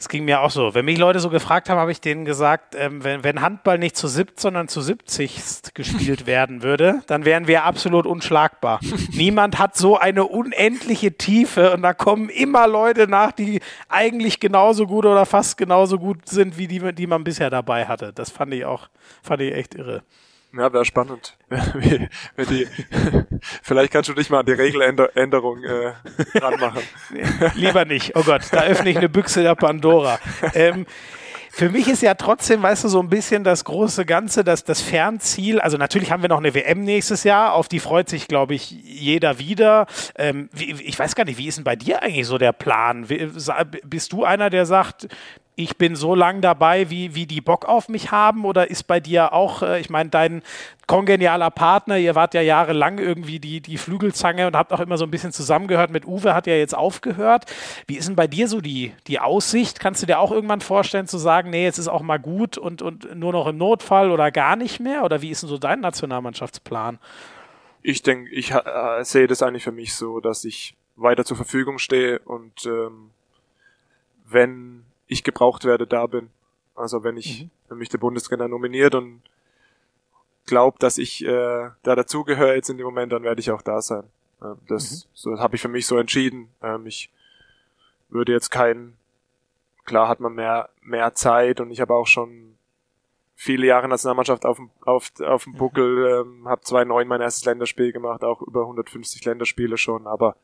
[0.00, 0.72] Es ging mir auch so.
[0.72, 3.98] Wenn mich Leute so gefragt haben, habe ich denen gesagt, ähm, wenn, wenn Handball nicht
[3.98, 8.80] zu 70, sondern zu 70 gespielt werden würde, dann wären wir absolut unschlagbar.
[9.12, 14.86] Niemand hat so eine unendliche Tiefe und da kommen immer Leute nach, die eigentlich genauso
[14.86, 18.14] gut oder fast genauso gut sind, wie die, die man bisher dabei hatte.
[18.14, 18.88] Das fand ich auch,
[19.22, 20.02] fand ich echt irre.
[20.52, 21.36] Ja, wäre spannend.
[21.74, 22.68] wie, wie die,
[23.62, 25.92] vielleicht kannst du dich mal an die Regeländerung äh,
[26.38, 26.82] ranmachen.
[27.54, 28.16] Lieber nicht.
[28.16, 30.18] Oh Gott, da öffne ich eine Büchse der Pandora.
[30.54, 30.86] Ähm,
[31.52, 34.80] für mich ist ja trotzdem, weißt du, so ein bisschen das große Ganze, das, das
[34.80, 35.60] Fernziel.
[35.60, 38.70] Also natürlich haben wir noch eine WM nächstes Jahr, auf die freut sich, glaube ich,
[38.70, 39.86] jeder wieder.
[40.16, 43.06] Ähm, wie, ich weiß gar nicht, wie ist denn bei dir eigentlich so der Plan?
[43.84, 45.08] Bist du einer, der sagt,
[45.62, 48.44] ich bin so lang dabei, wie, wie die Bock auf mich haben?
[48.44, 50.42] Oder ist bei dir auch, äh, ich meine, dein
[50.86, 55.04] kongenialer Partner, ihr wart ja jahrelang irgendwie die, die Flügelzange und habt auch immer so
[55.04, 57.44] ein bisschen zusammengehört mit Uwe, hat ja jetzt aufgehört.
[57.86, 59.80] Wie ist denn bei dir so die, die Aussicht?
[59.80, 62.80] Kannst du dir auch irgendwann vorstellen zu sagen, nee, jetzt ist auch mal gut und,
[62.80, 65.04] und nur noch im Notfall oder gar nicht mehr?
[65.04, 66.98] Oder wie ist denn so dein Nationalmannschaftsplan?
[67.82, 71.78] Ich denke, ich äh, sehe das eigentlich für mich so, dass ich weiter zur Verfügung
[71.78, 73.10] stehe und ähm,
[74.26, 74.79] wenn
[75.10, 76.30] ich gebraucht werde, da bin.
[76.74, 77.50] Also wenn ich, mhm.
[77.68, 79.20] wenn mich der Bundestrainer nominiert und
[80.46, 83.82] glaubt, dass ich äh, da dazugehöre jetzt in dem Moment, dann werde ich auch da
[83.82, 84.04] sein.
[84.42, 85.10] Ähm, das mhm.
[85.14, 86.48] so habe ich für mich so entschieden.
[86.62, 87.10] Ähm, ich
[88.08, 88.96] würde jetzt kein,
[89.84, 92.56] klar hat man mehr mehr Zeit und ich habe auch schon
[93.34, 95.58] viele Jahre Nationalmannschaft auf dem auf, auf dem mhm.
[95.58, 100.36] Buckel, ähm, habe 2009 mein erstes Länderspiel gemacht, auch über 150 Länderspiele schon, aber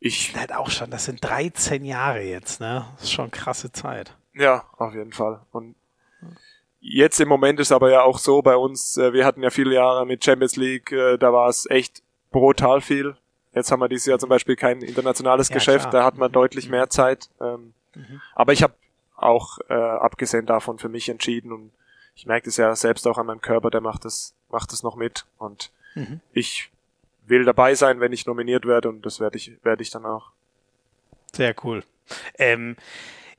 [0.00, 2.86] ich halt auch schon, das sind 13 Jahre jetzt, ne?
[2.94, 4.14] Das ist schon krasse Zeit.
[4.34, 5.40] Ja, auf jeden Fall.
[5.52, 5.74] Und
[6.80, 9.74] jetzt im Moment ist aber ja auch so bei uns, äh, wir hatten ja viele
[9.74, 13.16] Jahre mit Champions League, äh, da war es echt brutal viel.
[13.54, 16.02] Jetzt haben wir dieses Jahr zum Beispiel kein internationales ja, Geschäft, klar.
[16.02, 16.34] da hat man mhm.
[16.34, 17.30] deutlich mehr Zeit.
[17.40, 18.20] Ähm, mhm.
[18.34, 18.74] Aber ich habe
[19.16, 21.70] auch äh, abgesehen davon für mich entschieden und
[22.14, 24.96] ich merke es ja selbst auch an meinem Körper, der macht das, macht das noch
[24.96, 25.26] mit.
[25.38, 26.20] Und mhm.
[26.32, 26.70] ich
[27.28, 30.32] will dabei sein, wenn ich nominiert werde und das werde ich, werde ich dann auch.
[31.32, 31.84] Sehr cool.
[32.38, 32.76] Ähm,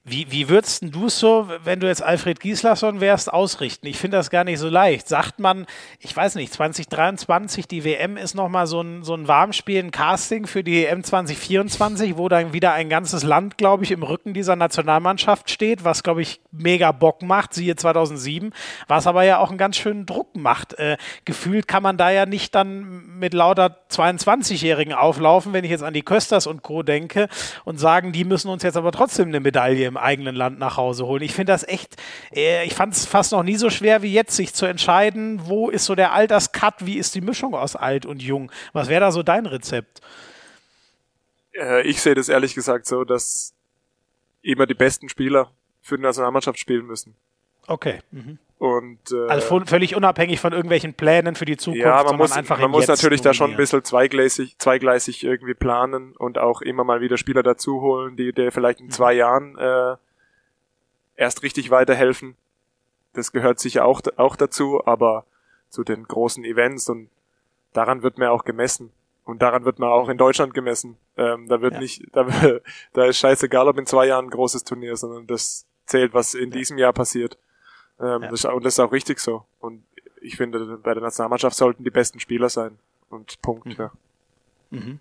[0.10, 3.88] wie, wie würdest du es so, wenn du jetzt Alfred Gislason wärst, ausrichten?
[3.88, 5.10] Ich finde das gar nicht so leicht.
[5.10, 5.66] Sagt man,
[6.00, 10.48] ich weiß nicht, 2023, die WM ist nochmal so ein, so ein Warmspiel, ein Casting
[10.48, 14.56] für die EM 2024, wo dann wieder ein ganzes Land, glaube ich, im Rücken dieser
[14.56, 18.54] Nationalmannschaft steht, was, glaube ich, mega Bock macht, siehe 2007,
[18.88, 20.74] was aber ja auch einen ganz schönen Druck macht.
[20.76, 20.96] Äh,
[21.26, 25.94] gefühlt kann man da ja nicht dann mit lauter 22-Jährigen auflaufen, wenn ich jetzt an
[25.94, 26.82] die Kösters und Co.
[26.82, 27.28] denke
[27.66, 31.06] und sagen, die müssen uns jetzt aber trotzdem eine Medaille im eigenen Land nach Hause
[31.06, 31.22] holen.
[31.22, 31.96] Ich finde das echt,
[32.34, 35.70] äh, ich fand es fast noch nie so schwer wie jetzt, sich zu entscheiden, wo
[35.70, 38.52] ist so der Alterscut, wie ist die Mischung aus alt und jung.
[38.74, 40.02] Was wäre da so dein Rezept?
[41.54, 43.54] Äh, ich sehe das ehrlich gesagt so, dass
[44.42, 47.16] immer die besten Spieler für die Nationalmannschaft spielen müssen.
[47.68, 48.00] Okay.
[48.12, 48.40] Mhm.
[48.60, 51.86] Und, äh, also völlig unabhängig von irgendwelchen Plänen für die Zukunft.
[51.86, 56.16] Ja, man muss, einfach man muss natürlich da schon ein bisschen zweigleisig, zweigleisig irgendwie planen
[56.18, 58.92] und auch immer mal wieder Spieler dazu holen, die dir vielleicht in mhm.
[58.92, 59.96] zwei Jahren äh,
[61.16, 62.36] erst richtig weiterhelfen.
[63.14, 65.26] Das gehört sicher auch, auch dazu, aber
[65.70, 67.10] zu den großen Events und
[67.74, 68.92] daran wird mir auch gemessen.
[69.24, 70.98] Und daran wird man auch in Deutschland gemessen.
[71.18, 71.80] Ähm, da wird ja.
[71.80, 72.26] nicht, da,
[72.94, 76.50] da ist scheißegal, ob in zwei Jahren ein großes Turnier sondern das zählt, was in
[76.50, 77.38] diesem Jahr passiert.
[78.00, 78.30] Ähm, ja.
[78.30, 79.46] das, und das ist auch richtig so.
[79.60, 79.84] Und
[80.22, 82.78] ich finde, bei der Nationalmannschaft sollten die besten Spieler sein.
[83.10, 83.76] Und Punkt, mhm.
[83.78, 83.92] ja.
[84.72, 85.00] Mhm.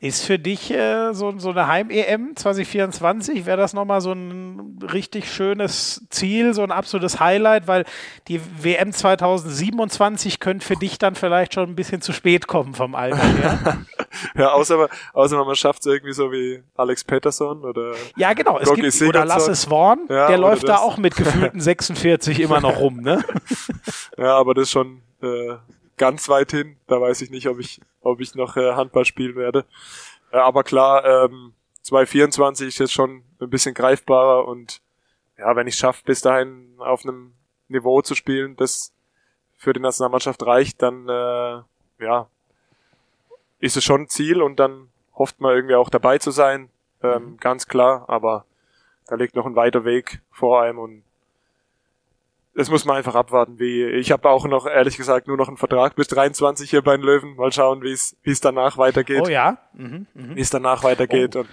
[0.00, 5.32] Ist für dich äh, so, so eine Heim-EM 2024, wäre das nochmal so ein richtig
[5.32, 7.84] schönes Ziel, so ein absolutes Highlight, weil
[8.28, 12.94] die WM 2027 könnte für dich dann vielleicht schon ein bisschen zu spät kommen vom
[12.94, 13.78] Alter her.
[14.36, 18.72] ja, außer, außer man schafft es irgendwie so wie Alex Pettersson oder Ja, genau, es
[18.72, 23.00] gibt, oder Lasse Swan, ja, der läuft da auch mit gefühlten 46 immer noch rum,
[23.00, 23.24] ne?
[24.16, 25.56] ja, aber das ist schon äh,
[25.96, 26.76] ganz weit hin.
[26.86, 29.64] Da weiß ich nicht, ob ich, ob ich noch äh, Handball spielen werde.
[30.32, 34.80] Äh, aber klar, ähm, 2024 ist jetzt schon ein bisschen greifbarer und
[35.38, 37.34] ja, wenn ich schaffe, bis dahin auf einem
[37.68, 38.92] Niveau zu spielen, das
[39.56, 41.62] für die Nationalmannschaft reicht, dann äh,
[42.04, 42.28] ja,
[43.58, 46.70] ist es schon ein Ziel und dann hofft man irgendwie auch dabei zu sein,
[47.02, 47.36] ähm, mhm.
[47.38, 48.44] ganz klar, aber
[49.06, 51.02] da liegt noch ein weiter Weg vor einem und
[52.54, 55.56] das muss man einfach abwarten, wie ich habe auch noch ehrlich gesagt nur noch einen
[55.56, 57.36] Vertrag bis 23 hier bei den Löwen.
[57.36, 59.22] Mal schauen, wie es wie es danach weitergeht.
[59.24, 60.36] Oh ja, mhm, mh.
[60.36, 61.36] wie es danach weitergeht.
[61.36, 61.40] Oh.
[61.40, 61.48] Und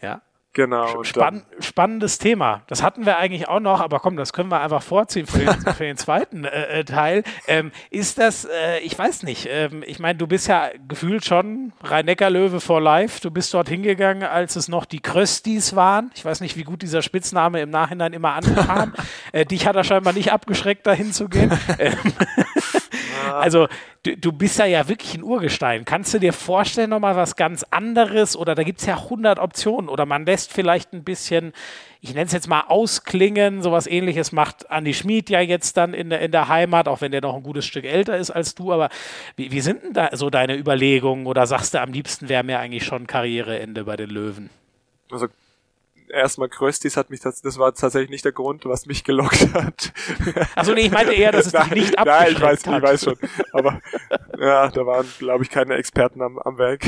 [0.00, 0.22] ja.
[0.52, 1.04] Genau.
[1.04, 2.62] Spann spannendes Thema.
[2.66, 5.60] Das hatten wir eigentlich auch noch, aber komm, das können wir einfach vorziehen für den,
[5.74, 7.22] für den zweiten äh, äh, Teil.
[7.46, 11.72] Ähm, ist das, äh, ich weiß nicht, ähm, ich meine, du bist ja gefühlt schon
[11.84, 13.20] Rhein-Neckar-Löwe for Life.
[13.20, 16.10] Du bist dort hingegangen, als es noch die Kröstis waren.
[16.16, 18.94] Ich weiß nicht, wie gut dieser Spitzname im Nachhinein immer ankam.
[19.32, 21.50] äh, dich hat er scheinbar nicht abgeschreckt, dahin zu gehen.
[21.78, 21.96] Ähm,
[23.32, 23.68] also
[24.02, 25.84] du, du bist ja ja wirklich ein Urgestein.
[25.84, 28.36] Kannst du dir vorstellen, nochmal was ganz anderes?
[28.36, 29.88] Oder da gibt es ja 100 Optionen.
[29.88, 31.52] Oder man lässt vielleicht ein bisschen,
[32.00, 36.10] ich nenne es jetzt mal ausklingen, sowas ähnliches macht Andi Schmid ja jetzt dann in
[36.10, 38.72] der, in der Heimat, auch wenn der noch ein gutes Stück älter ist als du.
[38.72, 38.88] Aber
[39.36, 41.26] wie, wie sind denn da so deine Überlegungen?
[41.26, 44.50] Oder sagst du, am liebsten wäre mir eigentlich schon Karriereende bei den Löwen?
[45.10, 45.26] Also
[46.10, 49.92] erstmal Kröstis hat mich das, das war tatsächlich nicht der Grund, was mich gelockt hat.
[50.54, 52.76] Also nee, ich meinte eher, dass es dich nicht abgeschreckt Nein, ich weiß, hat.
[52.76, 53.16] ich weiß schon.
[53.52, 53.80] Aber
[54.38, 56.82] ja, da waren, glaube ich, keine Experten am, am Werk.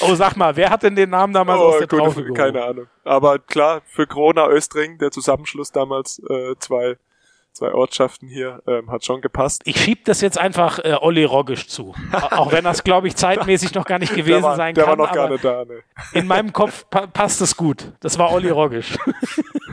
[0.00, 2.34] oh, sag mal, wer hat denn den Namen damals oh, aus der Traufe gehoben?
[2.34, 2.86] Keine Ahnung.
[3.04, 6.98] Aber klar, für Corona Östring, der Zusammenschluss damals, äh, zwei
[7.58, 9.62] zwei Ortschaften hier, ähm, hat schon gepasst.
[9.64, 11.92] Ich schieb das jetzt einfach äh, Olli Roggisch zu.
[12.12, 14.96] Auch wenn das, glaube ich, zeitmäßig noch gar nicht gewesen war, sein der kann.
[14.96, 15.82] Der war noch gar nicht da, ne.
[16.12, 17.92] In meinem Kopf pa passt es gut.
[17.98, 18.96] Das war Olli Roggisch.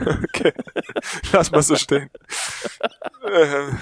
[0.00, 0.52] okay.
[1.32, 2.10] Lass mal so stehen.
[3.30, 3.78] ähm,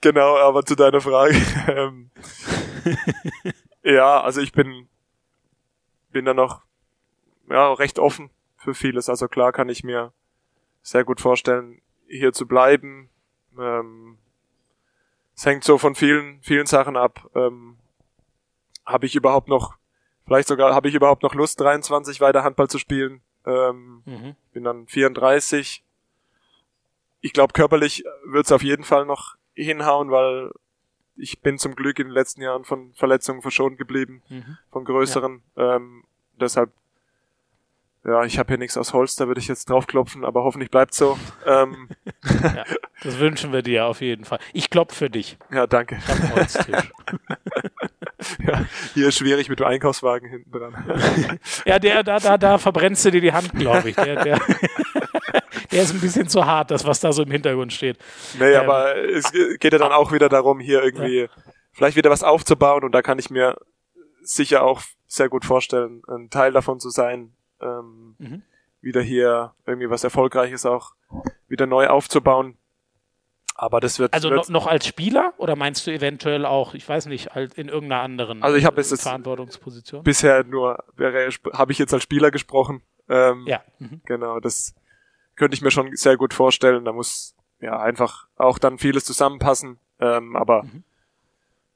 [0.00, 1.40] genau, aber zu deiner Frage.
[1.68, 2.10] Ähm,
[3.82, 4.88] ja, also ich bin,
[6.10, 6.62] bin da noch
[7.50, 9.08] ja, recht offen für vieles.
[9.08, 10.12] Also klar kann ich mir
[10.82, 13.08] sehr gut vorstellen, hier zu bleiben.
[13.58, 14.18] Ähm,
[15.34, 17.30] es hängt so von vielen, vielen Sachen ab.
[17.34, 17.76] Ähm,
[18.84, 19.76] habe ich überhaupt noch,
[20.24, 23.20] vielleicht sogar, habe ich überhaupt noch Lust, 23 weiter Handball zu spielen?
[23.44, 24.36] Ähm, mhm.
[24.52, 25.84] Bin dann 34.
[27.20, 30.52] Ich glaube, körperlich wird es auf jeden Fall noch hinhauen, weil
[31.16, 34.58] ich bin zum Glück in den letzten Jahren von Verletzungen verschont geblieben, mhm.
[34.70, 35.42] von größeren.
[35.56, 35.76] Ja.
[35.76, 36.04] Ähm,
[36.38, 36.72] deshalb
[38.06, 40.94] ja, ich habe hier nichts aus Holz, da würde ich jetzt draufklopfen, aber hoffentlich bleibt
[40.94, 41.18] so.
[41.44, 41.88] Ähm.
[42.42, 42.64] ja,
[43.02, 44.38] das wünschen wir dir auf jeden Fall.
[44.52, 45.38] Ich klopfe für dich.
[45.50, 45.98] Ja, danke.
[48.46, 50.74] ja, hier ist schwierig mit dem Einkaufswagen hinten dran.
[51.64, 53.96] ja, der, da, da, da verbrennst du dir die Hand, glaube ich.
[53.96, 54.40] Der, der,
[55.72, 57.98] der ist ein bisschen zu hart, das, was da so im Hintergrund steht.
[58.38, 61.28] Nee, ähm, aber es geht ja dann auch wieder darum, hier irgendwie ja.
[61.72, 63.56] vielleicht wieder was aufzubauen und da kann ich mir
[64.22, 68.42] sicher auch sehr gut vorstellen, ein Teil davon zu sein, ähm, mhm.
[68.80, 70.94] wieder hier irgendwie was Erfolgreiches auch
[71.48, 72.56] wieder neu aufzubauen.
[73.54, 74.12] Aber das wird.
[74.12, 78.02] Also wird noch als Spieler oder meinst du eventuell auch, ich weiß nicht, in irgendeiner
[78.02, 80.02] anderen also ich hab jetzt Verantwortungsposition?
[80.02, 82.82] Bisher nur habe ich jetzt als Spieler gesprochen.
[83.08, 83.62] Ähm, ja.
[83.78, 84.02] Mhm.
[84.04, 84.74] Genau, das
[85.36, 86.84] könnte ich mir schon sehr gut vorstellen.
[86.84, 89.78] Da muss ja einfach auch dann vieles zusammenpassen.
[90.00, 90.84] Ähm, aber mhm.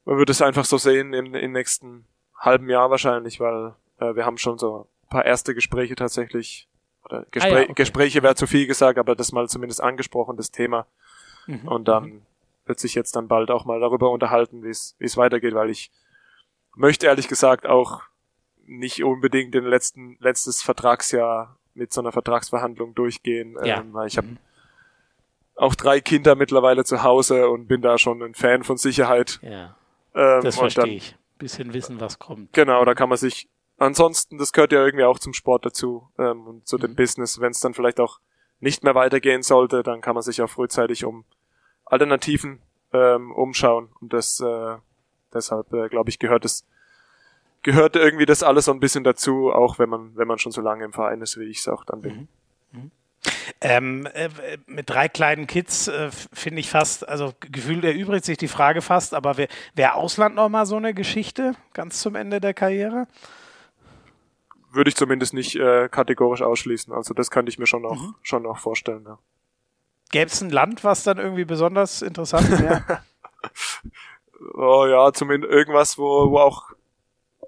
[0.05, 2.05] man wird es einfach so sehen im, im nächsten
[2.37, 6.67] halben Jahr wahrscheinlich, weil äh, wir haben schon so paar erste Gespräche tatsächlich,
[7.05, 7.73] oder Gespr ah, ja, okay.
[7.75, 10.87] Gespräche wäre zu viel gesagt, aber das mal zumindest angesprochen, das Thema.
[11.45, 11.67] Mhm.
[11.67, 12.21] Und dann mhm.
[12.65, 15.69] wird sich jetzt dann bald auch mal darüber unterhalten, wie es wie es weitergeht, weil
[15.69, 15.91] ich
[16.75, 18.01] möchte ehrlich gesagt auch
[18.65, 23.79] nicht unbedingt den letzten letztes Vertragsjahr mit so einer Vertragsverhandlung durchgehen, ja.
[23.79, 24.37] ähm, weil ich habe mhm.
[25.55, 29.39] auch drei Kinder mittlerweile zu Hause und bin da schon ein Fan von Sicherheit.
[29.41, 29.75] Ja.
[30.15, 31.15] Ähm, das verstehe ich.
[31.37, 32.53] Bisschen wissen, was kommt.
[32.53, 33.49] Genau, da kann man sich
[33.81, 36.95] ansonsten, das gehört ja irgendwie auch zum Sport dazu ähm, und zu dem mhm.
[36.95, 37.39] Business.
[37.39, 38.19] Wenn es dann vielleicht auch
[38.59, 41.25] nicht mehr weitergehen sollte, dann kann man sich auch frühzeitig um
[41.85, 42.61] Alternativen
[42.93, 43.89] ähm, umschauen.
[43.99, 44.77] Und das äh,
[45.33, 46.65] deshalb, äh, glaube ich, gehört es
[47.63, 50.61] gehört irgendwie das alles so ein bisschen dazu, auch wenn man wenn man schon so
[50.61, 52.27] lange im Verein ist, wie ich es auch dann bin.
[52.71, 52.79] Mhm.
[52.79, 52.91] Mhm.
[53.61, 54.29] Ähm, äh,
[54.65, 59.13] mit drei kleinen Kids äh, finde ich fast, also gefühlt erübrigt sich die Frage fast,
[59.13, 63.07] aber wäre wär Ausland nochmal so eine Geschichte, ganz zum Ende der Karriere?
[64.71, 66.93] Würde ich zumindest nicht äh, kategorisch ausschließen.
[66.93, 68.15] Also das könnte ich mir schon noch, mhm.
[68.21, 69.03] schon noch vorstellen.
[69.05, 69.17] Ja.
[70.11, 73.01] Gäbe es ein Land, was dann irgendwie besonders interessant wäre?
[74.55, 76.71] oh ja, zumindest irgendwas, wo, wo auch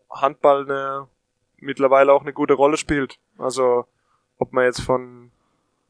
[0.09, 1.07] Handball eine,
[1.57, 3.19] mittlerweile auch eine gute Rolle spielt.
[3.37, 3.85] Also
[4.37, 5.31] ob man jetzt von,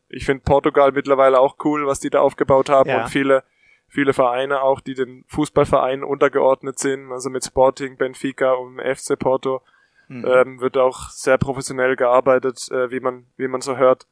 [0.10, 3.04] ich finde Portugal mittlerweile auch cool, was die da aufgebaut haben ja.
[3.04, 3.44] und viele,
[3.88, 9.62] viele Vereine auch, die den Fußballvereinen untergeordnet sind, also mit Sporting, Benfica und FC Porto
[10.08, 10.26] Mhm.
[10.26, 14.08] Ähm, wird auch sehr professionell gearbeitet, äh, wie man, wie man so hört.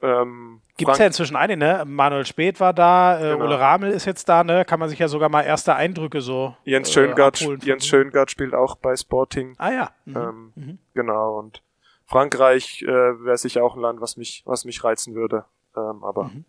[0.00, 1.84] Ähm, Gibt es ja inzwischen eine, ne?
[1.86, 3.46] Manuel Speth war da, äh, genau.
[3.46, 4.64] Ole Ramel ist jetzt da, ne?
[4.64, 6.54] Kann man sich ja sogar mal erste Eindrücke so.
[6.64, 9.54] Jens Schöngard, äh, Jens Schöngard spielt auch bei Sporting.
[9.58, 9.90] Ah ja.
[10.04, 10.16] Mhm.
[10.16, 10.78] Ähm, mhm.
[10.94, 11.38] Genau.
[11.38, 11.62] Und
[12.06, 15.46] Frankreich äh, wäre sicher auch ein Land, was mich, was mich reizen würde.
[15.76, 16.44] Ähm, aber mhm.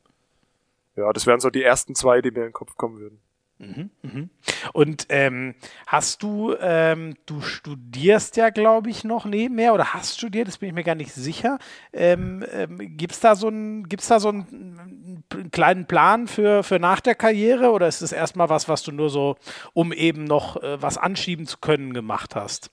[0.95, 3.19] ja, das wären so die ersten zwei, die mir in den Kopf kommen würden.
[3.59, 4.29] Mhm, mhm.
[4.71, 5.53] Und ähm,
[5.85, 10.69] hast du, ähm, du studierst ja, glaube ich, noch nebenher oder hast studiert, das bin
[10.69, 11.59] ich mir gar nicht sicher.
[11.91, 16.63] Ähm, ähm, Gibt es da so einen, gibt's da so einen, einen, kleinen Plan für,
[16.63, 19.35] für nach der Karriere oder ist es erstmal was, was du nur so,
[19.73, 22.71] um eben noch äh, was anschieben zu können, gemacht hast?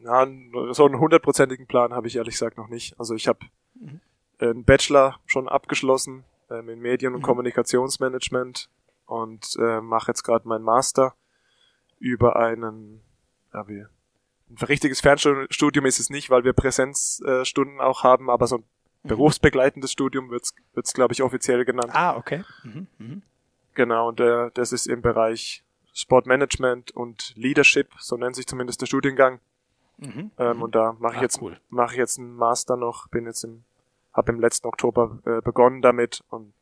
[0.00, 0.28] Ja,
[0.72, 3.00] so einen hundertprozentigen Plan habe ich ehrlich gesagt noch nicht.
[3.00, 3.40] Also ich habe
[3.74, 4.00] mhm.
[4.38, 7.24] einen Bachelor schon abgeschlossen ähm, in Medien- und mhm.
[7.24, 8.68] Kommunikationsmanagement
[9.06, 11.14] und äh, mache jetzt gerade meinen Master
[11.98, 13.02] über einen,
[13.52, 13.84] ja, wie,
[14.50, 18.64] ein richtiges Fernstudium ist es nicht, weil wir Präsenzstunden äh, auch haben, aber so ein
[19.02, 19.08] mhm.
[19.08, 21.94] berufsbegleitendes Studium wird's, wird's glaube ich offiziell genannt.
[21.94, 22.44] Ah, okay.
[22.62, 22.86] Mhm.
[22.98, 23.22] Mhm.
[23.74, 28.86] Genau, und äh, das ist im Bereich Sportmanagement und Leadership, so nennt sich zumindest der
[28.86, 29.40] Studiengang.
[29.96, 30.32] Mhm.
[30.38, 30.62] Ähm, mhm.
[30.62, 31.60] und da mache ich ah, jetzt cool.
[31.70, 33.64] mache ich jetzt einen Master noch, bin jetzt im
[34.14, 36.54] habe im letzten Oktober äh, begonnen damit und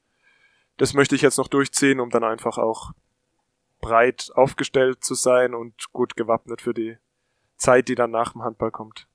[0.82, 2.90] das möchte ich jetzt noch durchziehen, um dann einfach auch
[3.80, 6.98] breit aufgestellt zu sein und gut gewappnet für die
[7.56, 9.06] Zeit, die dann nach dem Handball kommt.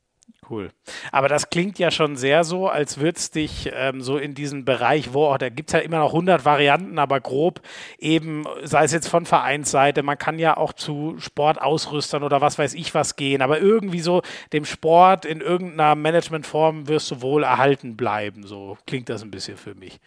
[0.49, 0.69] Cool.
[1.11, 5.11] Aber das klingt ja schon sehr so, als würdest dich ähm, so in diesen Bereich,
[5.11, 7.59] wo auch, da gibt es ja immer noch 100 Varianten, aber grob
[7.99, 12.75] eben, sei es jetzt von Vereinsseite, man kann ja auch zu Sportausrüstern oder was weiß
[12.75, 14.21] ich was gehen, aber irgendwie so
[14.53, 18.47] dem Sport in irgendeiner Managementform wirst du wohl erhalten bleiben.
[18.47, 19.99] So klingt das ein bisschen für mich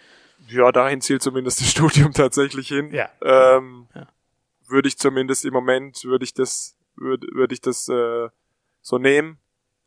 [0.51, 2.93] ja, dahin zielt zumindest das Studium tatsächlich hin.
[2.93, 3.09] Ja.
[3.23, 4.07] Ähm, ja.
[4.69, 8.29] Würde ich zumindest im Moment, würde ich das, würde, würde ich das äh,
[8.83, 9.39] so nehmen.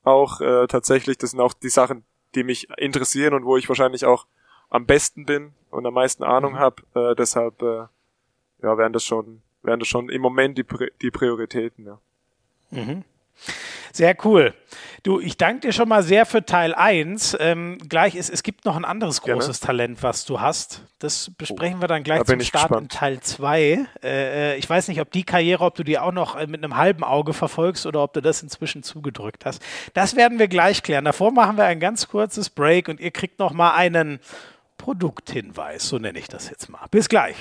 [0.03, 2.03] Auch äh, tatsächlich, das sind auch die Sachen,
[2.35, 4.27] die mich interessieren und wo ich wahrscheinlich auch
[4.69, 6.59] am besten bin und am meisten Ahnung mhm.
[6.59, 6.83] habe.
[6.95, 7.85] Äh, deshalb äh,
[8.61, 10.65] ja, wären das schon, wären das schon im Moment die,
[11.01, 11.99] die Prioritäten, ja.
[12.71, 13.03] Mhm.
[13.95, 14.55] Sehr cool.
[15.03, 17.37] Du, ich danke dir schon mal sehr für Teil 1.
[17.39, 19.67] Ähm, gleich ist, es gibt noch ein anderes großes Gerne.
[19.67, 20.81] Talent, was du hast.
[20.97, 22.81] Das besprechen wir dann gleich da zum Start gespannt.
[22.81, 23.61] in Teil 2.
[23.61, 26.63] Äh, äh, ich weiß nicht, ob die Karriere, ob du die auch noch äh, mit
[26.63, 29.61] einem halben Auge verfolgst oder ob du das inzwischen zugedrückt hast.
[29.93, 31.05] Das werden wir gleich klären.
[31.05, 34.19] Davor machen wir ein ganz kurzes Break und ihr kriegt noch mal einen
[34.79, 36.87] Produkthinweis, so nenne ich das jetzt mal.
[36.89, 37.35] Bis gleich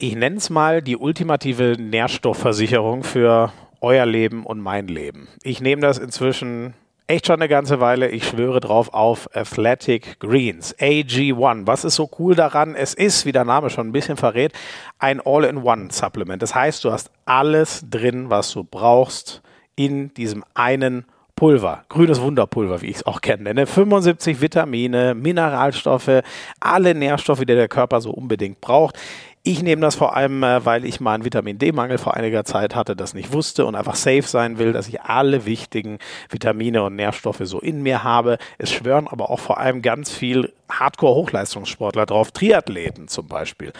[0.00, 5.28] ich nenne es mal die ultimative Nährstoffversicherung für euer Leben und mein Leben.
[5.42, 6.74] Ich nehme das inzwischen
[7.08, 8.08] echt schon eine ganze Weile.
[8.10, 10.76] Ich schwöre drauf auf Athletic Greens.
[10.78, 11.66] AG1.
[11.66, 12.74] Was ist so cool daran?
[12.74, 14.52] Es ist, wie der Name schon ein bisschen verrät,
[14.98, 16.42] ein All-in-One-Supplement.
[16.42, 19.42] Das heißt, du hast alles drin, was du brauchst
[19.74, 21.06] in diesem einen
[21.38, 23.64] Pulver, grünes Wunderpulver, wie ich es auch kenne.
[23.64, 26.22] 75 Vitamine, Mineralstoffe,
[26.58, 28.98] alle Nährstoffe, die der Körper so unbedingt braucht.
[29.42, 32.74] Ich nehme das vor allem, äh, weil ich mal einen Vitamin D-Mangel vor einiger Zeit
[32.74, 36.96] hatte, das nicht wusste und einfach safe sein will, dass ich alle wichtigen Vitamine und
[36.96, 38.38] Nährstoffe so in mir habe.
[38.58, 43.72] Es schwören aber auch vor allem ganz viel Hardcore-Hochleistungssportler drauf, Triathleten zum Beispiel,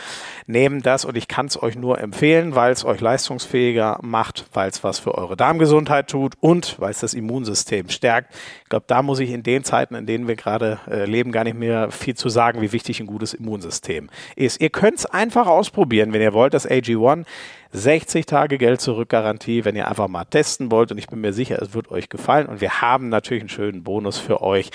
[0.46, 4.70] nehmen das und ich kann es euch nur empfehlen, weil es euch leistungsfähiger macht, weil
[4.70, 8.34] es was für eure Darmgesundheit tut und weil es das Immunsystem stärkt.
[8.62, 11.44] Ich glaube, da muss ich in den Zeiten, in denen wir gerade äh, leben, gar
[11.44, 14.60] nicht mehr viel zu sagen, wie wichtig ein gutes Immunsystem ist.
[14.60, 17.24] Ihr könnt es einfach ausprobieren, wenn ihr wollt, das AG1
[17.70, 20.90] 60 Tage Geld zurück Garantie, wenn ihr einfach mal testen wollt.
[20.90, 22.46] Und ich bin mir sicher, es wird euch gefallen.
[22.46, 24.70] Und wir haben natürlich einen schönen Bonus für euch.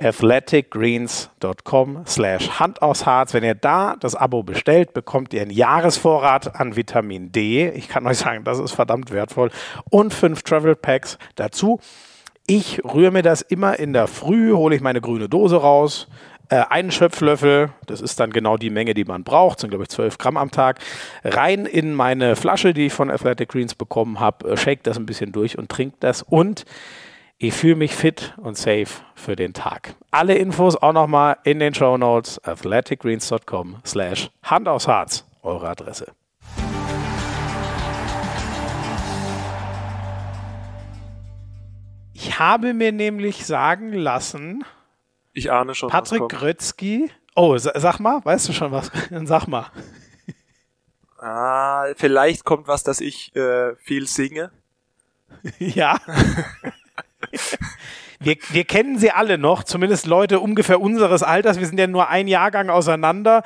[0.00, 3.32] athleticgreens.com slash Hand aus Harz.
[3.32, 7.68] Wenn ihr da das Abo bestellt, bekommt ihr einen Jahresvorrat an Vitamin D.
[7.70, 9.50] Ich kann euch sagen, das ist verdammt wertvoll.
[9.90, 11.78] Und fünf Travel Packs dazu.
[12.46, 16.08] Ich rühre mir das immer in der Früh, hole ich meine grüne Dose raus,
[16.52, 19.88] äh, einen Schöpflöffel, das ist dann genau die Menge, die man braucht, sind glaube ich
[19.88, 20.80] 12 Gramm am Tag,
[21.24, 25.06] rein in meine Flasche, die ich von Athletic Greens bekommen habe, äh, shake das ein
[25.06, 26.66] bisschen durch und trinke das und
[27.38, 29.94] ich fühle mich fit und safe für den Tag.
[30.10, 36.12] Alle Infos auch nochmal in den Show Notes athleticgreens.com slash Hand aufs Harz, eure Adresse.
[42.12, 44.64] Ich habe mir nämlich sagen lassen,
[45.32, 45.88] ich ahne schon.
[45.90, 47.10] Patrick Grötzky.
[47.34, 48.90] Oh, sag mal, weißt du schon was?
[49.24, 49.70] sag mal.
[51.18, 54.50] Ah, vielleicht kommt was, dass ich äh, viel singe.
[55.58, 55.98] ja.
[58.18, 61.58] wir, wir kennen sie alle noch, zumindest Leute ungefähr unseres Alters.
[61.58, 63.42] Wir sind ja nur ein Jahrgang auseinander.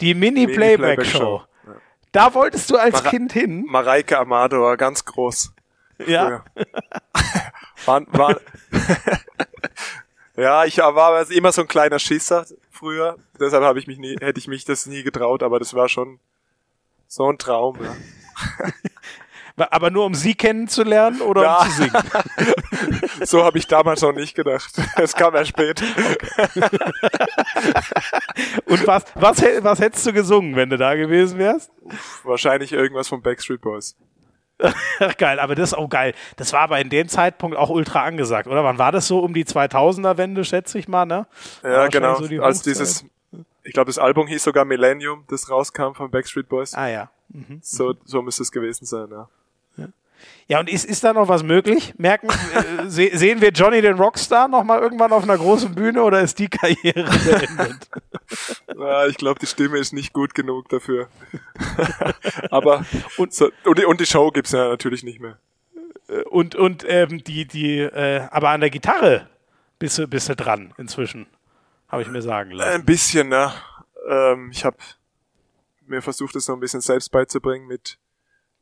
[0.00, 1.42] Die Mini-Playback-Show.
[1.64, 1.80] Mini ja.
[2.12, 3.66] Da wolltest du als Mara Kind hin.
[3.68, 5.52] Mareike Amador, ganz groß.
[6.06, 6.44] Ja.
[7.84, 8.40] war, war,
[10.38, 13.16] ja, ich war immer so ein kleiner Schisser früher.
[13.40, 16.20] Deshalb habe ich mich nie, hätte ich mich das nie getraut, aber das war schon
[17.08, 17.78] so ein Traum.
[17.82, 17.96] Ja.
[19.70, 21.62] Aber nur um sie kennenzulernen oder ja.
[21.62, 22.02] um zu singen?
[23.26, 24.72] so habe ich damals noch nicht gedacht.
[24.94, 25.84] Es kam erst später.
[25.84, 26.62] Okay.
[28.66, 31.72] Und was, was, was hättest du gesungen, wenn du da gewesen wärst?
[32.22, 33.96] Wahrscheinlich irgendwas von Backstreet Boys.
[35.18, 36.14] geil, aber das ist auch geil.
[36.36, 38.64] Das war aber in dem Zeitpunkt auch ultra angesagt, oder?
[38.64, 39.20] Wann war das so?
[39.20, 41.26] Um die 2000er-Wende, schätze ich mal, ne?
[41.62, 42.16] Ja, genau.
[42.16, 43.04] So die Als dieses,
[43.62, 46.74] ich glaube, das Album hieß sogar Millennium, das rauskam von Backstreet Boys.
[46.74, 47.10] Ah ja.
[47.28, 47.60] Mhm.
[47.62, 49.28] So, so müsste es gewesen sein, ja.
[50.48, 51.92] Ja, und ist, ist da noch was möglich?
[51.98, 56.02] Merken, äh, se sehen wir Johnny den Rockstar noch mal irgendwann auf einer großen Bühne
[56.02, 57.88] oder ist die Karriere beendet?
[58.74, 61.08] ja, ich glaube, die Stimme ist nicht gut genug dafür.
[62.50, 62.86] Aber
[63.18, 65.38] und, so, und, die, und die Show gibt's ja natürlich nicht mehr.
[66.08, 69.28] Äh, und und ähm, die die äh, aber an der Gitarre
[69.78, 71.26] bist du bist du dran inzwischen,
[71.88, 72.72] habe ich mir sagen lassen.
[72.72, 73.52] Ein bisschen, ne?
[74.08, 74.78] Ähm, ich habe
[75.86, 77.98] mir versucht, das noch ein bisschen selbst beizubringen mit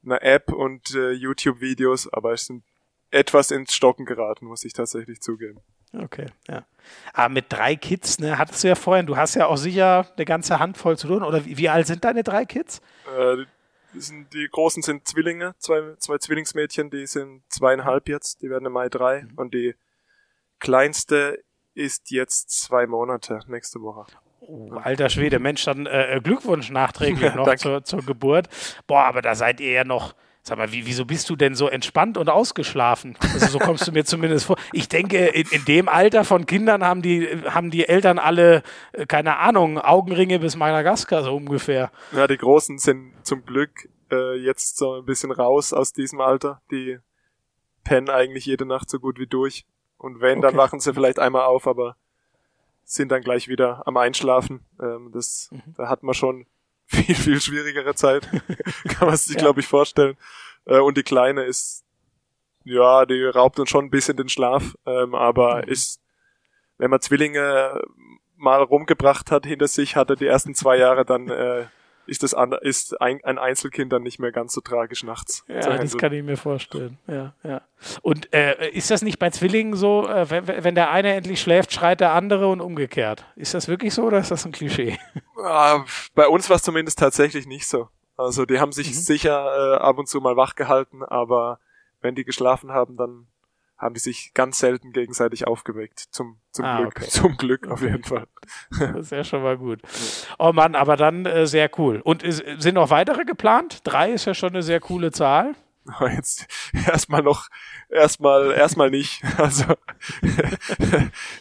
[0.07, 2.65] einer App und äh, YouTube-Videos, aber es sind
[3.11, 5.61] etwas ins Stocken geraten, muss ich tatsächlich zugeben.
[5.93, 6.67] Okay, ja.
[7.13, 10.25] Aber mit drei Kids, ne, hattest du ja vorhin, du hast ja auch sicher eine
[10.25, 11.23] ganze Handvoll zu tun.
[11.23, 12.81] Oder wie, wie alt sind deine drei Kids?
[13.17, 13.45] Äh,
[13.95, 18.67] die, sind, die großen sind Zwillinge, zwei, zwei Zwillingsmädchen, die sind zweieinhalb jetzt, die werden
[18.67, 19.23] im Mai drei.
[19.23, 19.33] Mhm.
[19.37, 19.75] Und die
[20.59, 21.43] kleinste
[21.75, 24.07] ist jetzt zwei Monate, nächste Woche.
[24.49, 28.49] Oh, alter Schwede, Mensch, dann äh, Glückwunsch nachträglich noch zur, zur Geburt.
[28.87, 30.15] Boah, aber da seid ihr ja noch.
[30.43, 33.19] Sag mal, wie, wieso bist du denn so entspannt und ausgeschlafen?
[33.21, 34.57] Also so kommst du mir zumindest vor.
[34.73, 39.07] Ich denke, in, in, dem Alter von Kindern haben die, haben die Eltern alle, äh,
[39.07, 41.91] keine Ahnung, Augenringe bis Madagaskar so ungefähr.
[42.13, 46.63] Ja, die Großen sind zum Glück äh, jetzt so ein bisschen raus aus diesem Alter.
[46.71, 46.99] Die
[47.83, 49.67] pennen eigentlich jede Nacht so gut wie durch.
[49.99, 50.49] Und wenn, okay.
[50.49, 51.97] dann wachen sie vielleicht einmal auf, aber
[52.87, 54.65] sind dann gleich wieder am Einschlafen.
[54.81, 55.75] Ähm, das, mhm.
[55.77, 56.47] Da hat man schon
[56.87, 58.31] viel, viel schwierigere Zeit.
[58.89, 59.43] Kann man sich, ja.
[59.43, 60.17] glaube ich, vorstellen.
[60.65, 61.85] Äh, und die Kleine ist,
[62.65, 65.69] ja, die raubt uns schon ein bisschen den Schlaf, ähm, aber mhm.
[65.69, 66.01] ist,
[66.79, 67.83] wenn man Zwillinge
[68.37, 71.67] mal rumgebracht hat hinter sich, hatte die ersten zwei Jahre dann äh,
[72.07, 75.45] ist das an, ist ein, ein Einzelkind dann nicht mehr ganz so tragisch nachts.
[75.49, 76.99] Ja, das kann ich mir vorstellen.
[77.07, 77.63] Ja, ja.
[78.03, 81.73] Und äh, ist das nicht bei Zwillingen so, äh, wenn, wenn der eine endlich schläft,
[81.73, 83.25] schreit der andere und umgekehrt?
[83.37, 84.99] Ist das wirklich so oder ist das ein Klischee?
[85.43, 85.79] Äh,
[86.15, 87.89] bei uns war es zumindest tatsächlich nicht so.
[88.17, 88.95] Also die haben sich mhm.
[88.95, 91.59] sicher äh, ab und zu mal wach gehalten, aber
[92.01, 93.27] wenn die geschlafen haben, dann
[93.79, 95.99] haben die sich ganz selten gegenseitig aufgeweckt.
[96.11, 96.97] Zum, zum ah, Glück.
[96.97, 97.09] Okay.
[97.09, 98.27] Zum Glück auf jeden Fall.
[98.71, 99.81] Das ist ja schon mal gut.
[100.39, 102.01] Oh Mann, aber dann äh, sehr cool.
[102.03, 103.81] Und ist, sind noch weitere geplant?
[103.85, 105.55] Drei ist ja schon eine sehr coole Zahl.
[106.01, 106.47] Jetzt
[106.87, 107.49] erstmal noch,
[107.89, 109.23] erstmal, erstmal nicht.
[109.37, 109.65] Also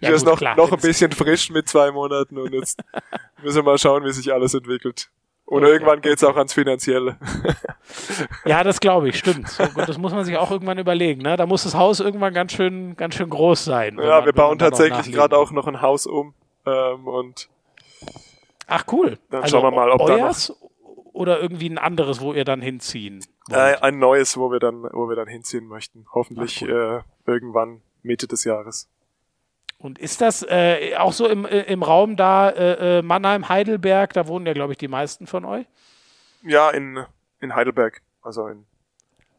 [0.02, 2.82] ja, ist noch, klar, noch ein bisschen frisch mit zwei Monaten und jetzt
[3.42, 5.10] müssen wir mal schauen, wie sich alles entwickelt.
[5.46, 5.74] Und okay.
[5.74, 7.18] irgendwann geht's auch ans Finanzielle.
[8.46, 9.48] ja, das glaube ich, stimmt.
[9.48, 11.22] So, das muss man sich auch irgendwann überlegen.
[11.22, 11.38] Ne?
[11.38, 14.00] Da muss das Haus irgendwann ganz schön, ganz schön groß sein.
[14.00, 16.34] Ja, man, wir bauen tatsächlich gerade auch noch ein Haus um.
[16.66, 17.50] Ähm, und
[18.68, 19.20] Ach cool.
[19.30, 20.66] Dann also schauen wir mal, ob euers da noch
[21.16, 23.26] oder irgendwie ein anderes, wo ihr dann hinziehen.
[23.50, 26.06] Äh, ein neues, wo wir dann, wo wir dann hinziehen möchten.
[26.14, 27.04] Hoffentlich Ach, cool.
[27.28, 28.90] äh, irgendwann Mitte des Jahres.
[29.86, 34.14] Und ist das äh, auch so im, äh, im Raum da äh, äh, Mannheim, Heidelberg?
[34.14, 35.68] Da wohnen ja, glaube ich, die meisten von euch.
[36.42, 37.06] Ja, in,
[37.40, 38.02] in Heidelberg.
[38.24, 38.66] Also in,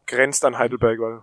[0.07, 1.23] grenzt an Heidelberg, weil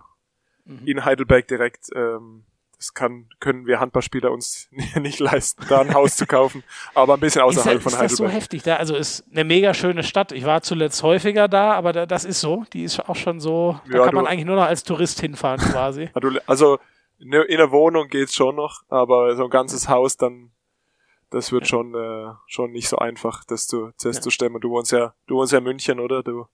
[0.66, 0.86] mhm.
[0.86, 2.44] in Heidelberg direkt, ähm,
[2.76, 4.68] das kann, können wir Handballspieler uns
[5.00, 6.62] nicht leisten, da ein Haus zu kaufen.
[6.94, 8.10] Aber ein bisschen außerhalb ist von Heidelberg.
[8.10, 8.76] Ist das so heftig da?
[8.76, 10.32] Also ist eine mega schöne Stadt.
[10.32, 12.66] Ich war zuletzt häufiger da, aber da, das ist so.
[12.74, 15.60] Die ist auch schon so, da ja, kann man eigentlich nur noch als Tourist hinfahren
[15.60, 16.10] quasi.
[16.46, 16.78] Also
[17.18, 20.52] in der Wohnung geht's schon noch, aber so ein ganzes Haus dann,
[21.30, 21.68] das wird ja.
[21.68, 24.22] schon, äh, schon nicht so einfach, das zu, das ja.
[24.22, 24.60] zu stemmen.
[24.60, 26.22] Du wohnst ja, du wohnst ja in München, oder?
[26.22, 26.46] Du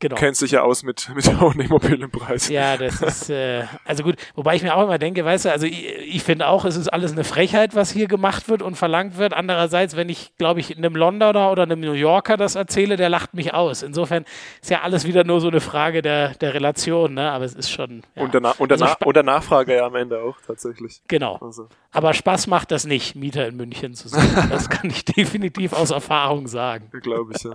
[0.00, 0.16] Genau.
[0.16, 2.54] Kennst dich ja aus mit, mit hohen Immobilienpreisen.
[2.54, 5.66] Ja, das ist, äh, also gut, wobei ich mir auch immer denke, weißt du, also
[5.66, 9.16] ich, ich finde auch, es ist alles eine Frechheit, was hier gemacht wird und verlangt
[9.18, 9.32] wird.
[9.32, 13.34] Andererseits, wenn ich, glaube ich, einem Londoner oder einem New Yorker das erzähle, der lacht
[13.34, 13.82] mich aus.
[13.82, 14.24] Insofern
[14.60, 17.30] ist ja alles wieder nur so eine Frage der, der Relation, ne?
[17.30, 18.02] aber es ist schon.
[18.14, 18.22] Ja.
[18.22, 21.02] Und, der Na und, der also und der Nachfrage ja am Ende auch, tatsächlich.
[21.08, 21.36] Genau.
[21.40, 21.68] Also.
[21.92, 24.24] Aber Spaß macht das nicht, Mieter in München zu sein.
[24.54, 26.90] Das kann ich definitiv aus Erfahrung sagen.
[27.02, 27.52] Glaube ich, ja.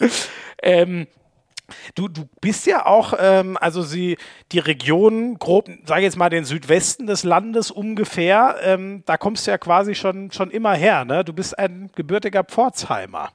[0.62, 1.06] ähm,
[1.94, 4.18] Du, du bist ja auch, ähm, also sie,
[4.52, 9.46] die Region, grob, sage ich jetzt mal den Südwesten des Landes ungefähr, ähm, da kommst
[9.46, 11.24] du ja quasi schon, schon immer her, ne?
[11.24, 13.30] Du bist ein gebürtiger Pforzheimer.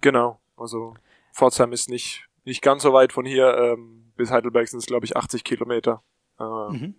[0.00, 0.94] Genau, also
[1.32, 5.06] Pforzheim ist nicht, nicht ganz so weit von hier, ähm, bis Heidelberg sind es, glaube
[5.06, 6.02] ich, 80 Kilometer.
[6.38, 6.94] Äh, mhm.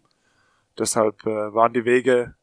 [0.78, 2.36] Deshalb äh, waren die Wege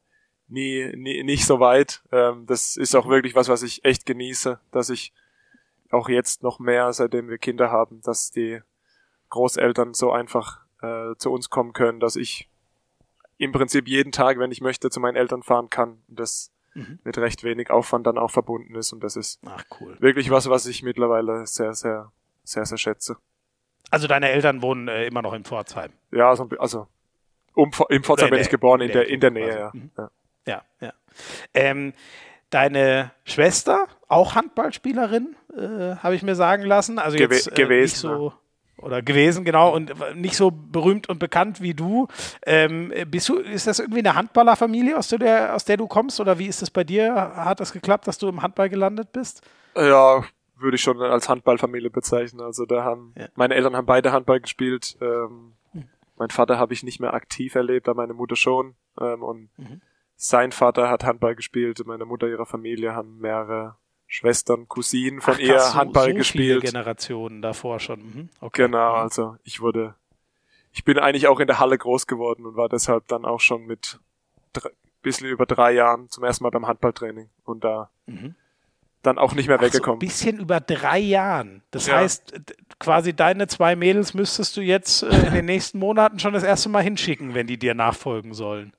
[0.49, 2.03] nie, nie nicht so weit.
[2.13, 5.13] Ähm, das ist auch wirklich was, was ich echt genieße, dass ich
[5.91, 8.61] auch jetzt noch mehr, seitdem wir Kinder haben, dass die
[9.31, 12.49] Großeltern so einfach äh, zu uns kommen können, dass ich
[13.39, 16.03] im Prinzip jeden Tag, wenn ich möchte, zu meinen Eltern fahren kann.
[16.09, 16.99] Und das mhm.
[17.05, 18.93] mit recht wenig Aufwand dann auch verbunden ist.
[18.93, 19.97] Und das ist Ach, cool.
[20.01, 22.13] wirklich was, was ich mittlerweile sehr, sehr,
[22.45, 23.17] sehr, sehr schätze.
[23.91, 25.93] Also deine Eltern wohnen äh, immer noch in Pforzheim?
[26.11, 26.89] Ja, also, also
[27.55, 29.71] um, in Pforzheim bin ich geboren, in der, in der Nähe, ja.
[29.73, 29.91] Mhm.
[29.97, 30.11] ja.
[30.47, 30.93] Ja, ja.
[31.53, 31.93] Ähm,
[32.51, 36.99] deine Schwester, auch Handballspielerin, äh, habe ich mir sagen lassen.
[36.99, 38.33] Also Gewe jetzt äh, gewesen, nicht so
[38.81, 42.07] oder gewesen, genau, und nicht so berühmt und bekannt wie du.
[42.47, 46.39] Ähm, bist du, ist das irgendwie eine Handballerfamilie, aus der, aus der du kommst, oder
[46.39, 47.15] wie ist das bei dir?
[47.15, 49.43] Hat das geklappt, dass du im Handball gelandet bist?
[49.77, 50.23] Ja,
[50.57, 52.41] würde ich schon als Handballfamilie bezeichnen.
[52.41, 53.29] Also da haben ja.
[53.35, 54.97] meine Eltern haben beide Handball gespielt.
[55.01, 55.89] Ähm, mhm.
[56.17, 58.75] Mein Vater habe ich nicht mehr aktiv erlebt, aber meine Mutter schon.
[59.01, 59.81] Ähm, und mhm.
[60.21, 61.81] Sein Vater hat Handball gespielt.
[61.87, 63.77] Meine Mutter, ihre Familie haben mehrere
[64.09, 66.61] Schwestern, Cousinen von Ach, ihr krass, Handball so gespielt.
[66.61, 68.01] Viele Generationen davor schon.
[68.01, 68.29] Mhm.
[68.41, 68.65] Okay.
[68.65, 69.03] Genau, mhm.
[69.03, 69.95] also ich wurde,
[70.73, 73.67] ich bin eigentlich auch in der Halle groß geworden und war deshalb dann auch schon
[73.67, 74.01] mit
[74.53, 74.71] drei,
[75.03, 78.35] bisschen über drei Jahren zum ersten Mal beim Handballtraining und da mhm.
[79.03, 80.01] dann auch nicht mehr weggekommen.
[80.01, 81.63] So ein bisschen über drei Jahren.
[81.71, 81.97] Das ja.
[81.97, 82.35] heißt,
[82.81, 86.71] quasi deine zwei Mädels müsstest du jetzt äh, in den nächsten Monaten schon das erste
[86.71, 88.73] Mal hinschicken, wenn die dir nachfolgen sollen.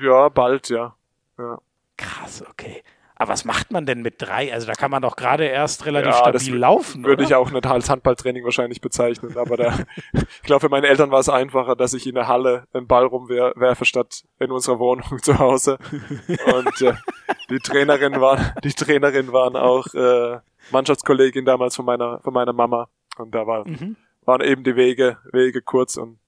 [0.00, 0.94] Ja, bald, ja.
[1.38, 1.58] ja.
[1.96, 2.82] Krass, okay.
[3.18, 4.52] Aber was macht man denn mit drei?
[4.52, 7.02] Also da kann man doch gerade erst relativ ja, stabil laufen.
[7.02, 9.38] Würde ich auch nicht als Handballtraining wahrscheinlich bezeichnen.
[9.38, 9.78] Aber da,
[10.12, 13.06] ich glaube, für meine Eltern war es einfacher, dass ich in der Halle einen Ball
[13.06, 15.78] rumwerfe statt in unserer Wohnung zu Hause.
[16.28, 16.92] Und äh,
[17.48, 20.38] die Trainerin waren, die Trainerin waren auch äh,
[20.70, 22.88] Mannschaftskollegin damals von meiner, von meiner Mama.
[23.16, 23.96] Und da war, mhm.
[24.26, 26.18] waren eben die Wege, Wege kurz und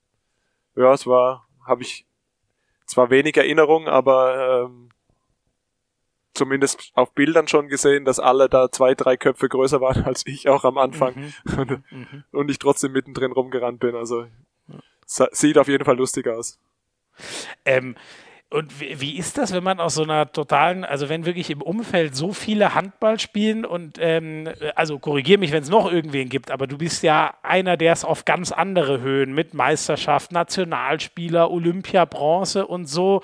[0.75, 2.07] ja, es war, habe ich
[2.89, 4.89] zwar wenig Erinnerung, aber ähm,
[6.35, 10.49] zumindest auf Bildern schon gesehen, dass alle da zwei, drei Köpfe größer waren als ich
[10.49, 11.33] auch am Anfang mhm.
[11.59, 12.25] und, mhm.
[12.33, 13.95] und ich trotzdem mittendrin rumgerannt bin.
[13.95, 14.27] Also
[15.07, 16.59] sieht auf jeden Fall lustig aus.
[17.65, 17.97] Ähm,
[18.51, 21.61] und wie, wie, ist das, wenn man aus so einer totalen, also wenn wirklich im
[21.61, 26.51] Umfeld so viele Handball spielen und ähm, also korrigier mich, wenn es noch irgendwen gibt,
[26.51, 32.07] aber du bist ja einer, der es auf ganz andere Höhen mit Meisterschaft, Nationalspieler, Olympia,
[32.07, 33.21] Bronze und so.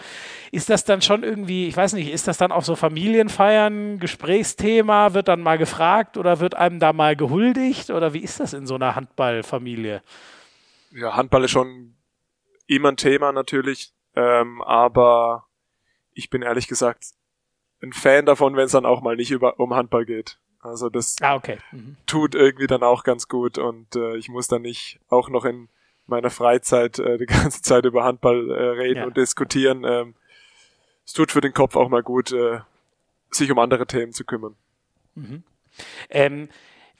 [0.52, 5.14] Ist das dann schon irgendwie, ich weiß nicht, ist das dann auch so Familienfeiern, Gesprächsthema,
[5.14, 8.66] wird dann mal gefragt oder wird einem da mal gehuldigt oder wie ist das in
[8.66, 10.02] so einer Handballfamilie?
[10.90, 11.94] Ja, Handball ist schon
[12.66, 15.46] immer ein Thema natürlich ähm, aber
[16.12, 17.04] ich bin ehrlich gesagt
[17.82, 20.38] ein Fan davon, wenn es dann auch mal nicht über, um Handball geht.
[20.60, 21.58] Also das ah, okay.
[21.72, 21.96] mhm.
[22.06, 25.68] tut irgendwie dann auch ganz gut und äh, ich muss dann nicht auch noch in
[26.06, 29.04] meiner Freizeit äh, die ganze Zeit über Handball äh, reden ja.
[29.04, 29.84] und diskutieren.
[29.84, 30.14] Ähm,
[31.04, 32.60] es tut für den Kopf auch mal gut, äh,
[33.30, 34.56] sich um andere Themen zu kümmern.
[35.14, 35.42] Mhm.
[36.08, 36.48] Ähm,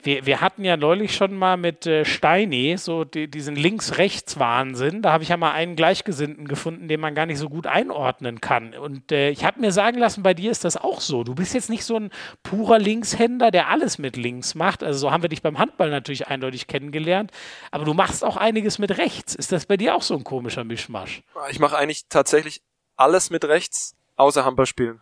[0.05, 5.03] wir, wir hatten ja neulich schon mal mit äh, Steini so die, diesen Links-Rechts-Wahnsinn.
[5.03, 8.41] Da habe ich ja mal einen Gleichgesinnten gefunden, den man gar nicht so gut einordnen
[8.41, 8.75] kann.
[8.75, 11.25] Und äh, ich habe mir sagen lassen, bei dir ist das auch so.
[11.25, 12.11] Du bist jetzt nicht so ein
[12.43, 14.83] purer Linkshänder, der alles mit links macht.
[14.83, 17.31] Also so haben wir dich beim Handball natürlich eindeutig kennengelernt.
[17.71, 19.35] Aber du machst auch einiges mit rechts.
[19.35, 21.23] Ist das bei dir auch so ein komischer Mischmasch?
[21.51, 22.63] Ich mache eigentlich tatsächlich
[22.97, 25.01] alles mit rechts, außer Handball spielen.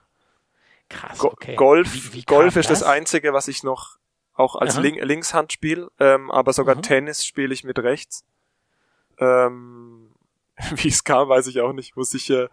[0.89, 1.57] Krass, okay.
[1.57, 2.81] Golf, wie, wie Golf ist das?
[2.81, 3.97] das Einzige, was ich noch
[4.35, 5.59] auch als Link Linkshand
[6.01, 6.83] ähm, aber sogar Aha.
[6.83, 8.24] Tennis spiele ich mit rechts.
[9.18, 10.11] Ähm,
[10.76, 11.97] wie es kam, weiß ich auch nicht.
[11.97, 12.49] Muss ich äh,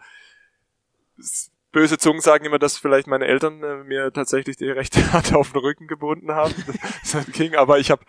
[1.71, 5.51] böse Zungen sagen immer, dass vielleicht meine Eltern äh, mir tatsächlich die rechte Hand auf
[5.51, 6.53] den Rücken gebunden haben.
[7.11, 8.03] das ging, aber ich habe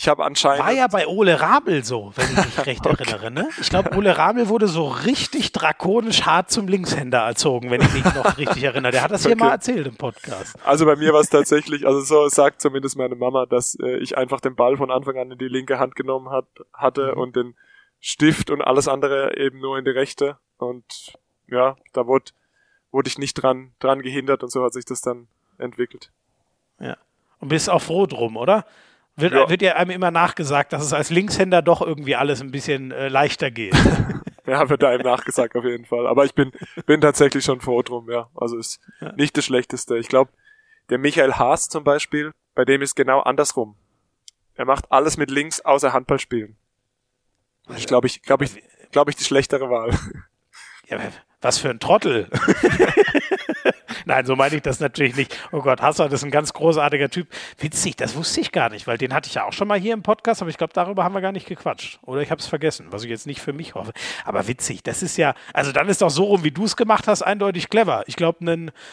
[0.00, 0.64] ich habe anscheinend.
[0.64, 3.02] War ja bei Ole Rabel so, wenn ich mich recht okay.
[3.02, 3.30] erinnere.
[3.30, 3.50] Ne?
[3.60, 8.04] Ich glaube, Ole Rabel wurde so richtig drakonisch hart zum Linkshänder erzogen, wenn ich mich
[8.04, 8.92] noch richtig erinnere.
[8.92, 9.34] Der hat das okay.
[9.34, 10.56] hier mal erzählt im Podcast.
[10.64, 14.16] Also bei mir war es tatsächlich, also so sagt zumindest meine Mama, dass äh, ich
[14.16, 17.20] einfach den Ball von Anfang an in die linke Hand genommen hat, hatte mhm.
[17.20, 17.54] und den
[18.00, 20.38] Stift und alles andere eben nur in die rechte.
[20.56, 21.12] Und
[21.46, 22.32] ja, da wurde,
[22.90, 25.28] wurde ich nicht dran, dran gehindert und so hat sich das dann
[25.58, 26.10] entwickelt.
[26.78, 26.96] Ja.
[27.38, 28.64] Und bist auch froh drum, oder?
[29.20, 29.48] Wird, ja.
[29.48, 33.08] wird ja einem immer nachgesagt, dass es als Linkshänder doch irgendwie alles ein bisschen äh,
[33.08, 33.74] leichter geht.
[34.46, 36.06] ja, wird einem nachgesagt auf jeden Fall.
[36.06, 36.52] Aber ich bin,
[36.86, 38.28] bin tatsächlich schon froh drum, ja.
[38.34, 39.12] Also ist ja.
[39.12, 39.98] nicht das Schlechteste.
[39.98, 40.30] Ich glaube,
[40.90, 43.76] der Michael Haas zum Beispiel, bei dem ist genau andersrum.
[44.54, 46.56] Er macht alles mit links außer Handball spielen.
[47.76, 49.96] Ich glaube ich, glaube ich, glaube ich die schlechtere Wahl.
[50.88, 50.98] Ja,
[51.40, 52.28] was für ein Trottel.
[54.04, 55.36] Nein, so meine ich das natürlich nicht.
[55.52, 57.28] Oh Gott, Hassan ist ein ganz großartiger Typ.
[57.58, 59.94] Witzig, das wusste ich gar nicht, weil den hatte ich ja auch schon mal hier
[59.94, 61.98] im Podcast, aber ich glaube, darüber haben wir gar nicht gequatscht.
[62.02, 63.92] Oder ich habe es vergessen, was ich jetzt nicht für mich hoffe.
[64.24, 67.06] Aber witzig, das ist ja, also dann ist doch so rum, wie du es gemacht
[67.06, 68.04] hast, eindeutig clever.
[68.06, 68.30] Ich glaube,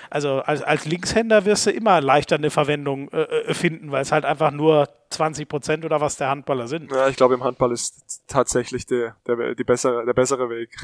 [0.10, 4.12] also als, als Linkshänder wirst du immer leichter eine Verwendung äh, äh finden, weil es
[4.12, 6.92] halt einfach nur 20 Prozent oder was der Handballer sind.
[6.92, 10.76] Ja, ich glaube, im Handball ist tatsächlich der, der, die bessere, der bessere Weg.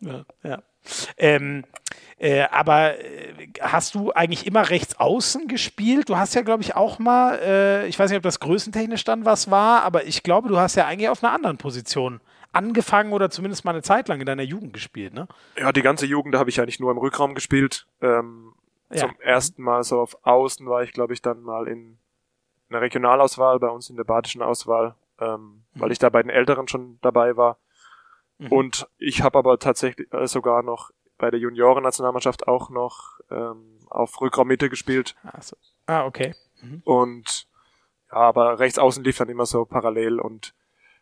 [0.00, 0.62] Ja, ja.
[1.16, 1.64] Ähm,
[2.18, 6.08] äh, aber äh, hast du eigentlich immer rechts außen gespielt?
[6.08, 9.24] Du hast ja, glaube ich, auch mal, äh, ich weiß nicht, ob das größentechnisch dann
[9.24, 12.20] was war, aber ich glaube, du hast ja eigentlich auf einer anderen Position
[12.52, 15.28] angefangen oder zumindest mal eine Zeit lang in deiner Jugend gespielt, ne?
[15.56, 17.86] Ja, die ganze Jugend habe ich eigentlich nur im Rückraum gespielt.
[18.02, 18.52] Ähm,
[18.90, 18.98] ja.
[18.98, 21.96] Zum ersten Mal so auf Außen war ich, glaube ich, dann mal in
[22.68, 25.80] einer Regionalauswahl bei uns in der badischen Auswahl, ähm, mhm.
[25.80, 27.56] weil ich da bei den Älteren schon dabei war.
[28.40, 28.52] Mhm.
[28.52, 34.20] Und ich habe aber tatsächlich äh, sogar noch bei der Junioren-Nationalmannschaft auch noch ähm, auf
[34.20, 35.14] Rückraummitte gespielt.
[35.22, 35.56] Ah, so.
[35.86, 36.34] ah okay.
[36.62, 36.82] Mhm.
[36.84, 37.46] Und
[38.10, 40.54] ja, aber rechts außen lief dann immer so parallel und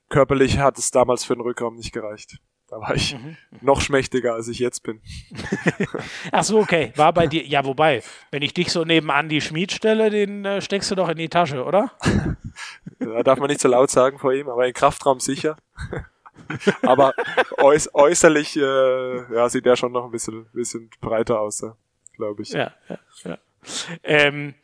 [0.09, 2.39] körperlich hat es damals für den Rückraum nicht gereicht.
[2.69, 3.36] Da war ich mhm.
[3.62, 5.01] noch schmächtiger, als ich jetzt bin.
[6.32, 6.93] Ach so, okay.
[6.97, 10.60] War bei dir, ja, wobei, wenn ich dich so nebenan die Schmied stelle, den äh,
[10.60, 11.93] steckst du doch in die Tasche, oder?
[12.98, 15.56] da darf man nicht so laut sagen vor ihm, aber im Kraftraum sicher.
[16.82, 17.12] Aber
[17.59, 21.65] äuß äußerlich äh, ja, sieht er schon noch ein bisschen, bisschen breiter aus,
[22.15, 22.51] glaube ich.
[22.51, 23.39] Ja, ja, ja.
[24.02, 24.55] Ähm,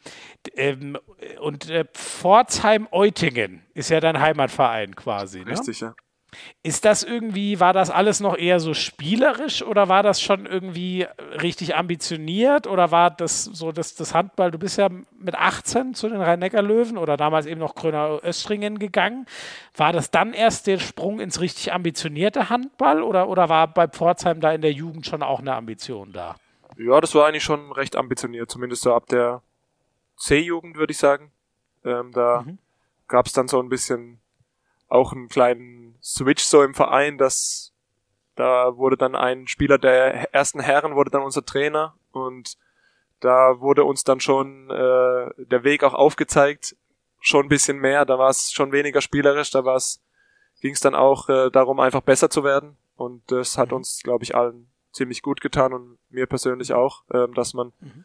[0.55, 0.99] ähm,
[1.41, 5.41] und äh, Pforzheim-Eutingen ist ja dein Heimatverein quasi.
[5.41, 5.53] Ne?
[5.53, 5.95] Richtig, ja.
[6.63, 11.07] Ist das irgendwie, war das alles noch eher so spielerisch oder war das schon irgendwie
[11.41, 14.89] richtig ambitioniert oder war das so das, das Handball, du bist ja
[15.19, 19.27] mit 18 zu den Rhein-Neckar-Löwen oder damals eben noch Gröner Östringen gegangen.
[19.77, 24.41] War das dann erst der Sprung ins richtig ambitionierte Handball oder, oder war bei Pforzheim
[24.41, 26.37] da in der Jugend schon auch eine Ambition da?
[26.77, 29.43] Ja, das war eigentlich schon recht ambitioniert, zumindest so ab der
[30.17, 31.31] C-Jugend, würde ich sagen.
[31.85, 32.59] Ähm, da mhm.
[33.09, 34.21] gab es dann so ein bisschen
[34.95, 37.73] auch einen kleinen Switch so im Verein, dass
[38.37, 42.57] da wurde dann ein Spieler der ersten Herren wurde dann unser Trainer und
[43.21, 46.77] da wurde uns dann schon äh, der Weg auch aufgezeigt,
[47.21, 50.01] schon ein bisschen mehr, da war es schon weniger spielerisch, da war es
[50.61, 53.77] ging es dann auch äh, darum einfach besser zu werden und das hat mhm.
[53.77, 58.05] uns glaube ich allen ziemlich gut getan und mir persönlich auch, äh, dass man mhm.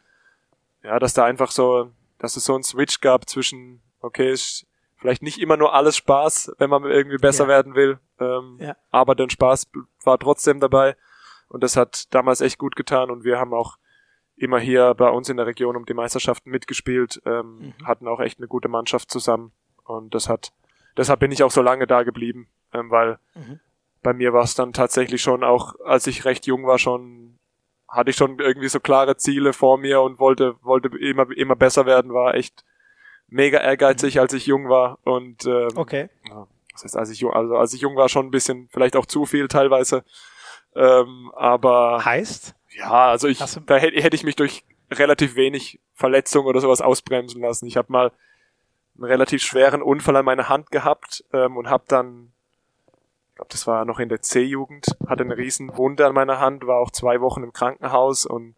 [0.83, 4.65] ja, dass da einfach so, dass es so einen Switch gab zwischen okay, ich
[4.99, 7.49] vielleicht nicht immer nur alles Spaß, wenn man irgendwie besser ja.
[7.49, 7.99] werden will.
[8.19, 8.75] Ähm, ja.
[8.91, 9.71] Aber der Spaß
[10.03, 10.95] war trotzdem dabei.
[11.47, 13.09] Und das hat damals echt gut getan.
[13.09, 13.77] Und wir haben auch
[14.35, 17.85] immer hier bei uns in der Region um die Meisterschaften mitgespielt, ähm, mhm.
[17.85, 19.51] hatten auch echt eine gute Mannschaft zusammen.
[19.83, 20.53] Und das hat,
[20.95, 23.59] deshalb bin ich auch so lange da geblieben, ähm, weil mhm.
[24.01, 27.37] bei mir war es dann tatsächlich schon auch, als ich recht jung war, schon
[27.87, 31.87] hatte ich schon irgendwie so klare Ziele vor mir und wollte wollte immer immer besser
[31.87, 32.63] werden, war echt
[33.29, 36.09] mega ehrgeizig, als ich jung war und ähm, okay.
[36.27, 38.95] Ja, das heißt, als ich jung, also als ich jung war, schon ein bisschen, vielleicht
[38.95, 40.03] auch zu viel teilweise.
[40.75, 42.55] Ähm, aber heißt?
[42.77, 47.41] Ja, also ich, da hätte, hätte ich mich durch relativ wenig Verletzung oder sowas ausbremsen
[47.41, 47.65] lassen.
[47.67, 48.11] Ich habe mal
[48.95, 52.31] einen relativ schweren Unfall an meiner Hand gehabt ähm, und habe dann,
[53.29, 56.65] ich glaube, das war noch in der C-Jugend, hatte eine riesen Wunde an meiner Hand,
[56.65, 58.55] war auch zwei Wochen im Krankenhaus und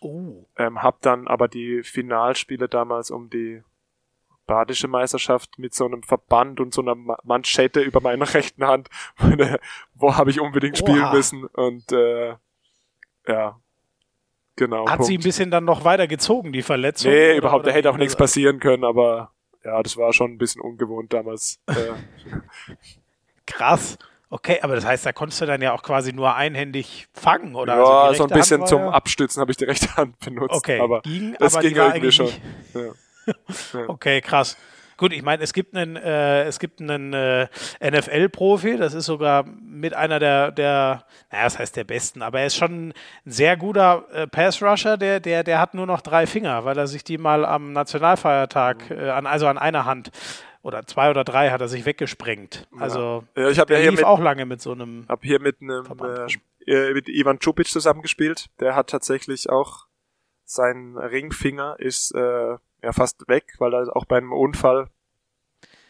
[0.00, 0.44] oh.
[0.56, 3.62] ähm, habe dann aber die Finalspiele damals um die
[4.46, 8.88] badische Meisterschaft mit so einem Verband und so einer Manschette über meiner rechten Hand.
[9.94, 10.88] Wo habe ich unbedingt Oha.
[10.88, 12.34] spielen müssen und äh,
[13.26, 13.58] ja,
[14.56, 14.86] genau.
[14.86, 15.06] Hat Punkt.
[15.06, 17.10] sie ein bisschen dann noch weiter gezogen, die Verletzung?
[17.10, 19.32] Nee, oder, überhaupt, da hätte auch nichts passieren können, aber
[19.64, 21.60] ja, das war schon ein bisschen ungewohnt damals.
[21.66, 21.74] Äh.
[23.46, 23.98] Krass.
[24.30, 27.76] Okay, aber das heißt, da konntest du dann ja auch quasi nur einhändig fangen, oder?
[27.76, 30.56] Ja, also so ein bisschen zum Abstützen habe ich die rechte Hand benutzt.
[30.56, 32.28] Okay, aber ging, das aber ging irgendwie schon.
[32.74, 32.92] Ja.
[33.88, 34.56] Okay, krass.
[34.96, 37.48] Gut, ich meine, es gibt einen, äh, es gibt einen äh,
[37.80, 42.46] NFL-Profi, das ist sogar mit einer der, der, naja, das heißt der besten, aber er
[42.46, 42.94] ist schon ein
[43.24, 47.02] sehr guter äh, Pass-Rusher, der, der, der hat nur noch drei Finger, weil er sich
[47.02, 50.12] die mal am Nationalfeiertag, äh, an, also an einer Hand
[50.62, 52.66] oder zwei oder drei hat er sich weggesprengt.
[52.78, 53.48] Also ja.
[53.50, 55.04] ich habe ja hier mit, auch lange mit so einem.
[55.08, 55.84] Hab hier mit einem
[56.66, 58.46] äh, äh, mit Ivan Čupic zusammengespielt.
[58.60, 59.86] Der hat tatsächlich auch
[60.46, 64.88] sein Ringfinger ist äh, ja fast weg, weil er auch bei einem Unfall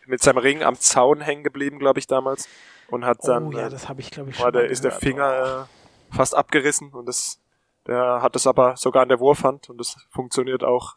[0.06, 2.48] mit seinem Ring am Zaun hängen geblieben, glaube ich, damals.
[2.88, 5.68] Und hat dann, oh, ja, das habe ich, glaube ich, schon der, ist der Finger
[6.12, 7.40] äh, fast abgerissen und das,
[7.86, 10.96] der hat es aber sogar an der Wurfhand und das funktioniert auch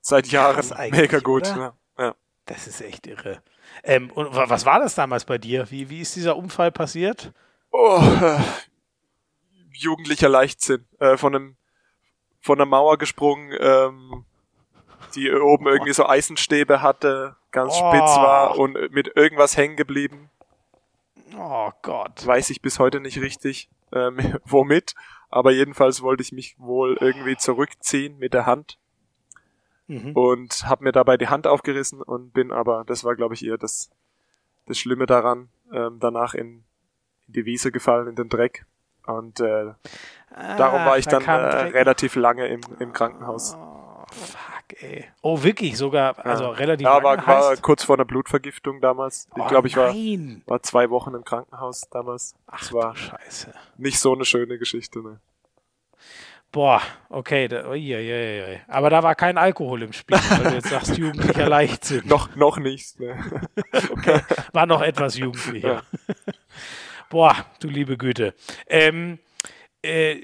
[0.00, 1.46] seit Jahren mega gut.
[1.46, 2.14] Ja, ja.
[2.46, 3.42] Das ist echt irre.
[3.84, 5.70] Ähm, und was war das damals bei dir?
[5.70, 7.32] Wie, wie ist dieser Unfall passiert?
[7.70, 8.40] Oh, äh,
[9.72, 10.86] jugendlicher Leichtsinn.
[10.98, 11.56] Äh, von einem
[12.40, 14.24] von der Mauer gesprungen, ähm,
[15.14, 17.88] die oben irgendwie so Eisenstäbe hatte, ganz oh.
[17.88, 20.30] spitz war und mit irgendwas hängen geblieben.
[21.36, 22.26] Oh Gott.
[22.26, 24.94] Weiß ich bis heute nicht richtig, ähm, womit.
[25.30, 28.78] Aber jedenfalls wollte ich mich wohl irgendwie zurückziehen mit der Hand.
[29.86, 30.12] Mhm.
[30.12, 33.58] Und habe mir dabei die Hand aufgerissen und bin aber, das war glaube ich eher
[33.58, 33.90] das,
[34.66, 36.64] das Schlimme daran, ähm, danach in,
[37.26, 38.66] in die Wiese gefallen, in den Dreck.
[39.06, 39.72] Und äh,
[40.34, 43.56] ah, darum war ich da dann äh, relativ lange im, im Krankenhaus.
[43.56, 44.38] Oh, fuck,
[44.80, 45.04] ey.
[45.22, 45.76] Oh, wirklich?
[45.76, 46.50] Sogar, also ja.
[46.50, 49.28] relativ ja, war, war kurz vor einer Blutvergiftung damals.
[49.36, 49.94] Ich oh, glaube, ich war,
[50.46, 52.34] war zwei Wochen im Krankenhaus damals.
[52.46, 53.52] Ach, das war Scheiße.
[53.76, 55.20] Nicht so eine schöne Geschichte, ne?
[56.50, 56.80] Boah,
[57.10, 58.60] okay, da, ui, ui, ui.
[58.68, 62.06] aber da war kein Alkohol im Spiel, weil du jetzt sagst, jugendlicher Leichtsinn.
[62.06, 62.98] noch, noch nicht.
[62.98, 63.22] Ne?
[63.90, 64.20] okay,
[64.54, 65.74] war noch etwas jugendlicher.
[65.74, 66.14] Ja.
[67.10, 68.34] Boah, du liebe Güte.
[68.66, 69.18] Ähm,
[69.82, 70.16] äh,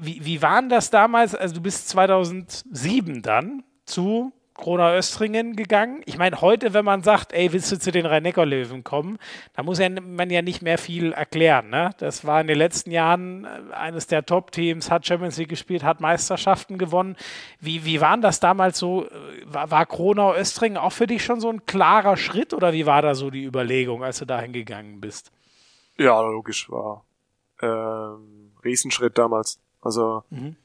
[0.00, 1.34] wie, wie waren das damals?
[1.34, 6.02] Also du bist 2007 dann zu Krona Östringen gegangen.
[6.06, 9.18] Ich meine, heute, wenn man sagt, ey, willst du zu den Rhein-Neckar-Löwen kommen,
[9.54, 11.70] da muss ja, man ja nicht mehr viel erklären.
[11.70, 11.90] Ne?
[11.98, 16.00] Das war in den letzten Jahren äh, eines der Top-Teams, hat Champions League gespielt, hat
[16.00, 17.16] Meisterschaften gewonnen.
[17.58, 19.06] Wie, wie waren das damals so?
[19.06, 19.10] Äh,
[19.46, 23.02] war, war Kronau Östringen auch für dich schon so ein klarer Schritt oder wie war
[23.02, 25.32] da so die Überlegung, als du dahin gegangen bist?
[25.98, 27.04] Ja, logisch war.
[27.60, 29.60] Ähm, Riesenschritt damals.
[29.82, 30.56] Also mhm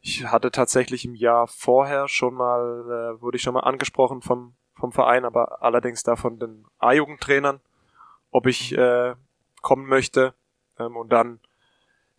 [0.00, 4.54] ich hatte tatsächlich im Jahr vorher schon mal, äh, wurde ich schon mal angesprochen vom,
[4.74, 7.60] vom Verein, aber allerdings da von den A-Jugendtrainern,
[8.30, 8.78] ob ich mhm.
[8.78, 9.14] äh,
[9.60, 10.34] kommen möchte.
[10.78, 11.40] Ähm, und dann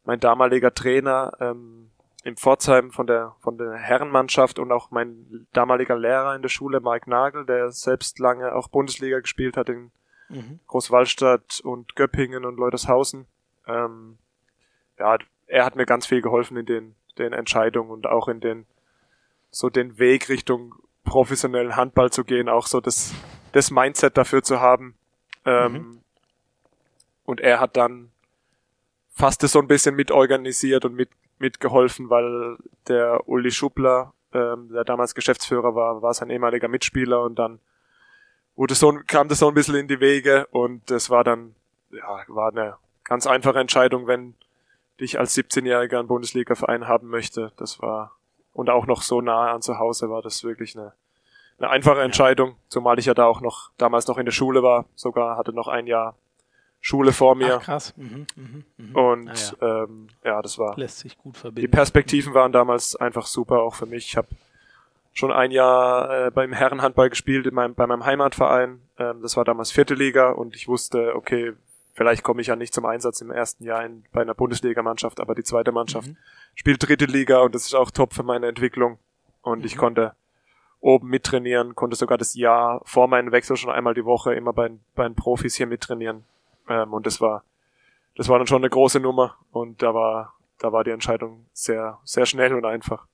[0.03, 1.91] mein damaliger Trainer ähm,
[2.23, 6.81] im Pforzheim von der von der Herrenmannschaft und auch mein damaliger Lehrer in der Schule,
[6.81, 9.91] Mike Nagel, der selbst lange auch Bundesliga gespielt hat in
[10.27, 10.59] mhm.
[10.67, 13.25] Großwallstadt und Göppingen und Leutershausen.
[13.67, 14.17] Ähm,
[14.97, 18.65] ja, er hat mir ganz viel geholfen in den den Entscheidungen und auch in den
[19.51, 23.13] so den Weg Richtung professionellen Handball zu gehen, auch so das,
[23.51, 24.95] das Mindset dafür zu haben.
[25.45, 26.01] Ähm, mhm.
[27.25, 28.11] Und er hat dann
[29.09, 31.09] fast das so ein bisschen mitorganisiert und mit,
[31.39, 37.37] mitgeholfen, weil der Uli Schubler, ähm, der damals Geschäftsführer war, war sein ehemaliger Mitspieler und
[37.37, 37.59] dann
[38.55, 41.55] wurde so, kam das so ein bisschen in die Wege und das war dann,
[41.91, 44.35] ja, war eine ganz einfache Entscheidung, wenn
[44.99, 47.51] die ich als 17-Jähriger einen Bundesliga-Verein haben möchte.
[47.57, 48.15] Das war,
[48.53, 50.93] und auch noch so nahe an zu Hause war das wirklich eine,
[51.57, 54.85] eine einfache Entscheidung, zumal ich ja da auch noch, damals noch in der Schule war,
[54.95, 56.15] sogar hatte noch ein Jahr
[56.81, 57.57] Schule vor mir.
[57.57, 57.93] Ach, krass.
[57.97, 58.99] Mhm, mh, mh.
[58.99, 59.83] Und ja.
[59.83, 60.77] Ähm, ja, das war.
[60.77, 61.61] Lässt sich gut verbinden.
[61.61, 64.05] Die Perspektiven waren damals einfach super, auch für mich.
[64.05, 64.29] Ich habe
[65.13, 68.79] schon ein Jahr äh, beim Herrenhandball gespielt in meinem, bei meinem Heimatverein.
[68.97, 71.53] Ähm, das war damals vierte Liga und ich wusste, okay,
[71.99, 75.35] Vielleicht komme ich ja nicht zum Einsatz im ersten Jahr in, bei einer Bundesligamannschaft, aber
[75.35, 76.17] die zweite Mannschaft mhm.
[76.55, 78.99] spielt dritte Liga und das ist auch top für meine Entwicklung.
[79.41, 79.65] Und mhm.
[79.65, 80.15] ich konnte
[80.79, 84.71] oben mittrainieren, konnte sogar das Jahr vor meinem Wechsel schon einmal die Woche immer bei,
[84.95, 86.23] bei den Profis hier mittrainieren.
[86.69, 87.43] Ähm, und das war,
[88.15, 91.99] das war dann schon eine große Nummer und da war, da war die Entscheidung sehr,
[92.05, 93.07] sehr schnell und einfach.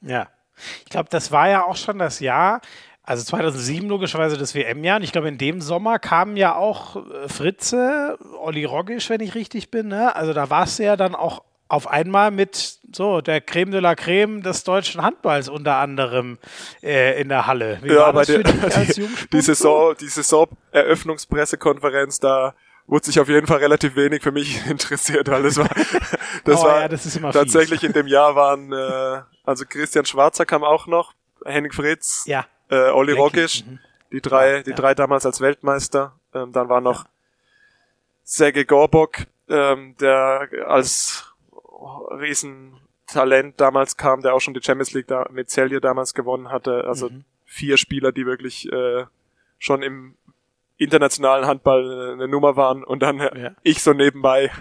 [0.00, 0.26] Ja.
[0.80, 2.60] Ich glaube, das war ja auch schon das Jahr,
[3.06, 4.96] also 2007 logischerweise das WM-Jahr.
[4.96, 9.34] Und ich glaube, in dem Sommer kamen ja auch äh, Fritze, Olli Roggisch, wenn ich
[9.34, 9.88] richtig bin.
[9.88, 10.16] Ne?
[10.16, 13.94] Also da warst du ja dann auch auf einmal mit so der Creme de la
[13.94, 16.38] Creme des deutschen Handballs unter anderem
[16.82, 17.78] äh, in der Halle.
[17.82, 22.54] Wie ja, aber die, die, die Saison, die Saison-Eröffnungspressekonferenz, da
[22.86, 25.68] wurde sich auf jeden Fall relativ wenig für mich interessiert, weil das war,
[26.44, 27.88] das oh, war ja, das tatsächlich fies.
[27.88, 31.12] in dem Jahr waren, äh, also Christian Schwarzer kam auch noch,
[31.44, 33.78] Henning Fritz, ja äh, Olli Rogisch, mhm.
[34.12, 34.76] die drei, die ja.
[34.76, 36.18] drei damals als Weltmeister.
[36.34, 37.10] Ähm, dann war noch ja.
[38.24, 39.18] Sergej Gorbok,
[39.48, 41.32] ähm, der als
[42.10, 46.84] Riesentalent damals kam, der auch schon die Champions League da mit Celje damals gewonnen hatte.
[46.84, 47.24] Also mhm.
[47.44, 49.04] vier Spieler, die wirklich äh,
[49.58, 50.16] schon im
[50.76, 53.52] internationalen Handball eine Nummer waren und dann ja.
[53.62, 54.50] ich so nebenbei.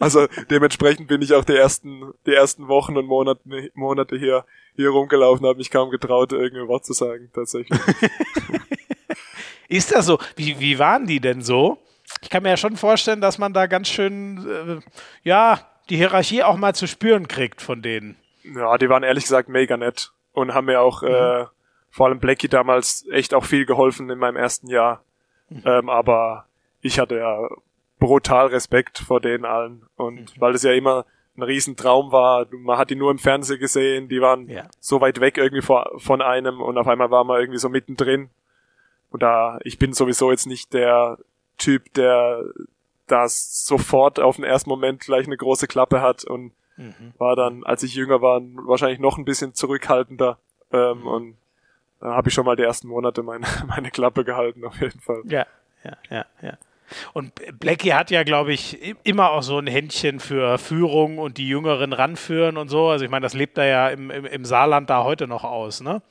[0.00, 3.40] Also dementsprechend bin ich auch die ersten, die ersten Wochen und Monate,
[3.74, 4.44] Monate hier,
[4.76, 7.78] hier rumgelaufen, habe mich kaum getraut, irgendein Wort zu sagen, tatsächlich.
[9.68, 10.18] Ist das so?
[10.36, 11.78] Wie, wie waren die denn so?
[12.20, 14.80] Ich kann mir ja schon vorstellen, dass man da ganz schön, äh,
[15.22, 18.16] ja, die Hierarchie auch mal zu spüren kriegt von denen.
[18.42, 21.08] Ja, die waren ehrlich gesagt mega nett und haben mir auch, mhm.
[21.08, 21.44] äh,
[21.90, 25.02] vor allem Blackie damals echt auch viel geholfen in meinem ersten Jahr.
[25.54, 25.62] Mhm.
[25.64, 26.46] Ähm, aber
[26.80, 27.48] ich hatte ja
[27.98, 29.82] brutal Respekt vor denen allen.
[29.96, 30.40] Und mhm.
[30.40, 31.06] weil es ja immer
[31.36, 34.68] ein Riesentraum war, man hat die nur im Fernsehen gesehen, die waren ja.
[34.78, 38.30] so weit weg irgendwie vor, von einem und auf einmal war man irgendwie so mittendrin.
[39.10, 41.18] Und da, ich bin sowieso jetzt nicht der
[41.58, 42.44] Typ, der
[43.06, 47.12] das sofort auf den ersten Moment gleich eine große Klappe hat und mhm.
[47.18, 50.38] war dann, als ich jünger war, wahrscheinlich noch ein bisschen zurückhaltender.
[50.72, 51.06] Ähm, mhm.
[51.06, 51.36] Und
[52.04, 55.22] da habe ich schon mal die ersten Monate meine, meine Klappe gehalten, auf jeden Fall.
[55.24, 55.46] Ja,
[55.82, 56.58] ja, ja, ja.
[57.14, 61.48] Und Blackie hat ja, glaube ich, immer auch so ein Händchen für Führung und die
[61.48, 62.88] Jüngeren ranführen und so.
[62.88, 65.80] Also ich meine, das lebt er ja im, im, im Saarland da heute noch aus,
[65.80, 66.02] ne?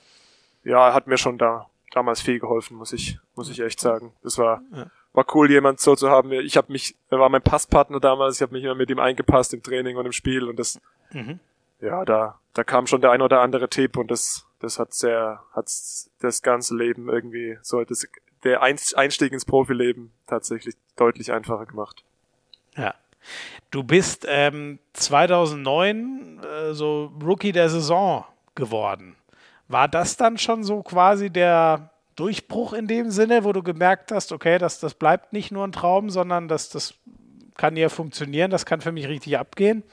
[0.64, 4.14] Ja, er hat mir schon da damals viel geholfen, muss ich, muss ich echt sagen.
[4.24, 4.88] Das war, ja.
[5.14, 6.32] war cool, jemand so zu haben.
[6.32, 9.54] Ich habe mich, er war mein Passpartner damals, ich habe mich immer mit ihm eingepasst
[9.54, 11.40] im Training und im Spiel und das, mhm.
[11.82, 15.44] ja, da, da kam schon der ein oder andere Tipp und das, das hat sehr,
[15.52, 15.70] hat
[16.20, 18.08] das ganze Leben irgendwie so, das,
[18.46, 22.06] der Einstieg ins Profileben tatsächlich deutlich einfacher gemacht.
[22.78, 22.96] Ja.
[23.72, 28.24] Du bist ähm, 2009 äh, so Rookie der Saison
[28.56, 29.18] geworden.
[29.68, 34.32] War das dann schon so quasi der Durchbruch in dem Sinne, wo du gemerkt hast,
[34.32, 36.94] okay, das, das bleibt nicht nur ein Traum, sondern das, das
[37.58, 39.84] kann ja funktionieren, das kann für mich richtig abgehen?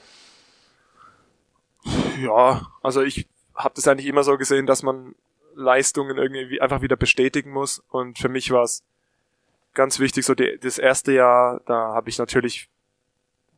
[2.20, 3.26] Ja, also ich
[3.65, 5.15] habe das eigentlich immer so gesehen, dass man
[5.55, 7.82] Leistungen irgendwie einfach wieder bestätigen muss.
[7.89, 8.82] Und für mich war es
[9.74, 12.69] ganz wichtig, so die, das erste Jahr, da habe ich natürlich,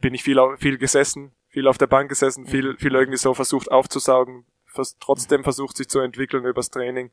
[0.00, 3.70] bin ich viel, viel gesessen, viel auf der Bank gesessen, viel, viel irgendwie so versucht
[3.70, 7.10] aufzusaugen, vers trotzdem versucht sich zu entwickeln übers Training.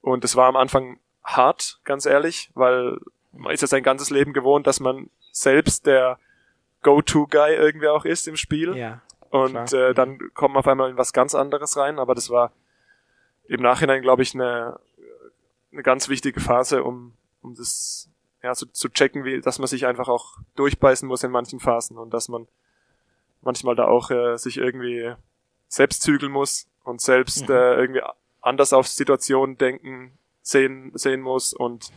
[0.00, 2.98] Und es war am Anfang hart, ganz ehrlich, weil
[3.32, 6.18] man ist ja sein ganzes Leben gewohnt, dass man selbst der
[6.82, 8.76] Go-To-Guy irgendwie auch ist im Spiel.
[8.76, 12.52] Ja, und äh, dann kommen auf einmal in was ganz anderes rein, aber das war
[13.46, 14.78] im Nachhinein, glaube ich, eine,
[15.72, 18.08] eine ganz wichtige Phase, um, um das
[18.42, 21.96] ja, so, zu checken, wie, dass man sich einfach auch durchbeißen muss in manchen Phasen
[21.98, 22.48] und dass man
[23.42, 25.14] manchmal da auch äh, sich irgendwie
[25.68, 27.54] selbst zügeln muss und selbst mhm.
[27.54, 28.02] äh, irgendwie
[28.40, 31.92] anders auf Situationen denken, sehen, sehen muss und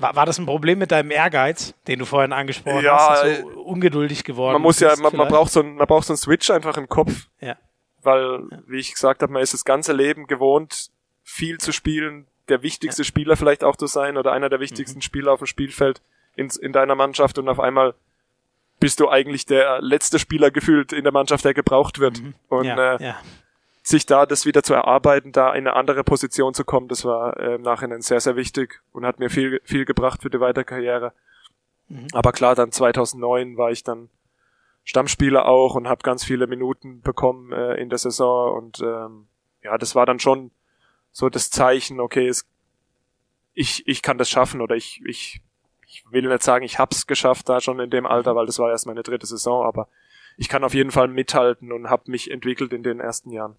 [0.00, 3.40] war, war das ein Problem mit deinem Ehrgeiz, den du vorhin angesprochen ja, hast, dass
[3.40, 6.12] du äh, ungeduldig geworden Man muss ja, man, man, braucht so ein, man braucht so
[6.12, 7.28] einen Switch einfach im Kopf.
[7.40, 7.56] Ja.
[8.02, 8.58] Weil, ja.
[8.66, 10.90] wie ich gesagt habe, man ist das ganze Leben gewohnt,
[11.22, 13.06] viel zu spielen, der wichtigste ja.
[13.06, 15.02] Spieler vielleicht auch zu sein oder einer der wichtigsten mhm.
[15.02, 16.02] Spieler auf dem Spielfeld
[16.34, 17.94] in, in deiner Mannschaft und auf einmal
[18.80, 22.22] bist du eigentlich der letzte Spieler gefühlt in der Mannschaft, der gebraucht wird.
[22.22, 22.34] Mhm.
[22.48, 23.16] Und ja, äh, ja
[23.82, 27.38] sich da das wieder zu erarbeiten, da in eine andere Position zu kommen, das war
[27.38, 30.64] äh, im Nachhinein sehr, sehr wichtig und hat mir viel, viel gebracht für die weitere
[30.64, 31.12] Karriere.
[31.88, 32.08] Mhm.
[32.12, 34.10] Aber klar, dann 2009 war ich dann
[34.84, 39.26] Stammspieler auch und habe ganz viele Minuten bekommen äh, in der Saison und ähm,
[39.62, 40.50] ja, das war dann schon
[41.12, 42.46] so das Zeichen, okay, es,
[43.54, 45.40] ich, ich kann das schaffen oder ich, ich,
[45.86, 48.38] ich will nicht sagen, ich hab's geschafft da schon in dem Alter, mhm.
[48.38, 49.88] weil das war erst meine dritte Saison, aber
[50.36, 53.56] ich kann auf jeden Fall mithalten und habe mich entwickelt in den ersten Jahren.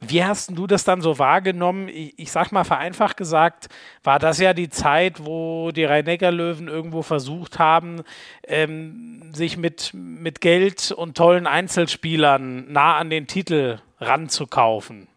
[0.00, 1.88] Wie hast du das dann so wahrgenommen?
[1.88, 3.68] Ich, ich sag mal vereinfacht gesagt,
[4.04, 8.02] war das ja die Zeit, wo die Rhein-Neckar-Löwen irgendwo versucht haben,
[8.46, 15.08] ähm, sich mit, mit Geld und tollen Einzelspielern nah an den Titel ranzukaufen.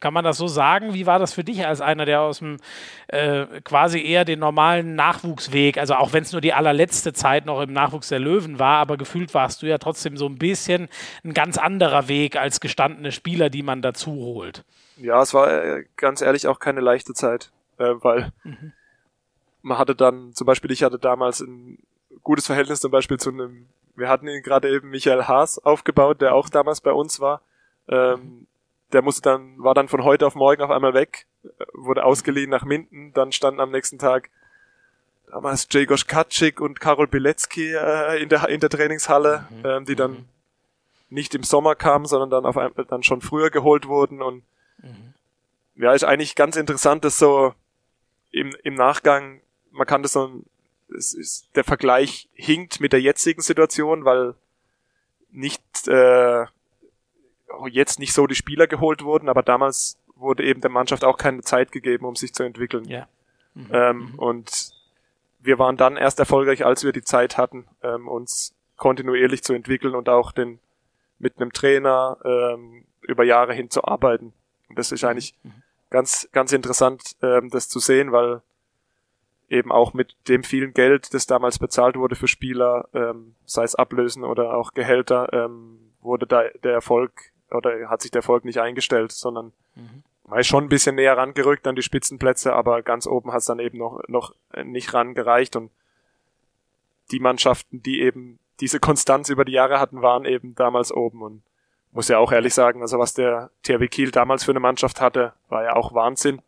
[0.00, 0.94] Kann man das so sagen?
[0.94, 2.58] Wie war das für dich als einer, der aus dem
[3.08, 7.60] äh, quasi eher den normalen Nachwuchsweg, also auch wenn es nur die allerletzte Zeit noch
[7.60, 10.88] im Nachwuchs der Löwen war, aber gefühlt warst du ja trotzdem so ein bisschen
[11.24, 14.64] ein ganz anderer Weg als gestandene Spieler, die man dazu holt.
[14.96, 18.72] Ja, es war äh, ganz ehrlich auch keine leichte Zeit, äh, weil mhm.
[19.62, 21.78] man hatte dann, zum Beispiel ich hatte damals ein
[22.22, 23.66] gutes Verhältnis zum Beispiel zu einem,
[23.96, 27.42] wir hatten ihn gerade eben Michael Haas aufgebaut, der auch damals bei uns war.
[27.88, 28.46] Ähm, mhm
[28.94, 31.26] der musste dann, war dann von heute auf morgen auf einmal weg,
[31.72, 34.30] wurde ausgeliehen nach Minden, dann standen am nächsten Tag
[35.26, 39.62] damals Jegos Katschik und Karol Bilecki äh, in, der, in der Trainingshalle, mhm.
[39.64, 40.24] ähm, die dann mhm.
[41.10, 44.44] nicht im Sommer kamen, sondern dann auf einmal dann schon früher geholt wurden und
[44.78, 45.14] mhm.
[45.74, 47.52] ja, ist eigentlich ganz interessant, dass so
[48.30, 49.40] im, im Nachgang,
[49.72, 50.30] man kann das so,
[50.96, 54.34] es ist, der Vergleich hinkt mit der jetzigen Situation, weil
[55.32, 56.46] nicht äh,
[57.68, 61.42] jetzt nicht so die Spieler geholt wurden, aber damals wurde eben der Mannschaft auch keine
[61.42, 62.84] Zeit gegeben, um sich zu entwickeln.
[62.84, 63.08] Ja.
[63.54, 63.68] Mhm.
[63.72, 64.18] Ähm, mhm.
[64.18, 64.70] Und
[65.40, 69.94] wir waren dann erst erfolgreich, als wir die Zeit hatten, ähm, uns kontinuierlich zu entwickeln
[69.94, 70.58] und auch den
[71.18, 74.32] mit einem Trainer ähm, über Jahre hin zu arbeiten.
[74.68, 75.08] Und das ist mhm.
[75.10, 75.62] eigentlich mhm.
[75.90, 78.42] ganz, ganz interessant, ähm, das zu sehen, weil
[79.48, 83.74] eben auch mit dem vielen Geld, das damals bezahlt wurde für Spieler, ähm, sei es
[83.74, 88.58] Ablösen oder auch Gehälter, ähm, wurde da der Erfolg oder hat sich der Erfolg nicht
[88.58, 90.02] eingestellt, sondern mhm.
[90.28, 93.46] man ist schon ein bisschen näher rangerückt an die Spitzenplätze, aber ganz oben hat es
[93.46, 95.70] dann eben noch, noch nicht rangereicht und
[97.10, 101.42] die Mannschaften, die eben diese Konstanz über die Jahre hatten, waren eben damals oben und
[101.92, 105.32] muss ja auch ehrlich sagen, also was der THW Kiel damals für eine Mannschaft hatte,
[105.48, 106.42] war ja auch Wahnsinn.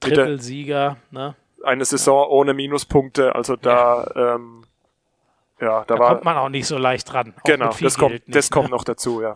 [0.00, 1.34] Trippelsieger, ne?
[1.64, 2.28] Eine Saison ja.
[2.28, 4.34] ohne Minuspunkte, also da ja.
[4.34, 4.64] ähm,
[5.60, 7.34] ja, da, da war, kommt man auch nicht so leicht dran.
[7.44, 8.54] Genau, das kommt, nicht, das ne?
[8.54, 9.34] kommt noch dazu, ja.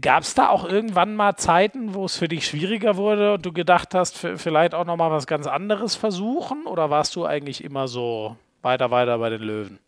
[0.00, 3.52] Gab es da auch irgendwann mal Zeiten, wo es für dich schwieriger wurde und du
[3.52, 6.66] gedacht hast, vielleicht auch noch mal was ganz anderes versuchen?
[6.66, 9.78] Oder warst du eigentlich immer so weiter, weiter bei den Löwen?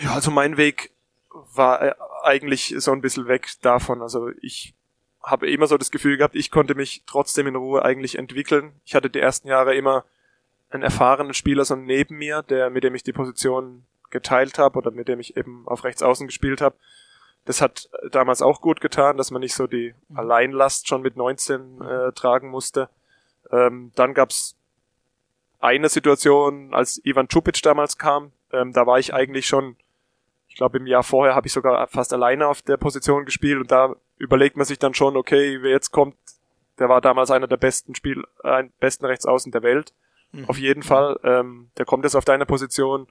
[0.00, 0.90] Ja, also mein Weg
[1.54, 1.94] war äh,
[2.24, 4.02] eigentlich so ein bisschen weg davon.
[4.02, 4.74] Also ich
[5.22, 8.72] habe immer so das Gefühl gehabt, ich konnte mich trotzdem in Ruhe eigentlich entwickeln.
[8.84, 10.04] Ich hatte die ersten Jahre immer
[10.70, 14.90] einen erfahrenen Spieler so neben mir, der mit dem ich die Position geteilt habe oder
[14.90, 16.76] mit dem ich eben auf rechts außen gespielt habe.
[17.48, 20.18] Das hat damals auch gut getan, dass man nicht so die mhm.
[20.18, 22.90] Alleinlast schon mit 19 äh, tragen musste.
[23.50, 24.54] Ähm, dann gab's
[25.58, 28.32] eine Situation, als Ivan Čupic damals kam.
[28.52, 29.76] Ähm, da war ich eigentlich schon,
[30.46, 33.70] ich glaube im Jahr vorher habe ich sogar fast alleine auf der Position gespielt und
[33.70, 36.16] da überlegt man sich dann schon, okay, wer jetzt kommt,
[36.78, 39.94] der war damals einer der besten Spiel, äh, besten Rechtsaußen der Welt.
[40.32, 40.44] Mhm.
[40.50, 41.18] Auf jeden Fall.
[41.24, 43.06] Ähm, der kommt jetzt auf deine Position.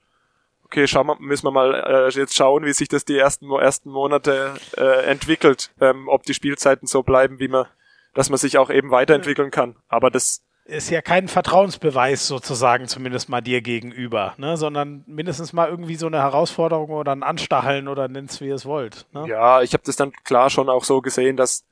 [0.70, 3.90] Okay, schauen wir, müssen wir mal äh, jetzt schauen, wie sich das die ersten, ersten
[3.90, 5.70] Monate äh, entwickelt.
[5.80, 7.66] Ähm, ob die Spielzeiten so bleiben, wie man,
[8.14, 9.76] dass man sich auch eben weiterentwickeln kann.
[9.88, 14.58] Aber das ist ja kein Vertrauensbeweis sozusagen, zumindest mal dir gegenüber, ne?
[14.58, 18.66] sondern mindestens mal irgendwie so eine Herausforderung oder ein Anstacheln oder nennt's wie ihr es
[18.66, 19.06] wollt.
[19.14, 19.26] Ne?
[19.26, 21.64] Ja, ich habe das dann klar schon auch so gesehen, dass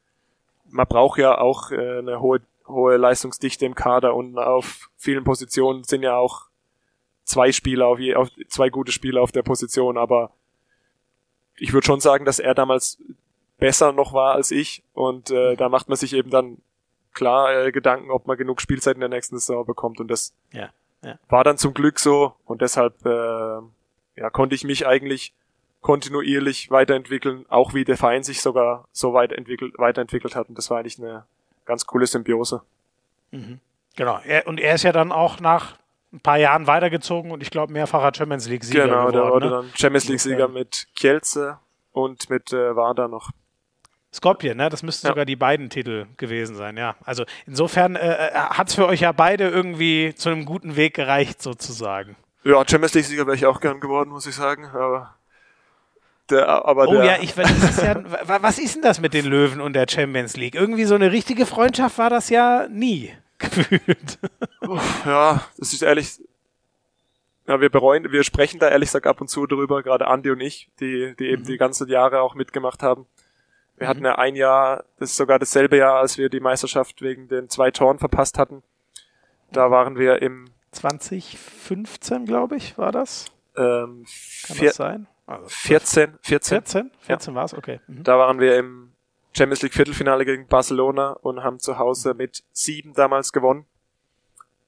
[0.70, 5.84] man braucht ja auch äh, eine hohe hohe Leistungsdichte im Kader und auf vielen Positionen
[5.84, 6.45] sind ja auch
[7.26, 10.30] zwei Spieler auf, je, auf zwei gute Spieler auf der Position, aber
[11.56, 12.98] ich würde schon sagen, dass er damals
[13.58, 16.58] besser noch war als ich und äh, da macht man sich eben dann
[17.12, 20.70] klar äh, Gedanken, ob man genug Spielzeit in der nächsten Saison bekommt und das ja,
[21.02, 21.18] ja.
[21.28, 23.60] war dann zum Glück so und deshalb äh,
[24.16, 25.34] ja, konnte ich mich eigentlich
[25.80, 30.70] kontinuierlich weiterentwickeln, auch wie der Verein sich sogar so weit entwickelt, weiterentwickelt hat und das
[30.70, 31.24] war eigentlich eine
[31.64, 32.62] ganz coole Symbiose.
[33.30, 33.60] Mhm.
[33.96, 34.20] Genau.
[34.24, 35.78] Er, und er ist ja dann auch nach
[36.12, 38.84] ein paar Jahren weitergezogen und ich glaube mehrfacher Champions League-Sieger.
[38.84, 39.52] Genau, geworden, der wurde ne?
[39.52, 41.58] dann Champions League-Sieger mit Kielce
[41.92, 43.30] und mit äh, Wada noch.
[44.12, 44.70] Skopje, ne?
[44.70, 45.12] Das müssten ja.
[45.12, 46.96] sogar die beiden Titel gewesen sein, ja.
[47.04, 50.94] Also insofern äh, äh hat es für euch ja beide irgendwie zu einem guten Weg
[50.94, 52.16] gereicht, sozusagen.
[52.44, 54.66] Ja, Champions League-Sieger wäre ich auch gern geworden, muss ich sagen.
[54.66, 55.14] Aber
[56.30, 59.60] der, aber oh der, ja, ich ist ja, was ist denn das mit den Löwen
[59.60, 60.54] und der Champions League?
[60.54, 64.18] Irgendwie so eine richtige Freundschaft war das ja nie gefühlt.
[65.04, 66.20] Ja, das ist ehrlich.
[67.46, 70.40] Ja, wir bereuen, wir sprechen da ehrlich gesagt ab und zu drüber, gerade Andi und
[70.40, 71.46] ich, die, die eben mhm.
[71.46, 73.06] die ganzen Jahre auch mitgemacht haben.
[73.76, 73.90] Wir mhm.
[73.90, 77.48] hatten ja ein Jahr, das ist sogar dasselbe Jahr, als wir die Meisterschaft wegen den
[77.48, 78.64] zwei Toren verpasst hatten.
[79.52, 83.26] Da waren wir im 2015, glaube ich, war das.
[83.56, 84.06] Ähm,
[84.46, 85.06] Kann das sein?
[85.26, 86.56] Also 14, 14.
[86.58, 86.90] 14?
[87.00, 87.36] 14 ja.
[87.36, 87.80] war es, okay.
[87.86, 88.02] Mhm.
[88.02, 88.92] Da waren wir im
[89.36, 93.66] Champions League Viertelfinale gegen Barcelona und haben zu Hause mit sieben damals gewonnen.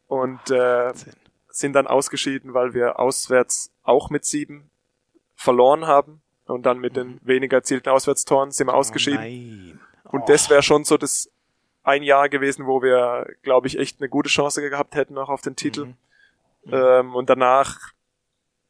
[0.07, 0.93] Und äh,
[1.49, 4.70] sind dann ausgeschieden, weil wir auswärts auch mit sieben
[5.35, 6.23] verloren haben.
[6.47, 7.20] Und dann mit den mhm.
[7.23, 9.81] weniger erzielten Auswärtstoren sind wir oh ausgeschieden.
[10.05, 11.31] Oh und das wäre schon so das
[11.82, 15.40] ein Jahr gewesen, wo wir, glaube ich, echt eine gute Chance gehabt hätten auch auf
[15.40, 15.86] den Titel.
[15.86, 15.97] Mhm.
[16.65, 16.74] Mhm.
[16.74, 17.93] Ähm, und danach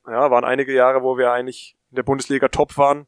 [0.07, 3.07] ja, waren einige Jahre, wo wir eigentlich in der Bundesliga top waren,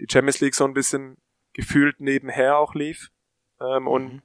[0.00, 1.16] die Champions League so ein bisschen
[1.52, 3.10] gefühlt nebenher auch lief
[3.60, 4.22] ähm, und mhm.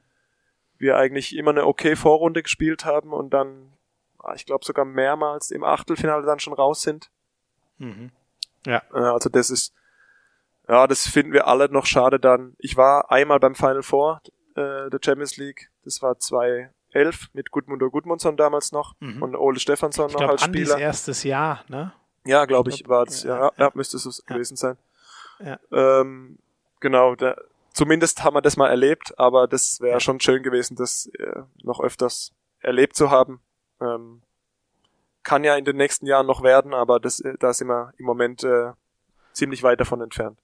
[0.77, 3.73] wir eigentlich immer eine okay Vorrunde gespielt haben und dann,
[4.19, 7.09] ah, ich glaube sogar mehrmals im Achtelfinale dann schon raus sind.
[7.77, 8.11] Mhm.
[8.65, 8.81] Ja.
[8.93, 9.73] Äh, also das ist,
[10.67, 12.55] ja, das finden wir alle noch schade dann.
[12.59, 14.21] Ich war einmal beim Final Four
[14.55, 19.21] äh, der Champions League, das war 2011 mit Gudmundur Gudmundsson damals noch mhm.
[19.21, 20.73] und Ole Stefansson ich noch als Spieler.
[20.73, 21.93] Andis erstes Jahr, ne?
[22.25, 23.23] Ja, glaube ich, war es.
[23.23, 24.33] Ja, ja, ja, müsste es ja.
[24.33, 24.77] gewesen sein.
[25.39, 25.59] Ja.
[25.71, 26.39] Ähm,
[26.79, 27.37] genau, der,
[27.73, 31.79] zumindest haben wir das mal erlebt, aber das wäre schon schön gewesen, das äh, noch
[31.79, 33.41] öfters erlebt zu haben.
[33.81, 34.21] Ähm,
[35.23, 38.05] kann ja in den nächsten Jahren noch werden, aber das, äh, da sind wir im
[38.05, 38.71] Moment äh,
[39.33, 40.39] ziemlich weit davon entfernt.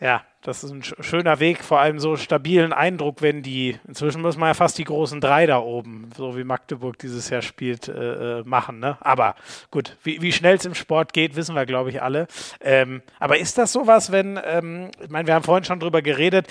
[0.00, 4.36] Ja, das ist ein schöner Weg, vor allem so stabilen Eindruck, wenn die, inzwischen muss
[4.36, 8.40] man ja fast die großen drei da oben, so wie Magdeburg dieses Jahr spielt, äh,
[8.40, 8.80] äh machen.
[8.80, 8.98] Ne?
[9.00, 9.36] Aber
[9.70, 12.26] gut, wie, wie schnell es im Sport geht, wissen wir, glaube ich, alle.
[12.60, 16.48] Ähm, aber ist das sowas, wenn, ähm, ich meine, wir haben vorhin schon drüber geredet,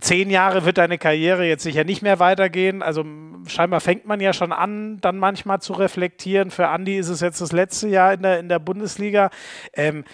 [0.00, 2.82] zehn Jahre wird deine Karriere jetzt sicher nicht mehr weitergehen.
[2.82, 3.04] Also
[3.46, 6.50] scheinbar fängt man ja schon an, dann manchmal zu reflektieren.
[6.50, 9.30] Für Andi ist es jetzt das letzte Jahr in der, in der Bundesliga.
[9.74, 10.04] Ähm,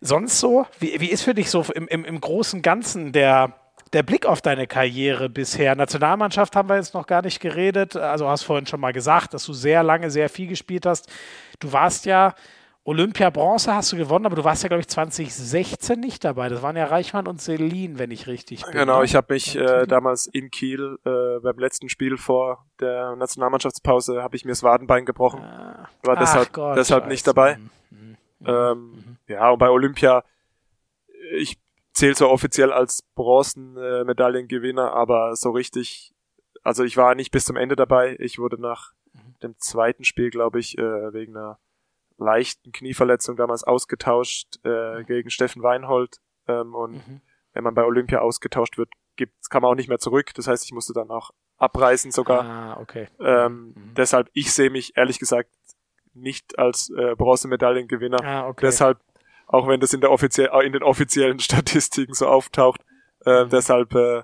[0.00, 0.66] sonst so?
[0.78, 3.54] Wie, wie ist für dich so im, im, im großen Ganzen der,
[3.92, 5.74] der Blick auf deine Karriere bisher?
[5.74, 7.96] Nationalmannschaft haben wir jetzt noch gar nicht geredet.
[7.96, 11.10] Also hast vorhin schon mal gesagt, dass du sehr lange, sehr viel gespielt hast.
[11.58, 12.34] Du warst ja
[12.82, 16.48] Olympia Bronze hast du gewonnen, aber du warst ja, glaube ich, 2016 nicht dabei.
[16.48, 18.72] Das waren ja Reichmann und Selin, wenn ich richtig bin.
[18.72, 19.04] Genau, ne?
[19.04, 24.34] ich habe mich äh, damals in Kiel äh, beim letzten Spiel vor der Nationalmannschaftspause habe
[24.34, 25.40] ich mir das Wadenbein gebrochen.
[25.40, 25.88] Ah.
[26.02, 27.58] War deshalb, Gott, deshalb nicht dabei.
[28.44, 29.16] Ähm, mhm.
[29.28, 30.24] Ja, und bei Olympia,
[31.32, 31.58] ich
[31.92, 36.14] zähle zwar offiziell als Bronzenmedaillengewinner, aber so richtig,
[36.62, 38.16] also ich war nicht bis zum Ende dabei.
[38.18, 39.34] Ich wurde nach mhm.
[39.42, 41.58] dem zweiten Spiel, glaube ich, äh, wegen einer
[42.16, 45.06] leichten Knieverletzung damals ausgetauscht äh, mhm.
[45.06, 46.18] gegen Steffen Weinhold.
[46.46, 47.20] Ähm, und mhm.
[47.52, 50.32] wenn man bei Olympia ausgetauscht wird, gibt's, kann man auch nicht mehr zurück.
[50.34, 52.44] Das heißt, ich musste dann auch abreisen sogar.
[52.44, 53.08] Ah, okay.
[53.20, 53.94] Ähm, mhm.
[53.94, 55.50] Deshalb, ich sehe mich ehrlich gesagt
[56.14, 58.22] nicht als äh, Bronzemedaillengewinner.
[58.22, 58.66] Ah, okay.
[58.66, 58.98] Deshalb,
[59.46, 62.82] auch wenn das in der offiziell, in den offiziellen Statistiken so auftaucht,
[63.24, 63.50] äh, mhm.
[63.50, 64.22] deshalb äh,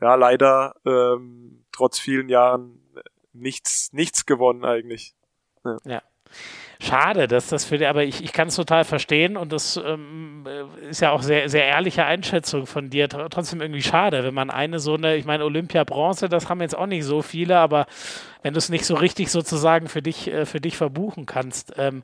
[0.00, 2.80] ja leider ähm, trotz vielen Jahren
[3.32, 5.14] nichts nichts gewonnen eigentlich.
[5.64, 5.78] Ja.
[5.84, 6.02] ja.
[6.84, 10.46] Schade, dass das für die, aber ich, ich kann es total verstehen und das ähm,
[10.46, 13.08] äh, ist ja auch sehr, sehr ehrliche Einschätzung von dir.
[13.08, 16.76] Trotzdem irgendwie schade, wenn man eine so eine, ich meine, Olympia Bronze, das haben jetzt
[16.76, 17.86] auch nicht so viele, aber
[18.44, 21.72] wenn du es nicht so richtig sozusagen für dich, äh, für dich verbuchen kannst.
[21.78, 22.02] Ähm,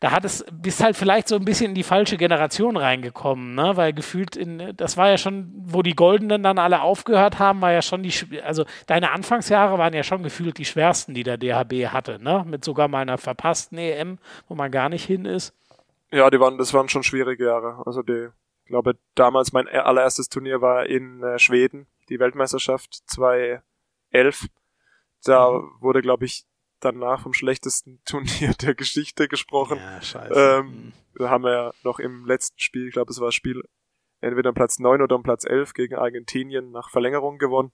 [0.00, 3.76] da hat es, bist halt vielleicht so ein bisschen in die falsche Generation reingekommen, ne?
[3.76, 7.70] Weil gefühlt in, das war ja schon, wo die Goldenen dann alle aufgehört haben, war
[7.70, 11.92] ja schon die, also deine Anfangsjahre waren ja schon gefühlt die schwersten, die der DHB
[11.92, 12.44] hatte, ne?
[12.48, 14.13] Mit sogar mal einer verpassten EM,
[14.48, 15.54] wo man gar nicht hin ist.
[16.10, 17.82] Ja, die waren, das waren schon schwierige Jahre.
[17.86, 18.28] Also die,
[18.64, 23.62] ich glaube, damals mein allererstes Turnier war in äh, Schweden, die Weltmeisterschaft 2011.
[25.24, 25.70] Da mhm.
[25.80, 26.44] wurde, glaube ich,
[26.80, 29.78] danach vom schlechtesten Turnier der Geschichte gesprochen.
[29.78, 30.34] Ja, scheiße.
[30.34, 30.92] Ähm, mhm.
[31.18, 33.62] Da haben wir ja noch im letzten Spiel, ich glaube, es war das Spiel
[34.20, 37.72] entweder um Platz 9 oder um Platz 11 gegen Argentinien nach Verlängerung gewonnen.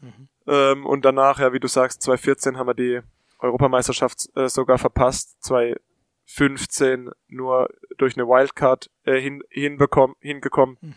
[0.00, 0.28] Mhm.
[0.46, 3.00] Ähm, und danach, ja, wie du sagst, 2014 haben wir die
[3.42, 5.42] Europameisterschaft äh, sogar verpasst.
[5.42, 10.78] 2015 nur durch eine Wildcard äh, hin, hinbekommen, hingekommen.
[10.80, 10.94] Mhm.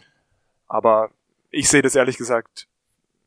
[0.68, 1.12] Aber
[1.50, 2.68] ich sehe das ehrlich gesagt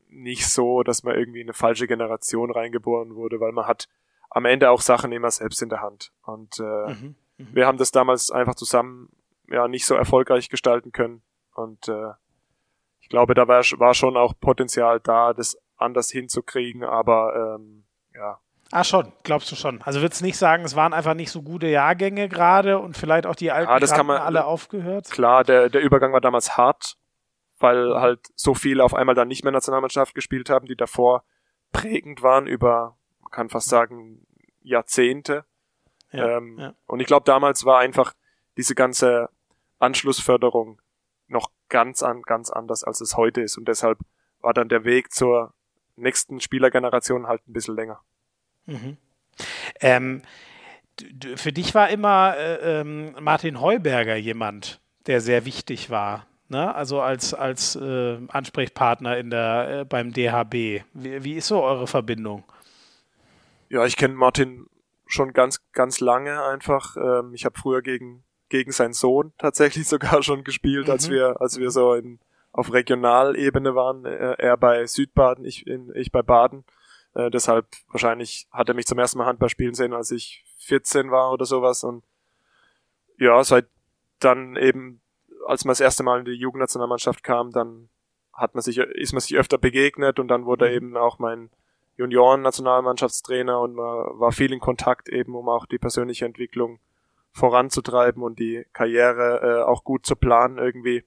[0.09, 3.87] nicht so, dass man irgendwie in eine falsche Generation reingeboren wurde, weil man hat
[4.29, 6.11] am Ende auch Sachen immer selbst in der Hand.
[6.23, 7.47] Und äh, mhm, mh.
[7.53, 9.09] wir haben das damals einfach zusammen
[9.47, 11.21] ja nicht so erfolgreich gestalten können.
[11.53, 12.11] Und äh,
[13.01, 18.39] ich glaube, da war, war schon auch Potenzial da, das anders hinzukriegen, aber ähm, ja.
[18.71, 19.81] Ah, schon, glaubst du schon.
[19.81, 23.35] Also würdest nicht sagen, es waren einfach nicht so gute Jahrgänge gerade und vielleicht auch
[23.35, 25.09] die alten ja, das man, alle aufgehört?
[25.09, 26.95] Klar, der, der Übergang war damals hart,
[27.57, 31.23] weil halt so viele auf einmal dann nicht mehr Nationalmannschaft gespielt haben, die davor
[31.71, 34.25] prägend waren über, man kann fast sagen,
[34.61, 35.45] Jahrzehnte.
[36.11, 36.73] Ja, ähm, ja.
[36.85, 38.13] Und ich glaube, damals war einfach
[38.55, 39.29] diese ganze
[39.79, 40.79] Anschlussförderung
[41.27, 43.57] noch ganz an, ganz anders, als es heute ist.
[43.57, 43.99] Und deshalb
[44.41, 45.53] war dann der Weg zur
[45.95, 48.01] nächsten Spielergeneration halt ein bisschen länger.
[48.69, 48.97] Mhm.
[49.79, 50.21] Ähm,
[51.35, 56.73] für dich war immer äh, ähm, Martin Heuberger jemand, der sehr wichtig war ne?
[56.75, 60.83] also als, als äh, Ansprechpartner in der, äh, beim DHB.
[60.93, 62.43] Wie, wie ist so eure Verbindung?
[63.69, 64.67] Ja, ich kenne Martin
[65.05, 66.97] schon ganz, ganz lange einfach.
[66.97, 70.91] Ähm, ich habe früher gegen, gegen seinen Sohn tatsächlich sogar schon gespielt, mhm.
[70.91, 72.19] als wir, als wir so in,
[72.51, 74.05] auf Regionalebene waren.
[74.05, 76.65] Äh, er bei Südbaden, ich, in, ich bei Baden.
[77.19, 81.11] Äh, deshalb wahrscheinlich hat er mich zum ersten Mal Handball spielen sehen, als ich 14
[81.11, 81.83] war oder sowas.
[81.83, 82.03] Und
[83.17, 83.67] ja, seit
[84.19, 85.01] dann eben
[85.49, 87.89] als man das erste Mal in die Jugendnationalmannschaft kam, dann
[88.33, 90.75] hat man sich, ist man sich öfter begegnet und dann wurde mhm.
[90.75, 91.49] eben auch mein
[91.97, 96.79] Junioren-Nationalmannschaftstrainer und man war viel in Kontakt eben, um auch die persönliche Entwicklung
[97.31, 101.03] voranzutreiben und die Karriere äh, auch gut zu planen, irgendwie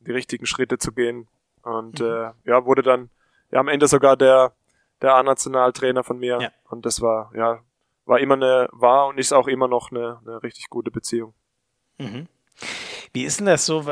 [0.00, 1.26] die richtigen Schritte zu gehen.
[1.62, 2.06] Und mhm.
[2.06, 3.10] äh, ja, wurde dann
[3.50, 4.52] ja am Ende sogar der
[5.02, 6.38] der A-Nationaltrainer von mir.
[6.40, 6.50] Ja.
[6.70, 7.60] Und das war, ja,
[8.04, 11.34] war immer eine, war und ist auch immer noch eine, eine richtig gute Beziehung.
[11.98, 12.28] Mhm.
[13.12, 13.84] Wie ist denn das so?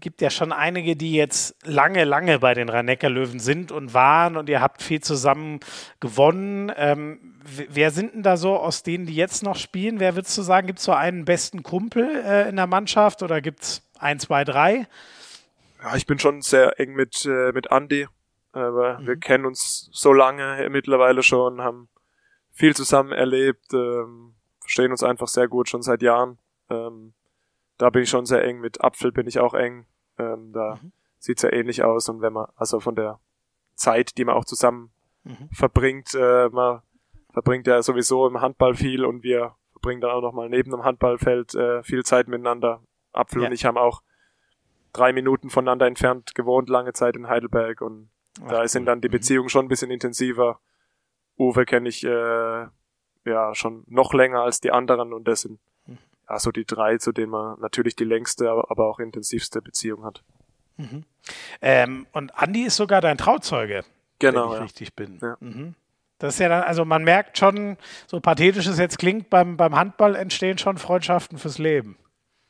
[0.00, 4.36] Gibt ja schon einige, die jetzt lange, lange bei den rhein löwen sind und waren
[4.36, 5.60] und ihr habt viel zusammen
[6.00, 6.72] gewonnen.
[6.76, 10.00] Ähm, wer sind denn da so aus denen, die jetzt noch spielen?
[10.00, 13.40] Wer würdest du sagen, gibt es so einen besten Kumpel äh, in der Mannschaft oder
[13.40, 14.88] gibt es ein, zwei, drei?
[15.82, 18.08] Ja, ich bin schon sehr eng mit, äh, mit Andy.
[18.56, 19.06] Aber mhm.
[19.06, 21.88] wir kennen uns so lange mittlerweile schon, haben
[22.52, 26.38] viel zusammen erlebt, ähm, verstehen uns einfach sehr gut schon seit Jahren.
[26.70, 27.12] Ähm,
[27.76, 28.60] da bin ich schon sehr eng.
[28.60, 29.84] Mit Apfel bin ich auch eng.
[30.18, 30.92] Ähm, da mhm.
[31.18, 32.08] sieht's ja ähnlich aus.
[32.08, 33.20] Und wenn man, also von der
[33.74, 34.90] Zeit, die man auch zusammen
[35.24, 35.50] mhm.
[35.52, 36.80] verbringt, äh, man
[37.34, 41.54] verbringt ja sowieso im Handball viel und wir verbringen dann auch nochmal neben dem Handballfeld
[41.54, 42.80] äh, viel Zeit miteinander.
[43.12, 43.48] Apfel ja.
[43.48, 44.00] und ich haben auch
[44.94, 48.08] drei Minuten voneinander entfernt gewohnt, lange Zeit in Heidelberg und
[48.44, 49.12] Ach, da sind dann die mhm.
[49.12, 50.60] Beziehungen schon ein bisschen intensiver.
[51.38, 52.66] Uwe kenne ich äh,
[53.24, 55.60] ja schon noch länger als die anderen und das sind
[56.28, 60.22] ja, so die drei, zu denen man natürlich die längste, aber auch intensivste Beziehung hat.
[60.76, 61.04] Mhm.
[61.60, 63.84] Ähm, und Andi ist sogar dein Trauzeuge.
[64.18, 64.44] Genau.
[64.44, 64.62] Wenn ich ja.
[64.62, 65.18] richtig bin.
[65.20, 65.36] Ja.
[65.40, 65.74] Mhm.
[66.18, 67.76] Das ist ja dann, also man merkt schon,
[68.06, 71.98] so pathetisch es jetzt klingt, beim, beim Handball entstehen schon Freundschaften fürs Leben.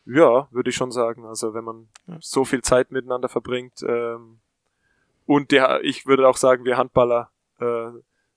[0.05, 1.27] Ja, würde ich schon sagen.
[1.27, 1.89] Also wenn man
[2.21, 4.39] so viel Zeit miteinander verbringt ähm,
[5.27, 7.31] und der, ich würde auch sagen, wir Handballer
[7.61, 7.91] äh,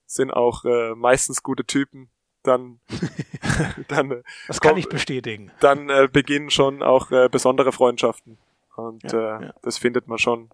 [0.06, 2.10] sind auch äh, meistens gute Typen.
[2.42, 2.80] Dann,
[3.88, 5.52] dann äh, das kann komm, ich bestätigen.
[5.60, 8.38] Dann äh, beginnen schon auch äh, besondere Freundschaften
[8.76, 9.54] und ja, äh, ja.
[9.62, 10.50] das findet man schon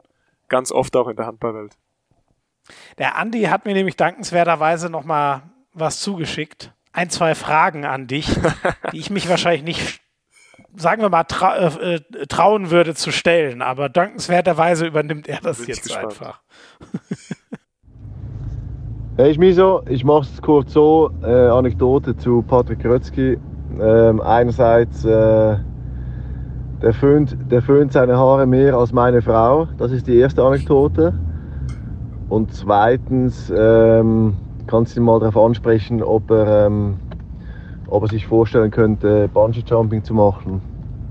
[0.49, 1.77] ganz oft auch in der Handballwelt.
[2.99, 5.43] Der Andi hat mir nämlich dankenswerterweise noch mal
[5.73, 6.73] was zugeschickt.
[6.93, 8.29] Ein, zwei Fragen an dich,
[8.93, 10.01] die ich mich wahrscheinlich nicht
[10.77, 13.63] sagen wir mal, tra äh, äh, trauen würde zu stellen.
[13.63, 16.07] Aber dankenswerterweise übernimmt er das jetzt gespannt.
[16.07, 16.41] einfach.
[19.19, 21.11] Hey Schmiso, ich mache es kurz so.
[21.23, 23.39] Äh, Anekdote zu Patrick Rötzky.
[23.81, 25.57] Ähm, einerseits, äh,
[26.83, 29.69] der, föhnt, der föhnt seine Haare mehr als meine Frau.
[29.79, 31.15] Das ist die erste Anekdote.
[32.29, 36.99] Und zweitens ähm, kannst du ihn mal darauf ansprechen, ob er ähm,
[37.89, 40.61] ob er sich vorstellen könnte, Bungee Jumping zu machen.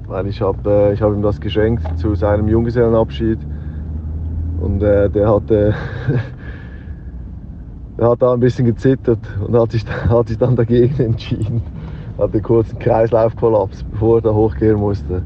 [0.08, 3.40] Weil ich habe äh, ich hab ihm das geschenkt zu seinem Junggesellenabschied.
[4.60, 5.74] Und äh, der hatte.
[7.98, 11.62] der hat da ein bisschen gezittert und hat sich, hat sich dann dagegen entschieden.
[12.44, 15.22] Kurz einen Kreislaufkollaps, bevor er da hochgehen musste.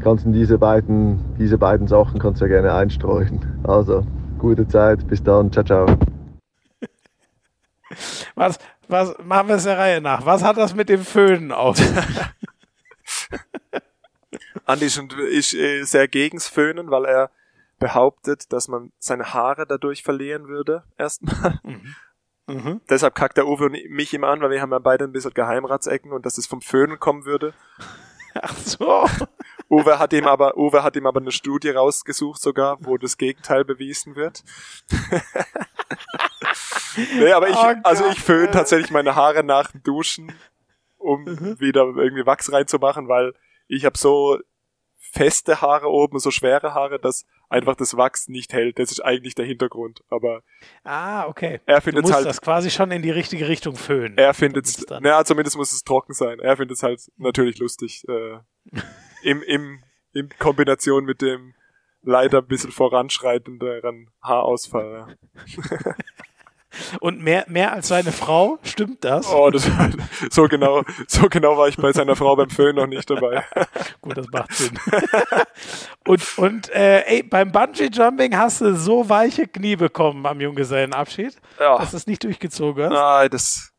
[0.00, 3.40] Kannst du diese beiden, diese beiden Sachen kannst du ja gerne einstreuen.
[3.64, 4.04] Also,
[4.38, 5.86] gute Zeit, bis dann, ciao, ciao.
[8.34, 10.26] Was, was, machen wir es der Reihe nach.
[10.26, 11.78] Was hat das mit dem Föhnen auf?
[14.64, 17.30] Andi ist, ist äh, sehr gegens Föhnen, weil er
[17.78, 21.58] behauptet, dass man seine Haare dadurch verlieren würde, erstmal.
[21.64, 21.94] Mhm.
[22.46, 22.80] Mhm.
[22.88, 25.34] Deshalb kackt der Uwe und mich immer an, weil wir haben ja beide ein bisschen
[25.34, 27.54] Geheimratsecken und dass es vom Föhnen kommen würde.
[28.40, 29.06] Ach so.
[29.68, 33.64] Uwe hat ihm aber, Uwe hat ihm aber eine Studie rausgesucht sogar, wo das Gegenteil
[33.64, 34.44] bewiesen wird.
[36.96, 40.32] Nee, aber ich, oh also ich föhne tatsächlich meine Haare nach dem Duschen,
[40.98, 41.60] um mhm.
[41.60, 43.34] wieder irgendwie Wachs reinzumachen, weil
[43.68, 44.38] ich habe so
[45.12, 48.78] feste Haare oben, so schwere Haare, dass einfach das Wachs nicht hält.
[48.78, 50.02] Das ist eigentlich der Hintergrund.
[50.08, 50.42] Aber
[50.84, 51.60] ah, okay.
[51.66, 54.16] Er findet halt das quasi schon in die richtige Richtung föhnen.
[54.16, 56.40] Er findet es, naja, zumindest muss es trocken sein.
[56.40, 58.06] Er findet es halt natürlich lustig.
[58.08, 58.38] Äh,
[59.22, 59.82] im, im,
[60.14, 61.54] in Kombination mit dem
[62.02, 65.16] leider ein bisschen voranschreitenderen Haarausfall.
[67.00, 69.32] Und mehr, mehr als seine Frau, stimmt das?
[69.32, 69.68] Oh, das,
[70.30, 73.44] so genau, so genau war ich bei seiner Frau beim Föhn noch nicht dabei.
[74.00, 74.78] Gut, das macht Sinn.
[76.08, 81.36] und, und, äh, ey, beim Bungee Jumping hast du so weiche Knie bekommen am Junggesellenabschied,
[81.58, 81.78] ja.
[81.78, 82.92] dass es nicht durchgezogen hast?
[82.92, 83.72] Nein, das,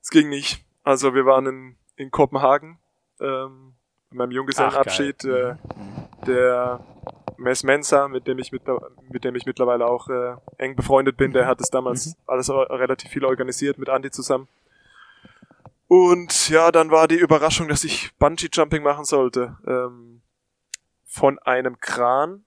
[0.00, 0.64] das ging nicht.
[0.82, 2.78] Also wir waren in, in Kopenhagen,
[3.20, 3.74] ähm,
[4.10, 6.26] meinem Junggesellenabschied, Ach, äh, mhm.
[6.26, 6.80] der
[7.38, 8.62] Mess Mensa, mit dem ich, mit,
[9.08, 12.12] mit dem ich mittlerweile auch äh, eng befreundet bin, der hat es damals mhm.
[12.26, 14.48] alles relativ viel organisiert mit Andy zusammen.
[15.86, 19.56] Und ja, dann war die Überraschung, dass ich Bungee Jumping machen sollte.
[19.66, 20.20] Ähm,
[21.06, 22.44] von einem Kran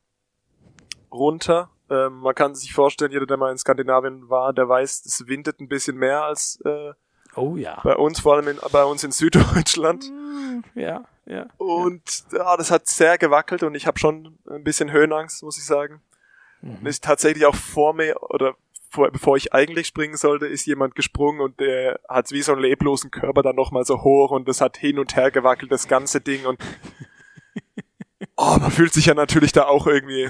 [1.11, 1.71] runter.
[1.89, 5.59] Ähm, man kann sich vorstellen, jeder, der mal in Skandinavien war, der weiß, es windet
[5.59, 6.93] ein bisschen mehr als äh,
[7.35, 7.81] oh, ja.
[7.83, 10.09] bei uns, vor allem in, bei uns in Süddeutschland.
[10.09, 11.03] Mm, ja.
[11.31, 11.47] Ja.
[11.57, 12.57] Und ja.
[12.57, 16.01] das hat sehr gewackelt und ich habe schon ein bisschen Höhenangst, muss ich sagen.
[16.61, 16.75] Mhm.
[16.75, 18.55] Und ist tatsächlich auch vor mir oder
[18.89, 22.61] vor, bevor ich eigentlich springen sollte, ist jemand gesprungen und der hat wie so einen
[22.61, 26.19] leblosen Körper dann nochmal so hoch und das hat hin und her gewackelt, das ganze
[26.19, 26.59] Ding und
[28.35, 30.29] oh, man fühlt sich ja natürlich da auch irgendwie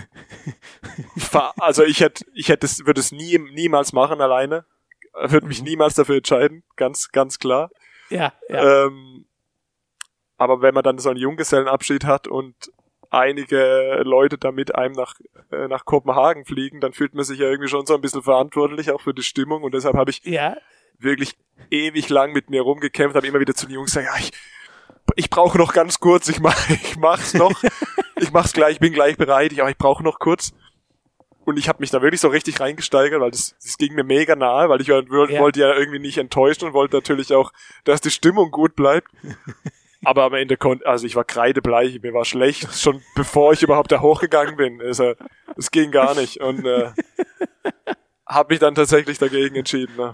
[1.58, 4.66] also ich hätte ich hätte es würde es nie niemals machen alleine
[5.14, 5.70] würde mich mhm.
[5.70, 7.72] niemals dafür entscheiden ganz ganz klar
[8.12, 8.86] ja, ja.
[8.86, 9.26] Ähm,
[10.42, 12.56] aber wenn man dann so einen Junggesellenabschied hat und
[13.12, 15.14] einige Leute da mit einem nach,
[15.52, 18.90] äh, nach Kopenhagen fliegen, dann fühlt man sich ja irgendwie schon so ein bisschen verantwortlich
[18.90, 20.58] auch für die Stimmung und deshalb habe ich ja.
[20.98, 21.38] wirklich
[21.70, 24.32] ewig lang mit mir rumgekämpft, habe immer wieder zu den Jungs gesagt, ja, ich,
[25.16, 27.62] ich brauche noch ganz kurz, ich mach, ich mach's noch,
[28.16, 30.54] ich mach's gleich, ich bin gleich bereit, ich, aber ich brauche noch kurz.
[31.46, 34.36] Und ich habe mich da wirklich so richtig reingesteigert, weil das, das ging mir mega
[34.36, 35.08] nahe, weil ich ja.
[35.08, 37.52] wollte ja irgendwie nicht enttäuschen und wollte natürlich auch,
[37.84, 39.12] dass die Stimmung gut bleibt.
[40.04, 43.92] Aber am Ende konnte, also ich war kreidebleich, mir war schlecht, schon bevor ich überhaupt
[43.92, 44.82] da hochgegangen bin.
[44.82, 45.14] Also,
[45.58, 46.42] es ging gar nicht.
[46.42, 46.92] Und äh,
[48.26, 49.96] habe mich dann tatsächlich dagegen entschieden.
[49.96, 50.14] Ne?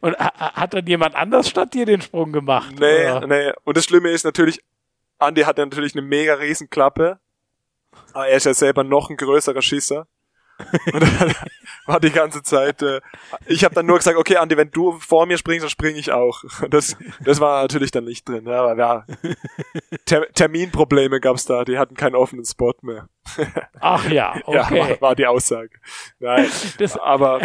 [0.00, 2.74] Und hat dann jemand anders statt dir den Sprung gemacht?
[2.78, 3.26] Nee, oder?
[3.26, 3.52] nee.
[3.64, 4.62] Und das Schlimme ist natürlich,
[5.18, 7.18] Andi hat natürlich eine mega riesen Klappe.
[8.12, 10.06] Aber er ist ja selber noch ein größerer Schisser.
[10.92, 11.34] Und dann
[11.86, 13.00] war die ganze Zeit, äh,
[13.46, 16.12] ich habe dann nur gesagt, okay, Andi, wenn du vor mir springst, dann springe ich
[16.12, 16.44] auch.
[16.70, 18.46] Das, das war natürlich dann nicht drin.
[18.46, 19.06] Ja, aber ja,
[20.04, 23.08] Ter Terminprobleme gab's da, die hatten keinen offenen Spot mehr.
[23.80, 24.78] Ach ja, okay.
[24.78, 25.70] Ja, war, war die Aussage.
[26.18, 26.46] Nein,
[26.78, 27.40] das, aber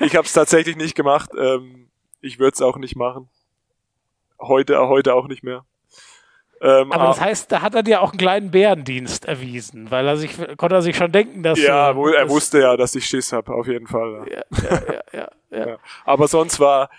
[0.00, 1.30] ich habe es tatsächlich nicht gemacht.
[1.36, 1.90] Ähm,
[2.20, 3.28] ich würde es auch nicht machen.
[4.40, 5.64] Heute, heute auch nicht mehr.
[6.60, 10.16] Ähm, aber das heißt, da hat er dir auch einen kleinen Bärendienst erwiesen, weil er
[10.16, 13.32] sich konnte er sich schon denken, dass ja, äh, er wusste ja, dass ich Schiss
[13.32, 14.26] habe, auf jeden Fall.
[14.28, 14.82] Ja, ja,
[15.12, 15.78] ja, ja, ja.
[16.04, 16.90] Aber sonst war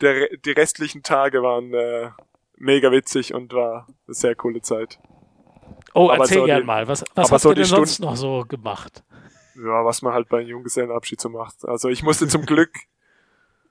[0.00, 2.10] der, die restlichen Tage waren äh,
[2.56, 4.98] mega witzig und war eine sehr coole Zeit.
[5.94, 8.10] Oh, aber erzähl so gern die, mal, was, was hast so du denn sonst Stunden,
[8.10, 9.02] noch so gemacht?
[9.56, 11.64] Ja, was man halt bei einem Junggesellenabschied so macht.
[11.64, 12.72] Also ich musste zum Glück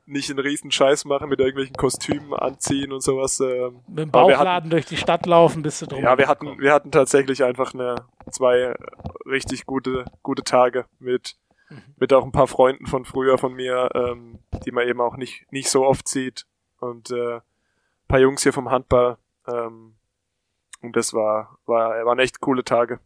[0.05, 3.39] nicht einen riesen Scheiß machen mit irgendwelchen Kostümen anziehen und sowas.
[3.39, 3.81] Ähm.
[3.87, 6.03] Mit dem Bauchladen hatten, durch die Stadt laufen, bist du drum.
[6.03, 7.95] Ja, wir hatten, wir hatten tatsächlich einfach eine,
[8.29, 8.75] zwei
[9.25, 11.35] richtig gute, gute Tage mit,
[11.69, 11.81] mhm.
[11.97, 15.51] mit auch ein paar Freunden von früher von mir, ähm, die man eben auch nicht,
[15.51, 16.45] nicht so oft sieht.
[16.79, 17.39] Und äh,
[18.07, 19.17] paar Jungs hier vom Handball.
[19.47, 19.95] Ähm,
[20.81, 22.99] und das war, war, waren echt coole Tage.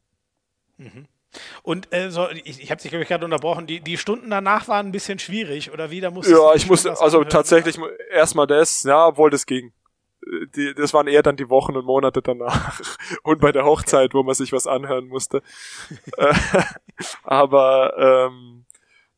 [0.78, 1.08] Mhm.
[1.62, 3.68] Und äh, so, ich, ich habe dich, glaube ich, gerade unterbrochen.
[3.68, 6.02] Die, die Stunden danach waren ein bisschen schwierig, oder wie?
[6.02, 7.78] Da musste ja, ich musste, also tatsächlich
[8.12, 9.72] erstmal das, ja, obwohl das ging.
[10.56, 12.82] Die, das waren eher dann die Wochen und Monate danach.
[13.24, 15.42] Und bei der Hochzeit, wo man sich was anhören musste.
[16.18, 16.34] Äh,
[17.24, 18.66] aber ähm,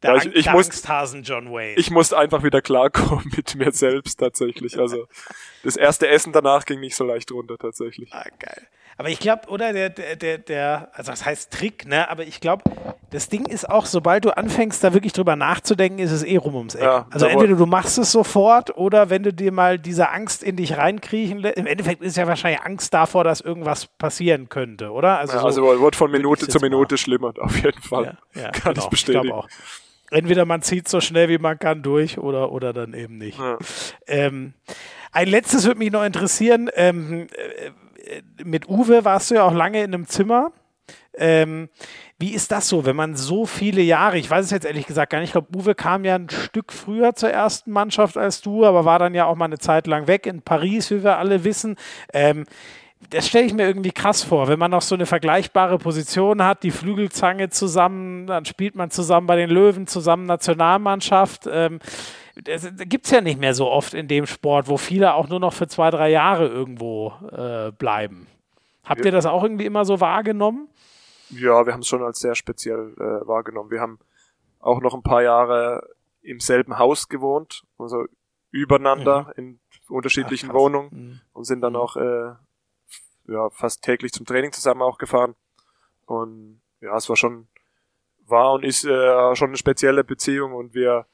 [0.04, 0.84] der, ja, ich, ich muss,
[1.24, 1.76] John Wayne.
[1.78, 4.80] Ich musste einfach wieder klarkommen mit mir selbst tatsächlich.
[4.80, 5.08] Also
[5.64, 8.12] das erste Essen danach ging nicht so leicht runter tatsächlich.
[8.14, 8.68] Ah, geil.
[9.02, 12.07] Aber ich glaube, oder der, der, der, der, also das heißt Trick, ne?
[12.11, 12.65] Aber ich glaube,
[13.10, 16.53] das Ding ist auch, sobald du anfängst, da wirklich drüber nachzudenken, ist es eh rum
[16.53, 16.84] ums Eck.
[16.84, 20.56] Ja, also entweder du machst es sofort oder wenn du dir mal diese Angst in
[20.56, 21.57] dich reinkriechen lässt.
[21.57, 25.18] Im Endeffekt ist ja wahrscheinlich Angst davor, dass irgendwas passieren könnte, oder?
[25.18, 26.98] Also, ja, so also wird von Minute zu Minute mal.
[26.99, 28.19] schlimmer, auf jeden Fall.
[28.36, 29.26] Ja, ja, Kann genau, ich bestätigen.
[29.26, 29.48] Ich auch
[30.11, 33.40] entweder man zieht so schnell wie man kann durch oder, oder dann eben nicht.
[33.40, 33.57] Ja.
[34.06, 34.53] Ähm,
[35.11, 36.69] ein letztes würde mich noch interessieren.
[36.76, 37.72] Ähm, äh,
[38.44, 40.52] mit Uwe warst du ja auch lange in einem Zimmer.
[41.14, 41.69] Ähm,
[42.19, 45.11] wie ist das so, wenn man so viele Jahre, ich weiß es jetzt ehrlich gesagt
[45.11, 48.65] gar nicht, ich glaube, Uwe kam ja ein Stück früher zur ersten Mannschaft als du,
[48.65, 51.44] aber war dann ja auch mal eine Zeit lang weg in Paris, wie wir alle
[51.44, 51.76] wissen.
[52.14, 52.45] Ähm,
[53.10, 56.64] das stelle ich mir irgendwie krass vor, wenn man noch so eine vergleichbare Position hat,
[56.64, 61.49] die Flügelzange zusammen, dann spielt man zusammen bei den Löwen, zusammen Nationalmannschaft.
[61.52, 61.80] Ähm,
[62.36, 65.40] das gibt es ja nicht mehr so oft in dem Sport, wo viele auch nur
[65.40, 68.28] noch für zwei, drei Jahre irgendwo äh, bleiben.
[68.84, 69.08] Habt ja.
[69.08, 70.70] ihr das auch irgendwie immer so wahrgenommen?
[71.30, 73.72] Ja, wir haben es schon als sehr speziell äh, wahrgenommen.
[73.72, 73.99] Wir haben
[74.60, 75.88] auch noch ein paar Jahre
[76.22, 78.06] im selben Haus gewohnt, also
[78.52, 79.44] übereinander mhm.
[79.44, 79.60] in
[79.90, 81.22] unterschiedlichen Ach, Wohnungen mhm.
[81.34, 81.80] und sind dann mhm.
[81.80, 82.34] auch äh,
[83.28, 85.36] ja, fast täglich zum Training zusammen auch gefahren.
[86.06, 87.48] Und ja, es war schon,
[88.26, 91.06] war und ist äh, schon eine spezielle Beziehung und wir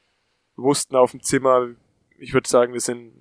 [0.58, 1.68] wussten auf dem Zimmer,
[2.18, 3.12] ich würde sagen, wir sind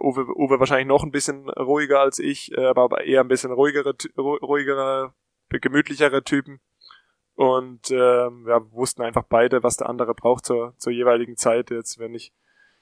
[0.00, 3.94] Uwe, Uwe wahrscheinlich noch ein bisschen ruhiger als ich, äh, aber eher ein bisschen ruhigere,
[4.16, 5.12] ruhigere,
[5.48, 6.60] gemütlichere Typen.
[7.34, 11.70] Und ähm, ja, wussten einfach beide, was der andere braucht zur, zur jeweiligen Zeit.
[11.70, 12.32] Jetzt, wenn ich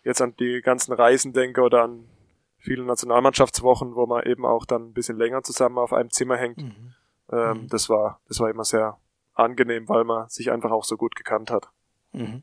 [0.02, 2.08] jetzt an die ganzen Reisen denke oder an
[2.56, 6.58] viele Nationalmannschaftswochen, wo man eben auch dann ein bisschen länger zusammen auf einem Zimmer hängt.
[6.58, 6.94] Mhm.
[7.30, 7.68] Ähm, mhm.
[7.68, 8.98] Das war, das war immer sehr
[9.34, 11.68] angenehm, weil man sich einfach auch so gut gekannt hat.
[12.12, 12.42] Mhm.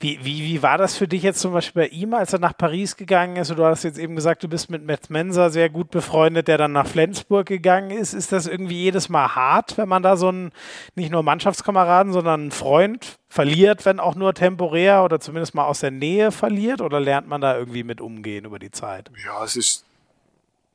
[0.00, 2.56] Wie, wie, wie war das für dich jetzt zum Beispiel bei ihm, als er nach
[2.56, 3.50] Paris gegangen ist?
[3.50, 6.72] du hast jetzt eben gesagt, du bist mit Matt Mensa sehr gut befreundet, der dann
[6.72, 8.12] nach Flensburg gegangen ist.
[8.12, 10.52] Ist das irgendwie jedes Mal hart, wenn man da so einen,
[10.94, 15.80] nicht nur Mannschaftskameraden, sondern einen Freund verliert, wenn auch nur temporär oder zumindest mal aus
[15.80, 16.80] der Nähe verliert?
[16.80, 19.10] Oder lernt man da irgendwie mit umgehen über die Zeit?
[19.24, 19.84] Ja, es ist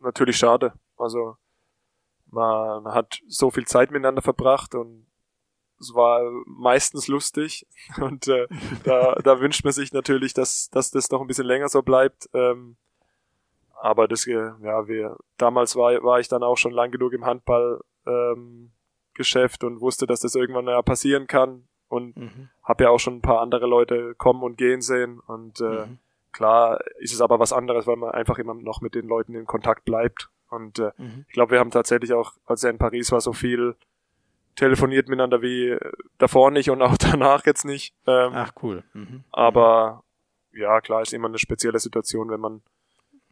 [0.02, 0.74] natürlich schade.
[0.98, 1.36] Also
[2.32, 5.06] man hat so viel Zeit miteinander verbracht und
[5.80, 7.66] es war meistens lustig
[8.02, 8.48] und äh,
[8.84, 12.30] da, da wünscht man sich natürlich, dass, dass das noch ein bisschen länger so bleibt.
[12.34, 12.78] Ähm,
[13.82, 17.26] aber das, äh, ja, wir, damals war, war ich dann auch schon lang genug im
[17.26, 18.72] Handball ähm,
[19.14, 22.50] Geschäft und wusste, dass das irgendwann ja passieren kann und mhm.
[22.64, 26.00] habe ja auch schon ein paar andere Leute kommen und gehen sehen und äh, mhm.
[26.32, 29.46] klar ist es aber was anderes, weil man einfach immer noch mit den Leuten in
[29.46, 31.26] Kontakt bleibt und äh, mhm.
[31.28, 33.76] ich glaube, wir haben tatsächlich auch, als er in Paris war, so viel
[34.60, 35.78] telefoniert miteinander wie
[36.18, 37.96] davor nicht und auch danach jetzt nicht.
[38.06, 38.84] Ähm, Ach cool.
[38.94, 39.24] Mhm.
[39.32, 40.04] Aber
[40.52, 42.62] ja, klar, ist immer eine spezielle Situation, wenn man,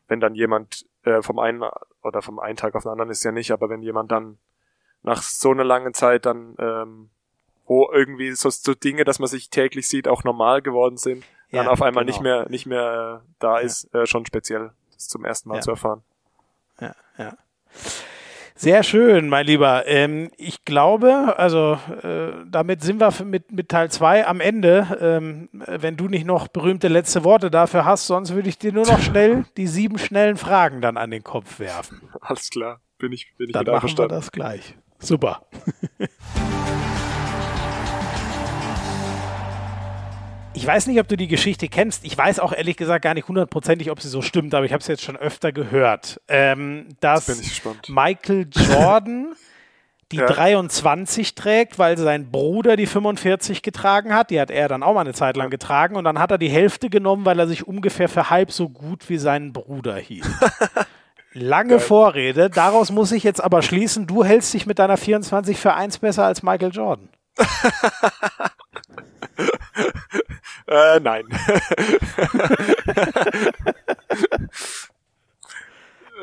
[0.08, 1.64] wenn dann jemand äh, vom einen
[2.02, 4.38] oder vom einen Tag auf den anderen ist ja nicht, aber wenn jemand dann
[5.04, 7.10] nach so einer langen Zeit dann, ähm,
[7.66, 11.64] wo irgendwie so, so Dinge, dass man sich täglich sieht, auch normal geworden sind, ja,
[11.64, 12.16] dann auf einmal genau.
[12.16, 14.04] nicht mehr nicht mehr äh, da ist, ja.
[14.04, 15.62] äh, schon speziell, das zum ersten Mal ja.
[15.62, 16.04] zu erfahren.
[16.80, 17.38] Ja, ja.
[18.58, 19.86] Sehr schön, mein Lieber.
[19.86, 24.98] Ähm, ich glaube, also äh, damit sind wir mit, mit Teil 2 am Ende.
[25.00, 28.88] Ähm, wenn du nicht noch berühmte letzte Worte dafür hast, sonst würde ich dir nur
[28.88, 32.02] noch schnell die sieben schnellen Fragen dann an den Kopf werfen.
[32.20, 34.76] Alles klar, bin ich, bin ich Dann machen wir das gleich.
[34.98, 35.46] Super.
[40.58, 42.04] Ich weiß nicht, ob du die Geschichte kennst.
[42.04, 44.82] Ich weiß auch ehrlich gesagt gar nicht hundertprozentig, ob sie so stimmt, aber ich habe
[44.82, 47.28] es jetzt schon öfter gehört, ähm, dass
[47.88, 49.36] Michael Jordan
[50.12, 50.26] die ja.
[50.26, 54.32] 23 trägt, weil sein Bruder die 45 getragen hat.
[54.32, 56.50] Die hat er dann auch mal eine Zeit lang getragen und dann hat er die
[56.50, 60.26] Hälfte genommen, weil er sich ungefähr für halb so gut wie seinen Bruder hielt.
[61.34, 61.82] Lange Geil.
[61.82, 62.50] Vorrede.
[62.50, 66.26] Daraus muss ich jetzt aber schließen, du hältst dich mit deiner 24 für eins besser
[66.26, 67.10] als Michael Jordan.
[70.66, 71.28] äh, nein.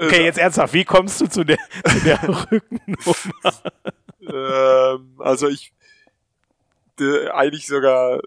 [0.00, 3.72] Okay, jetzt ernsthaft, wie kommst du zu der, zu der Rückennummer?
[4.20, 5.72] ähm, also ich,
[7.32, 8.20] eigentlich sogar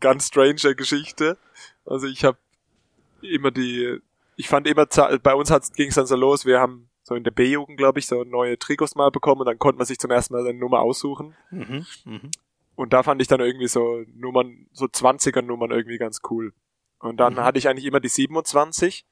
[0.00, 1.38] ganz strange Geschichte.
[1.86, 2.38] Also ich habe
[3.22, 4.00] immer die,
[4.36, 4.86] ich fand immer,
[5.22, 8.06] bei uns ging es dann so los, wir haben so in der B-Jugend, glaube ich,
[8.06, 10.80] so neue Trikots mal bekommen und dann konnte man sich zum ersten Mal eine Nummer
[10.80, 11.36] aussuchen.
[11.50, 12.20] Mhm, mh.
[12.76, 16.52] Und da fand ich dann irgendwie so Nummern, so 20er Nummern irgendwie ganz cool.
[16.98, 17.40] Und dann mhm.
[17.40, 19.06] hatte ich eigentlich immer die 27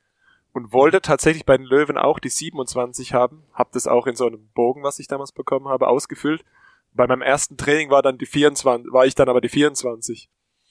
[0.53, 3.45] und wollte tatsächlich bei den Löwen auch die 27 haben.
[3.53, 6.45] Hab das auch in so einem Bogen, was ich damals bekommen habe, ausgefüllt.
[6.93, 10.29] Bei meinem ersten Training war dann die 24, war ich dann aber die 24.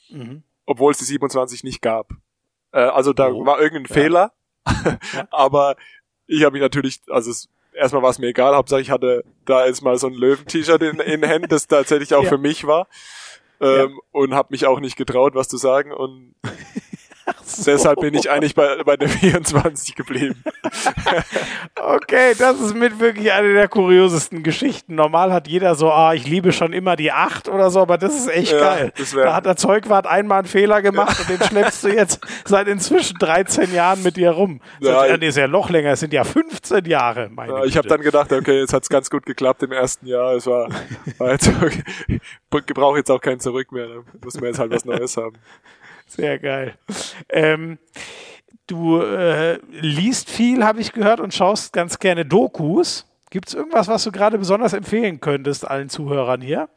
[0.09, 0.43] Mhm.
[0.65, 2.11] Obwohl es die 27 nicht gab.
[2.71, 3.45] Äh, also da oh.
[3.45, 4.01] war irgendein ja.
[4.01, 4.33] Fehler.
[4.67, 5.27] ja.
[5.31, 5.75] aber
[6.27, 9.65] ich habe mich natürlich, also es, erstmal war es mir egal, Hauptsache ich hatte da
[9.65, 12.29] jetzt mal so ein Löwen-T-Shirt in, in Händen, das tatsächlich auch ja.
[12.29, 12.87] für mich war.
[13.59, 15.91] Ähm, und habe mich auch nicht getraut, was zu sagen.
[15.91, 16.33] Und
[17.45, 17.63] so.
[17.71, 20.43] Deshalb bin ich eigentlich bei, bei der 24 geblieben.
[21.75, 24.95] okay, das ist mit wirklich eine der kuriosesten Geschichten.
[24.95, 28.15] Normal hat jeder so, ah, ich liebe schon immer die 8 oder so, aber das
[28.15, 28.93] ist echt ja, geil.
[29.13, 33.17] Da hat der Zeugwart einmal einen Fehler gemacht und den schleppst du jetzt seit inzwischen
[33.19, 34.61] 13 Jahren mit dir rum.
[34.79, 37.29] Ja, das ist ja noch länger, es sind ja 15 Jahre.
[37.29, 40.33] Meine ja, ich habe dann gedacht, okay, jetzt hat's ganz gut geklappt im ersten Jahr.
[40.33, 40.69] Es war,
[41.17, 41.83] war jetzt okay.
[42.09, 43.87] ich brauche jetzt auch kein Zurück mehr.
[43.87, 45.37] Da muss man jetzt halt was Neues haben.
[46.11, 46.77] Sehr geil.
[47.29, 47.79] Ähm,
[48.67, 53.07] du äh, liest viel, habe ich gehört, und schaust ganz gerne Dokus.
[53.29, 56.67] Gibt es irgendwas, was du gerade besonders empfehlen könntest allen Zuhörern hier?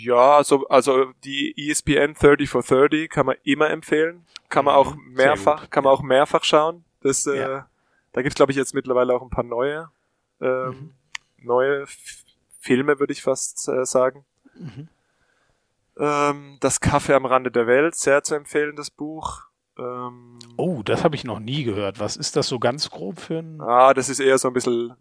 [0.00, 4.24] Ja, also, also die ESPN 30 for 30 kann man immer empfehlen.
[4.48, 6.84] Kann man auch mhm, mehrfach, kann man auch mehrfach schauen.
[7.02, 7.68] Das, äh, ja.
[8.12, 9.90] Da gibt's glaube ich, jetzt mittlerweile auch ein paar neue,
[10.40, 10.94] ähm, mhm.
[11.42, 12.24] neue F
[12.58, 14.24] Filme, würde ich fast äh, sagen.
[14.54, 14.88] Mhm.
[15.98, 19.42] Ähm, das Kaffee am Rande der Welt, sehr zu empfehlen, das Buch.
[19.78, 22.00] Ähm, oh, das habe ich noch nie gehört.
[22.00, 23.60] Was ist das so ganz grob für ein...
[23.60, 24.94] Ah, das ist eher so ein bisschen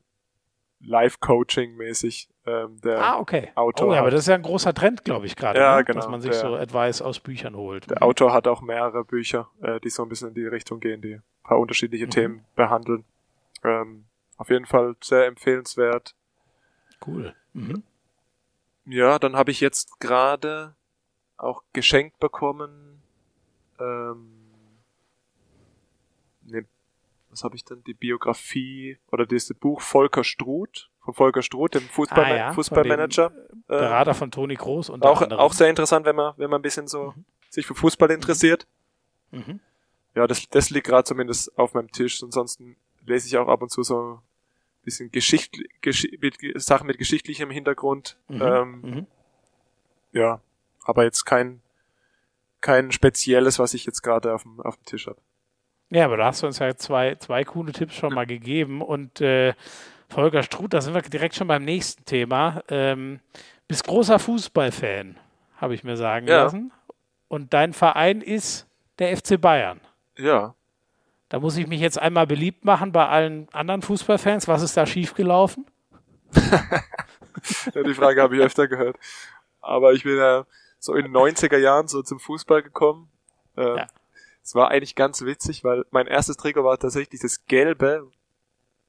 [0.85, 2.29] Live-Coaching-mäßig.
[2.45, 3.51] Ähm, der ah, okay.
[3.55, 5.85] Autor oh, ja, aber das ist ja ein großer Trend, glaube ich, gerade, ja, ne?
[5.85, 7.89] genau, dass man sich der, so Advice aus Büchern holt.
[7.89, 8.03] Der mhm.
[8.03, 11.15] Autor hat auch mehrere Bücher, äh, die so ein bisschen in die Richtung gehen, die
[11.15, 12.11] ein paar unterschiedliche mhm.
[12.11, 13.05] Themen behandeln.
[13.63, 14.05] Ähm,
[14.37, 16.15] auf jeden Fall sehr empfehlenswert.
[17.05, 17.33] Cool.
[17.53, 17.83] Mhm.
[18.85, 20.75] Ja, dann habe ich jetzt gerade
[21.43, 23.01] auch geschenkt bekommen.
[23.79, 24.29] Ähm,
[26.43, 26.65] ne,
[27.29, 27.83] was habe ich denn?
[27.83, 33.31] Die Biografie oder das Buch Volker Struth von Volker Struth, dem Fußball ah, ja, Fußballmanager.
[33.67, 36.61] Äh, Berater von Toni Kroos und auch auch sehr interessant, wenn man wenn man ein
[36.61, 37.25] bisschen so mhm.
[37.49, 38.65] sich für Fußball interessiert.
[39.31, 39.59] Mhm.
[40.15, 42.23] Ja, das das liegt gerade zumindest auf meinem Tisch.
[42.23, 44.19] Ansonsten lese ich auch ab und zu so ein
[44.83, 48.17] bisschen Geschicht, Gesch mit, Sachen mit geschichtlichem Hintergrund.
[48.29, 48.41] Mhm.
[48.41, 49.07] Ähm, mhm.
[50.13, 50.39] ja,
[50.85, 51.61] aber jetzt kein,
[52.61, 55.19] kein spezielles, was ich jetzt gerade auf dem, auf dem Tisch habe.
[55.89, 59.21] Ja, aber da hast du uns ja zwei, zwei coole Tipps schon mal gegeben und
[59.21, 59.53] äh,
[60.09, 62.63] Volker Struth, da sind wir direkt schon beim nächsten Thema.
[62.69, 63.19] Ähm,
[63.67, 65.17] bist großer Fußballfan,
[65.57, 66.43] habe ich mir sagen ja.
[66.43, 66.71] lassen.
[67.27, 68.67] Und dein Verein ist
[68.99, 69.81] der FC Bayern.
[70.17, 70.55] Ja.
[71.29, 74.47] Da muss ich mich jetzt einmal beliebt machen bei allen anderen Fußballfans.
[74.47, 75.65] Was ist da schiefgelaufen?
[77.73, 78.97] ja, die Frage habe ich öfter gehört.
[79.61, 80.45] Aber ich bin ja
[80.83, 83.09] so in den 90er Jahren so zum Fußball gekommen.
[83.55, 83.87] Ähm, ja.
[84.43, 88.11] Es war eigentlich ganz witzig, weil mein erstes Trikot war tatsächlich das gelbe,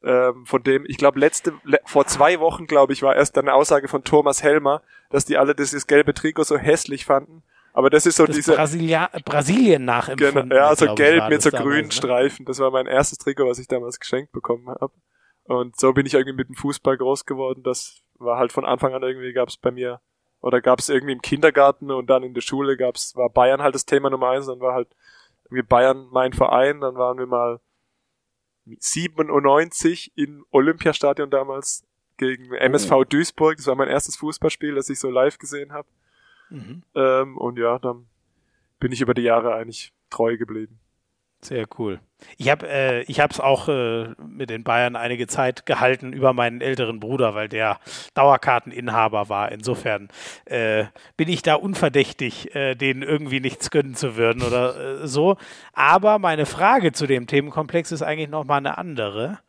[0.02, 3.54] ähm, von dem, ich glaube, letzte, le vor zwei Wochen, glaube ich, war erst eine
[3.54, 7.44] Aussage von Thomas Helmer, dass die alle dieses gelbe Trikot so hässlich fanden.
[7.72, 10.50] Aber das ist so das diese Brasilia Brasilien nachempfunden.
[10.50, 11.92] Genau, ja, so gelb mit so grünen ne?
[11.92, 12.44] Streifen.
[12.44, 14.92] Das war mein erstes Trikot, was ich damals geschenkt bekommen habe.
[15.44, 17.62] Und so bin ich irgendwie mit dem Fußball groß geworden.
[17.62, 20.00] Das war halt von Anfang an irgendwie gab es bei mir
[20.44, 23.74] oder gab es irgendwie im Kindergarten und dann in der Schule gab's, war Bayern halt
[23.74, 24.88] das Thema Nummer eins, dann war halt
[25.44, 27.60] irgendwie Bayern mein Verein, dann waren wir mal
[28.66, 31.86] 97 im Olympiastadion damals
[32.18, 33.04] gegen MSV oh.
[33.04, 35.88] Duisburg, das war mein erstes Fußballspiel, das ich so live gesehen habe.
[36.50, 36.82] Mhm.
[36.94, 38.06] Ähm, und ja, dann
[38.80, 40.78] bin ich über die Jahre eigentlich treu geblieben.
[41.44, 42.00] Sehr cool.
[42.38, 47.00] Ich habe äh, es auch äh, mit den Bayern einige Zeit gehalten über meinen älteren
[47.00, 47.78] Bruder, weil der
[48.14, 49.52] Dauerkarteninhaber war.
[49.52, 50.08] Insofern
[50.46, 50.84] äh,
[51.18, 55.36] bin ich da unverdächtig, äh, denen irgendwie nichts gönnen zu würden oder äh, so.
[55.74, 59.40] Aber meine Frage zu dem Themenkomplex ist eigentlich noch mal eine andere.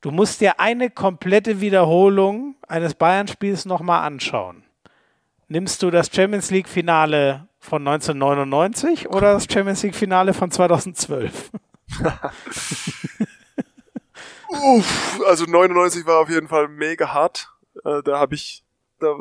[0.00, 4.62] Du musst dir eine komplette Wiederholung eines Bayern-Spiels noch mal anschauen.
[5.48, 11.50] Nimmst du das Champions League-Finale von 1999 oder das Champions League-Finale von 2012?
[14.48, 17.48] Uff, also 99 war auf jeden Fall mega hart.
[17.84, 18.64] Äh, da habe ich,
[19.00, 19.16] da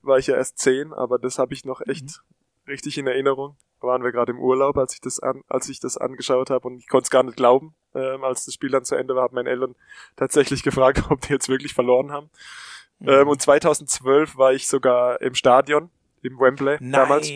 [0.00, 2.70] war ich ja erst 10, aber das habe ich noch echt mhm.
[2.70, 3.56] richtig in Erinnerung.
[3.82, 6.68] Da waren wir gerade im Urlaub, als ich das an, als ich das angeschaut habe
[6.68, 7.74] und ich konnte es gar nicht glauben.
[7.94, 9.74] Ähm, als das Spiel dann zu Ende war, haben meine Eltern
[10.16, 12.30] tatsächlich gefragt, ob die jetzt wirklich verloren haben.
[13.00, 13.08] Mhm.
[13.08, 15.90] Ähm, und 2012 war ich sogar im Stadion,
[16.22, 16.92] im Wembley Nein.
[16.92, 17.30] damals.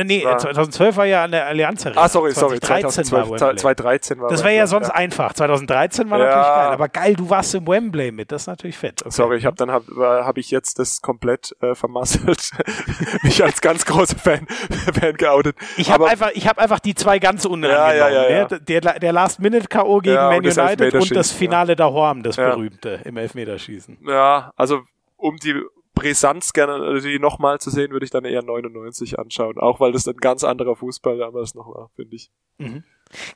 [0.00, 2.02] Äh, nee, war 2012 war ja an der Allianz Arena.
[2.02, 4.94] Ah, sorry, sorry, 2012, war 2013 war Das wäre ja sonst ja.
[4.94, 5.34] einfach.
[5.34, 6.24] 2013 war ja.
[6.24, 6.72] natürlich geil.
[6.72, 9.02] Aber geil, du warst im Wembley mit, das ist natürlich fett.
[9.02, 9.10] Okay.
[9.10, 9.86] Sorry, ich habe dann habe
[10.24, 12.50] hab ich jetzt das komplett äh, vermasselt.
[13.22, 14.46] Mich als ganz großer Fan,
[14.98, 15.56] Fan geoutet.
[15.76, 17.96] Ich habe einfach, ich habe einfach die zwei ganz unangenehmen.
[17.96, 18.60] Ja, ja, ja, ne?
[18.60, 23.98] Der, der Last-Minute-KO gegen Man United und das Finale da Horm, das berühmte im Elfmeterschießen.
[24.06, 24.82] Ja, also
[25.16, 25.62] um die
[26.00, 29.58] Brisanz gerne die nochmal zu sehen, würde ich dann eher 99 anschauen.
[29.58, 32.30] Auch weil das ein ganz anderer Fußball damals noch war, finde ich.
[32.58, 32.84] Mhm.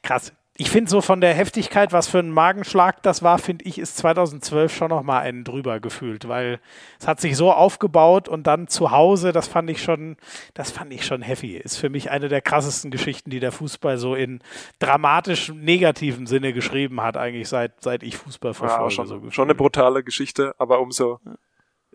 [0.03, 0.33] Krass.
[0.57, 3.97] Ich finde so von der Heftigkeit, was für ein Magenschlag das war, finde ich, ist
[3.97, 6.61] 2012 schon nochmal einen drüber gefühlt, weil
[7.01, 10.17] es hat sich so aufgebaut und dann zu Hause, das fand ich schon,
[10.55, 11.57] das fand ich schon heavy.
[11.57, 14.43] Ist für mich eine der krassesten Geschichten, die der Fußball so in
[14.79, 18.85] dramatisch negativen Sinne geschrieben hat, eigentlich seit, seit ich Fußball verfolge.
[18.85, 21.35] Ja, schon, so schon eine brutale Geschichte, aber umso, ja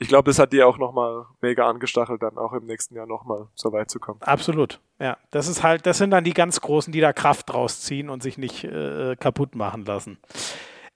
[0.01, 3.47] ich glaube, das hat die auch nochmal mega angestachelt, dann auch im nächsten Jahr nochmal
[3.53, 4.21] so weit zu kommen.
[4.21, 4.79] Absolut.
[4.97, 8.09] Ja, das ist halt, das sind dann die ganz Großen, die da Kraft draus ziehen
[8.09, 10.17] und sich nicht äh, kaputt machen lassen.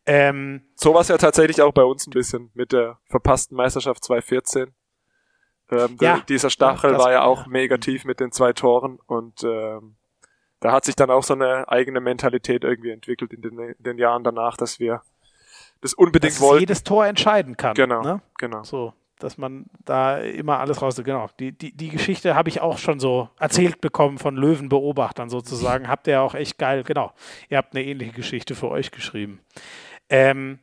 [0.06, 4.06] Ähm, so war es ja tatsächlich auch bei uns ein bisschen mit der verpassten Meisterschaft
[4.06, 4.74] 2014.
[5.70, 7.50] Ähm, ja, dieser Stachel ja, war ja auch ja.
[7.50, 9.96] mega tief mit den zwei Toren und ähm,
[10.62, 13.98] da hat sich dann auch so eine eigene Mentalität irgendwie entwickelt in den, in den
[13.98, 15.02] Jahren danach, dass wir
[15.84, 16.62] das unbedingt dass wollten.
[16.62, 17.76] jedes Tor entscheiden kann.
[17.76, 18.22] Genau, ne?
[18.38, 18.64] genau.
[18.64, 20.96] So, dass man da immer alles raus.
[21.04, 21.30] Genau.
[21.40, 25.90] Die, die, die Geschichte habe ich auch schon so erzählt bekommen von Löwenbeobachtern sozusagen.
[25.90, 27.12] Habt ihr auch echt geil, genau.
[27.50, 29.42] Ihr habt eine ähnliche Geschichte für euch geschrieben.
[30.10, 30.60] Ähm,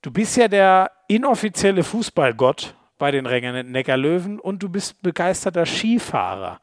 [0.00, 6.58] du bist ja der inoffizielle Fußballgott bei den Rängen Neckarlöwen und du bist begeisterter Skifahrer.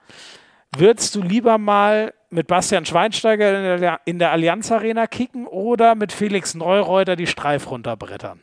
[0.77, 5.95] Würdest du lieber mal mit Bastian Schweinsteiger in der, in der Allianz Arena kicken oder
[5.95, 8.41] mit Felix Neureuter die Streif runterbrettern?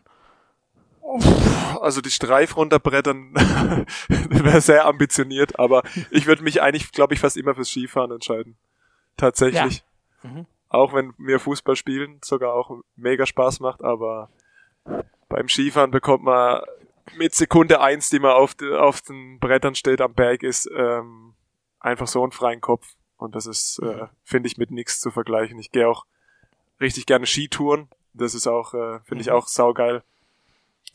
[1.81, 3.35] Also die Streif runterbrettern
[4.09, 8.57] wäre sehr ambitioniert, aber ich würde mich eigentlich, glaube ich, fast immer fürs Skifahren entscheiden.
[9.17, 9.85] Tatsächlich.
[10.23, 10.31] Ja.
[10.31, 10.47] Mhm.
[10.69, 14.31] Auch wenn mir Fußball spielen sogar auch mega Spaß macht, aber
[15.29, 16.63] beim Skifahren bekommt man
[17.17, 21.35] mit Sekunde eins, die man auf, auf den Brettern steht am Berg ist, ähm,
[21.83, 22.95] einfach so einen freien Kopf.
[23.17, 24.09] Und das ist, äh, mhm.
[24.25, 25.59] finde ich, mit nichts zu vergleichen.
[25.59, 26.07] Ich gehe auch
[26.81, 27.89] richtig gerne Skitouren.
[28.15, 29.35] Das ist auch, äh, finde ich mhm.
[29.35, 30.03] auch saugeil.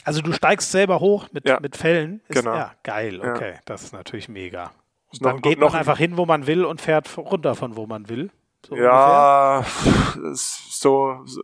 [0.03, 1.59] Also du steigst selber hoch mit, ja.
[1.59, 2.22] mit Fällen.
[2.27, 2.55] Ist, genau.
[2.55, 3.53] Ja, geil, okay.
[3.55, 3.59] Ja.
[3.65, 4.72] Das ist natürlich mega.
[5.11, 7.76] Und dann noch, geht noch, man einfach hin, wo man will und fährt runter von
[7.76, 8.30] wo man will.
[8.68, 9.65] So ja,
[10.34, 11.41] so, so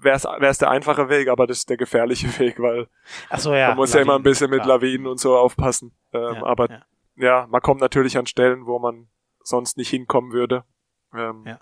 [0.00, 2.88] wäre es der einfache Weg, aber das ist der gefährliche Weg, weil
[3.30, 5.92] Ach so, ja, man muss Lawinen, ja immer ein bisschen mit Lawinen und so aufpassen.
[6.12, 6.82] Ähm, aber
[7.16, 9.08] ja, man kommt natürlich an Stellen, wo man
[9.42, 10.64] sonst nicht hinkommen würde.
[11.12, 11.60] Ähm, ja.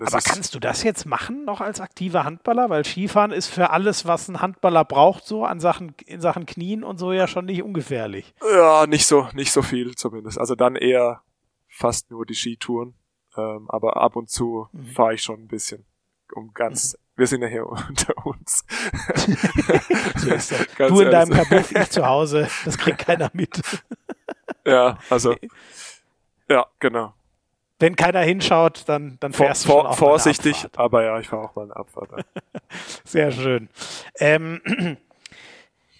[0.00, 2.68] Aber kannst du das jetzt machen noch als aktiver Handballer?
[2.68, 6.82] Weil Skifahren ist für alles, was ein Handballer braucht, so an Sachen, in Sachen Knien
[6.82, 8.34] und so ja schon nicht ungefährlich.
[8.52, 10.38] Ja, nicht so, nicht so viel zumindest.
[10.38, 11.22] Also dann eher
[11.68, 12.94] fast nur die Skitouren.
[13.36, 14.86] Ähm, aber ab und zu mhm.
[14.86, 15.84] fahre ich schon ein bisschen.
[16.34, 17.03] Um ganz, mhm.
[17.16, 18.64] Wir sind ja hier unter uns.
[20.78, 23.60] du in deinem Kabuff, ich zu Hause, das kriegt keiner mit.
[24.66, 25.36] ja, also
[26.48, 27.14] ja, genau.
[27.78, 31.56] Wenn keiner hinschaut, dann, dann fährst vor, du schon Vorsichtig, aber ja, ich fahre auch
[31.56, 32.10] mal eine Abfahrt.
[33.04, 33.68] Sehr schön.
[34.18, 34.60] Ähm,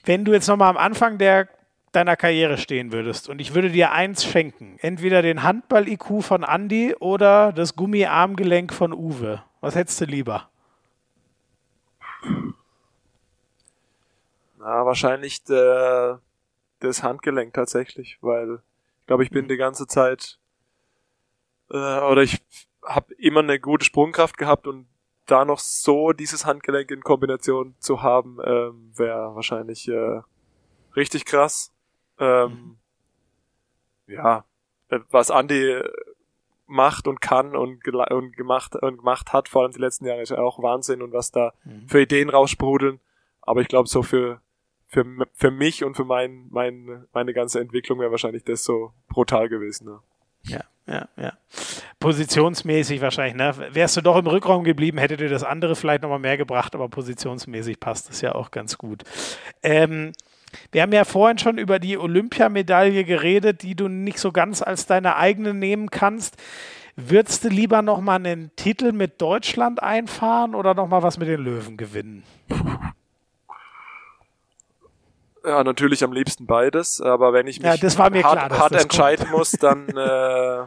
[0.04, 1.48] wenn du jetzt nochmal am Anfang der,
[1.92, 6.94] deiner Karriere stehen würdest und ich würde dir eins schenken, entweder den Handball-IQ von Andy
[6.94, 10.48] oder das Gummiarmgelenk von Uwe, was hättest du lieber?
[14.64, 16.22] Na, wahrscheinlich der,
[16.80, 18.62] das Handgelenk tatsächlich, weil
[19.00, 19.48] ich glaube, ich bin mhm.
[19.48, 20.38] die ganze Zeit
[21.68, 22.42] äh, oder ich
[22.82, 24.86] habe immer eine gute Sprungkraft gehabt und
[25.26, 30.22] da noch so dieses Handgelenk in Kombination zu haben, ähm, wäre wahrscheinlich äh,
[30.96, 31.70] richtig krass.
[32.18, 32.78] Ähm,
[34.06, 34.14] mhm.
[34.14, 34.46] Ja,
[34.88, 35.78] äh, was Andi
[36.66, 40.30] macht und kann und, und gemacht und gemacht hat, vor allem die letzten Jahre, ist
[40.30, 41.86] ja auch Wahnsinn und was da mhm.
[41.86, 42.98] für Ideen raussprudeln.
[43.42, 44.40] Aber ich glaube, so für,
[44.86, 49.48] für, für mich und für mein, mein, meine ganze Entwicklung wäre wahrscheinlich das so brutal
[49.48, 49.86] gewesen.
[49.86, 50.00] Ne?
[50.42, 51.32] Ja, ja, ja.
[51.98, 53.54] Positionsmäßig wahrscheinlich, ne?
[53.72, 56.88] Wärst du doch im Rückraum geblieben, hätte dir das andere vielleicht nochmal mehr gebracht, aber
[56.88, 59.04] positionsmäßig passt das ja auch ganz gut.
[59.62, 60.12] Ähm,
[60.70, 64.86] wir haben ja vorhin schon über die Olympiamedaille geredet, die du nicht so ganz als
[64.86, 66.36] deine eigene nehmen kannst.
[66.96, 71.76] Würdest du lieber nochmal einen Titel mit Deutschland einfahren oder nochmal was mit den Löwen
[71.76, 72.22] gewinnen?
[75.44, 78.58] Ja, natürlich am liebsten beides, aber wenn ich mich ja, das war mir hart, klar,
[78.58, 80.66] hart entscheiden muss, dann äh,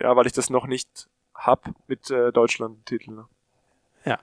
[0.00, 3.16] ja, weil ich das noch nicht hab mit äh, Deutschland-Titeln.
[3.16, 3.24] Ne?
[4.04, 4.18] Ja.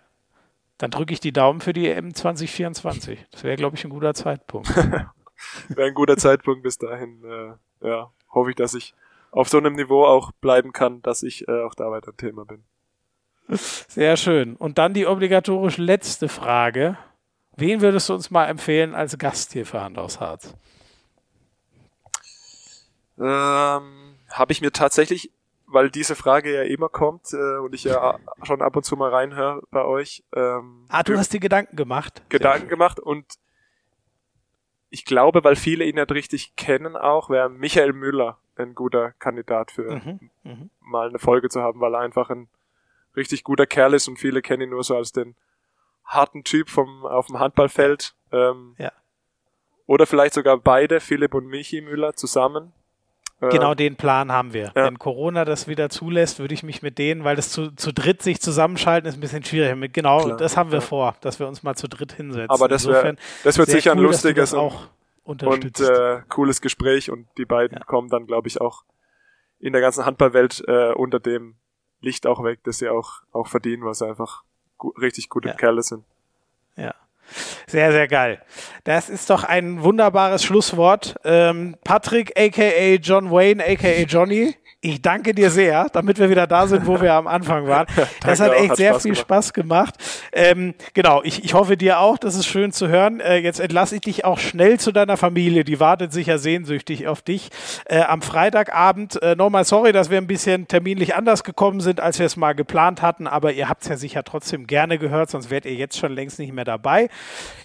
[0.78, 3.26] Dann drücke ich die Daumen für die EM 2024.
[3.32, 4.76] Das wäre, glaube ich, ein guter Zeitpunkt.
[5.70, 7.24] wäre ein guter Zeitpunkt bis dahin.
[7.24, 8.94] Äh, ja, hoffe ich, dass ich
[9.32, 12.64] auf so einem Niveau auch bleiben kann, dass ich äh, auch da weiter Thema bin.
[13.50, 14.56] Sehr schön.
[14.56, 16.98] Und dann die obligatorisch letzte Frage.
[17.58, 20.56] Wen würdest du uns mal empfehlen als Gast hier für Hand aus Harz?
[23.18, 25.32] Ähm, Habe ich mir tatsächlich,
[25.66, 29.10] weil diese Frage ja immer kommt äh, und ich ja schon ab und zu mal
[29.10, 30.24] reinhöre bei euch.
[30.36, 32.22] Ähm, ah, du hast dir Gedanken gemacht.
[32.30, 33.26] Gedanken gemacht und
[34.92, 39.72] ich glaube, weil viele ihn nicht richtig kennen auch, wäre Michael Müller ein guter Kandidat
[39.72, 42.50] für mhm, mhm, mal eine Folge zu haben, weil er einfach ein
[43.16, 45.36] richtig guter Kerl ist und viele kennen ihn nur so als den
[46.08, 48.16] harten Typ vom, auf dem Handballfeld.
[48.32, 48.92] Ähm, ja.
[49.86, 52.74] Oder vielleicht sogar beide, Philipp und Michi Müller, zusammen.
[53.42, 54.72] Ähm, genau den Plan haben wir.
[54.76, 54.86] Ja.
[54.86, 58.22] Wenn Corona das wieder zulässt, würde ich mich mit denen, weil das zu, zu dritt
[58.22, 59.94] sich zusammenschalten ist ein bisschen schwierig.
[59.94, 60.86] Genau, Klar, das haben wir ja.
[60.86, 62.50] vor, dass wir uns mal zu dritt hinsetzen.
[62.50, 64.88] Aber das, wär, das wird sicher cool, ein lustiges auch
[65.24, 67.84] und, und äh, cooles Gespräch und die beiden ja.
[67.84, 68.84] kommen dann, glaube ich, auch
[69.60, 71.56] in der ganzen Handballwelt äh, unter dem
[72.00, 74.44] Licht auch weg, dass sie auch, auch verdienen, was einfach
[74.78, 75.56] gu richtig gute ja.
[75.56, 76.04] Kerle sind.
[76.76, 76.94] Ja.
[77.68, 78.42] Sehr, sehr geil.
[78.86, 81.16] Das ist doch ein wunderbares Schlusswort.
[81.26, 84.56] Ähm, Patrick, aka John Wayne, aka Johnny,
[84.88, 87.88] ich danke dir sehr, damit wir wieder da sind, wo wir am Anfang waren.
[88.22, 89.26] das hat echt hat sehr Spaß viel gemacht.
[89.28, 89.96] Spaß gemacht.
[90.32, 93.20] Ähm, genau, ich, ich hoffe dir auch, das ist schön zu hören.
[93.20, 95.64] Äh, jetzt entlasse ich dich auch schnell zu deiner Familie.
[95.64, 97.50] Die wartet sicher sehnsüchtig auf dich.
[97.86, 102.20] Äh, am Freitagabend, äh, nochmal sorry, dass wir ein bisschen terminlich anders gekommen sind, als
[102.20, 105.50] wir es mal geplant hatten, aber ihr habt es ja sicher trotzdem gerne gehört, sonst
[105.50, 107.10] wärt ihr jetzt schon längst nicht mehr dabei.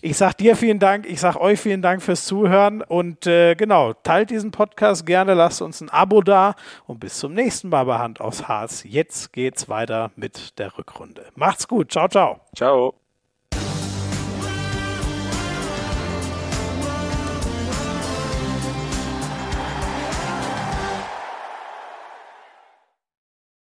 [0.01, 3.93] Ich sage dir vielen Dank, ich sage euch vielen Dank fürs Zuhören und äh, genau,
[3.93, 6.55] teilt diesen Podcast gerne, lasst uns ein Abo da
[6.86, 8.84] und bis zum nächsten Mal bei Hand aufs Harz.
[8.84, 11.26] Jetzt geht's weiter mit der Rückrunde.
[11.34, 11.93] Macht's gut.
[11.93, 12.40] Ciao, ciao.
[12.56, 13.01] Ciao.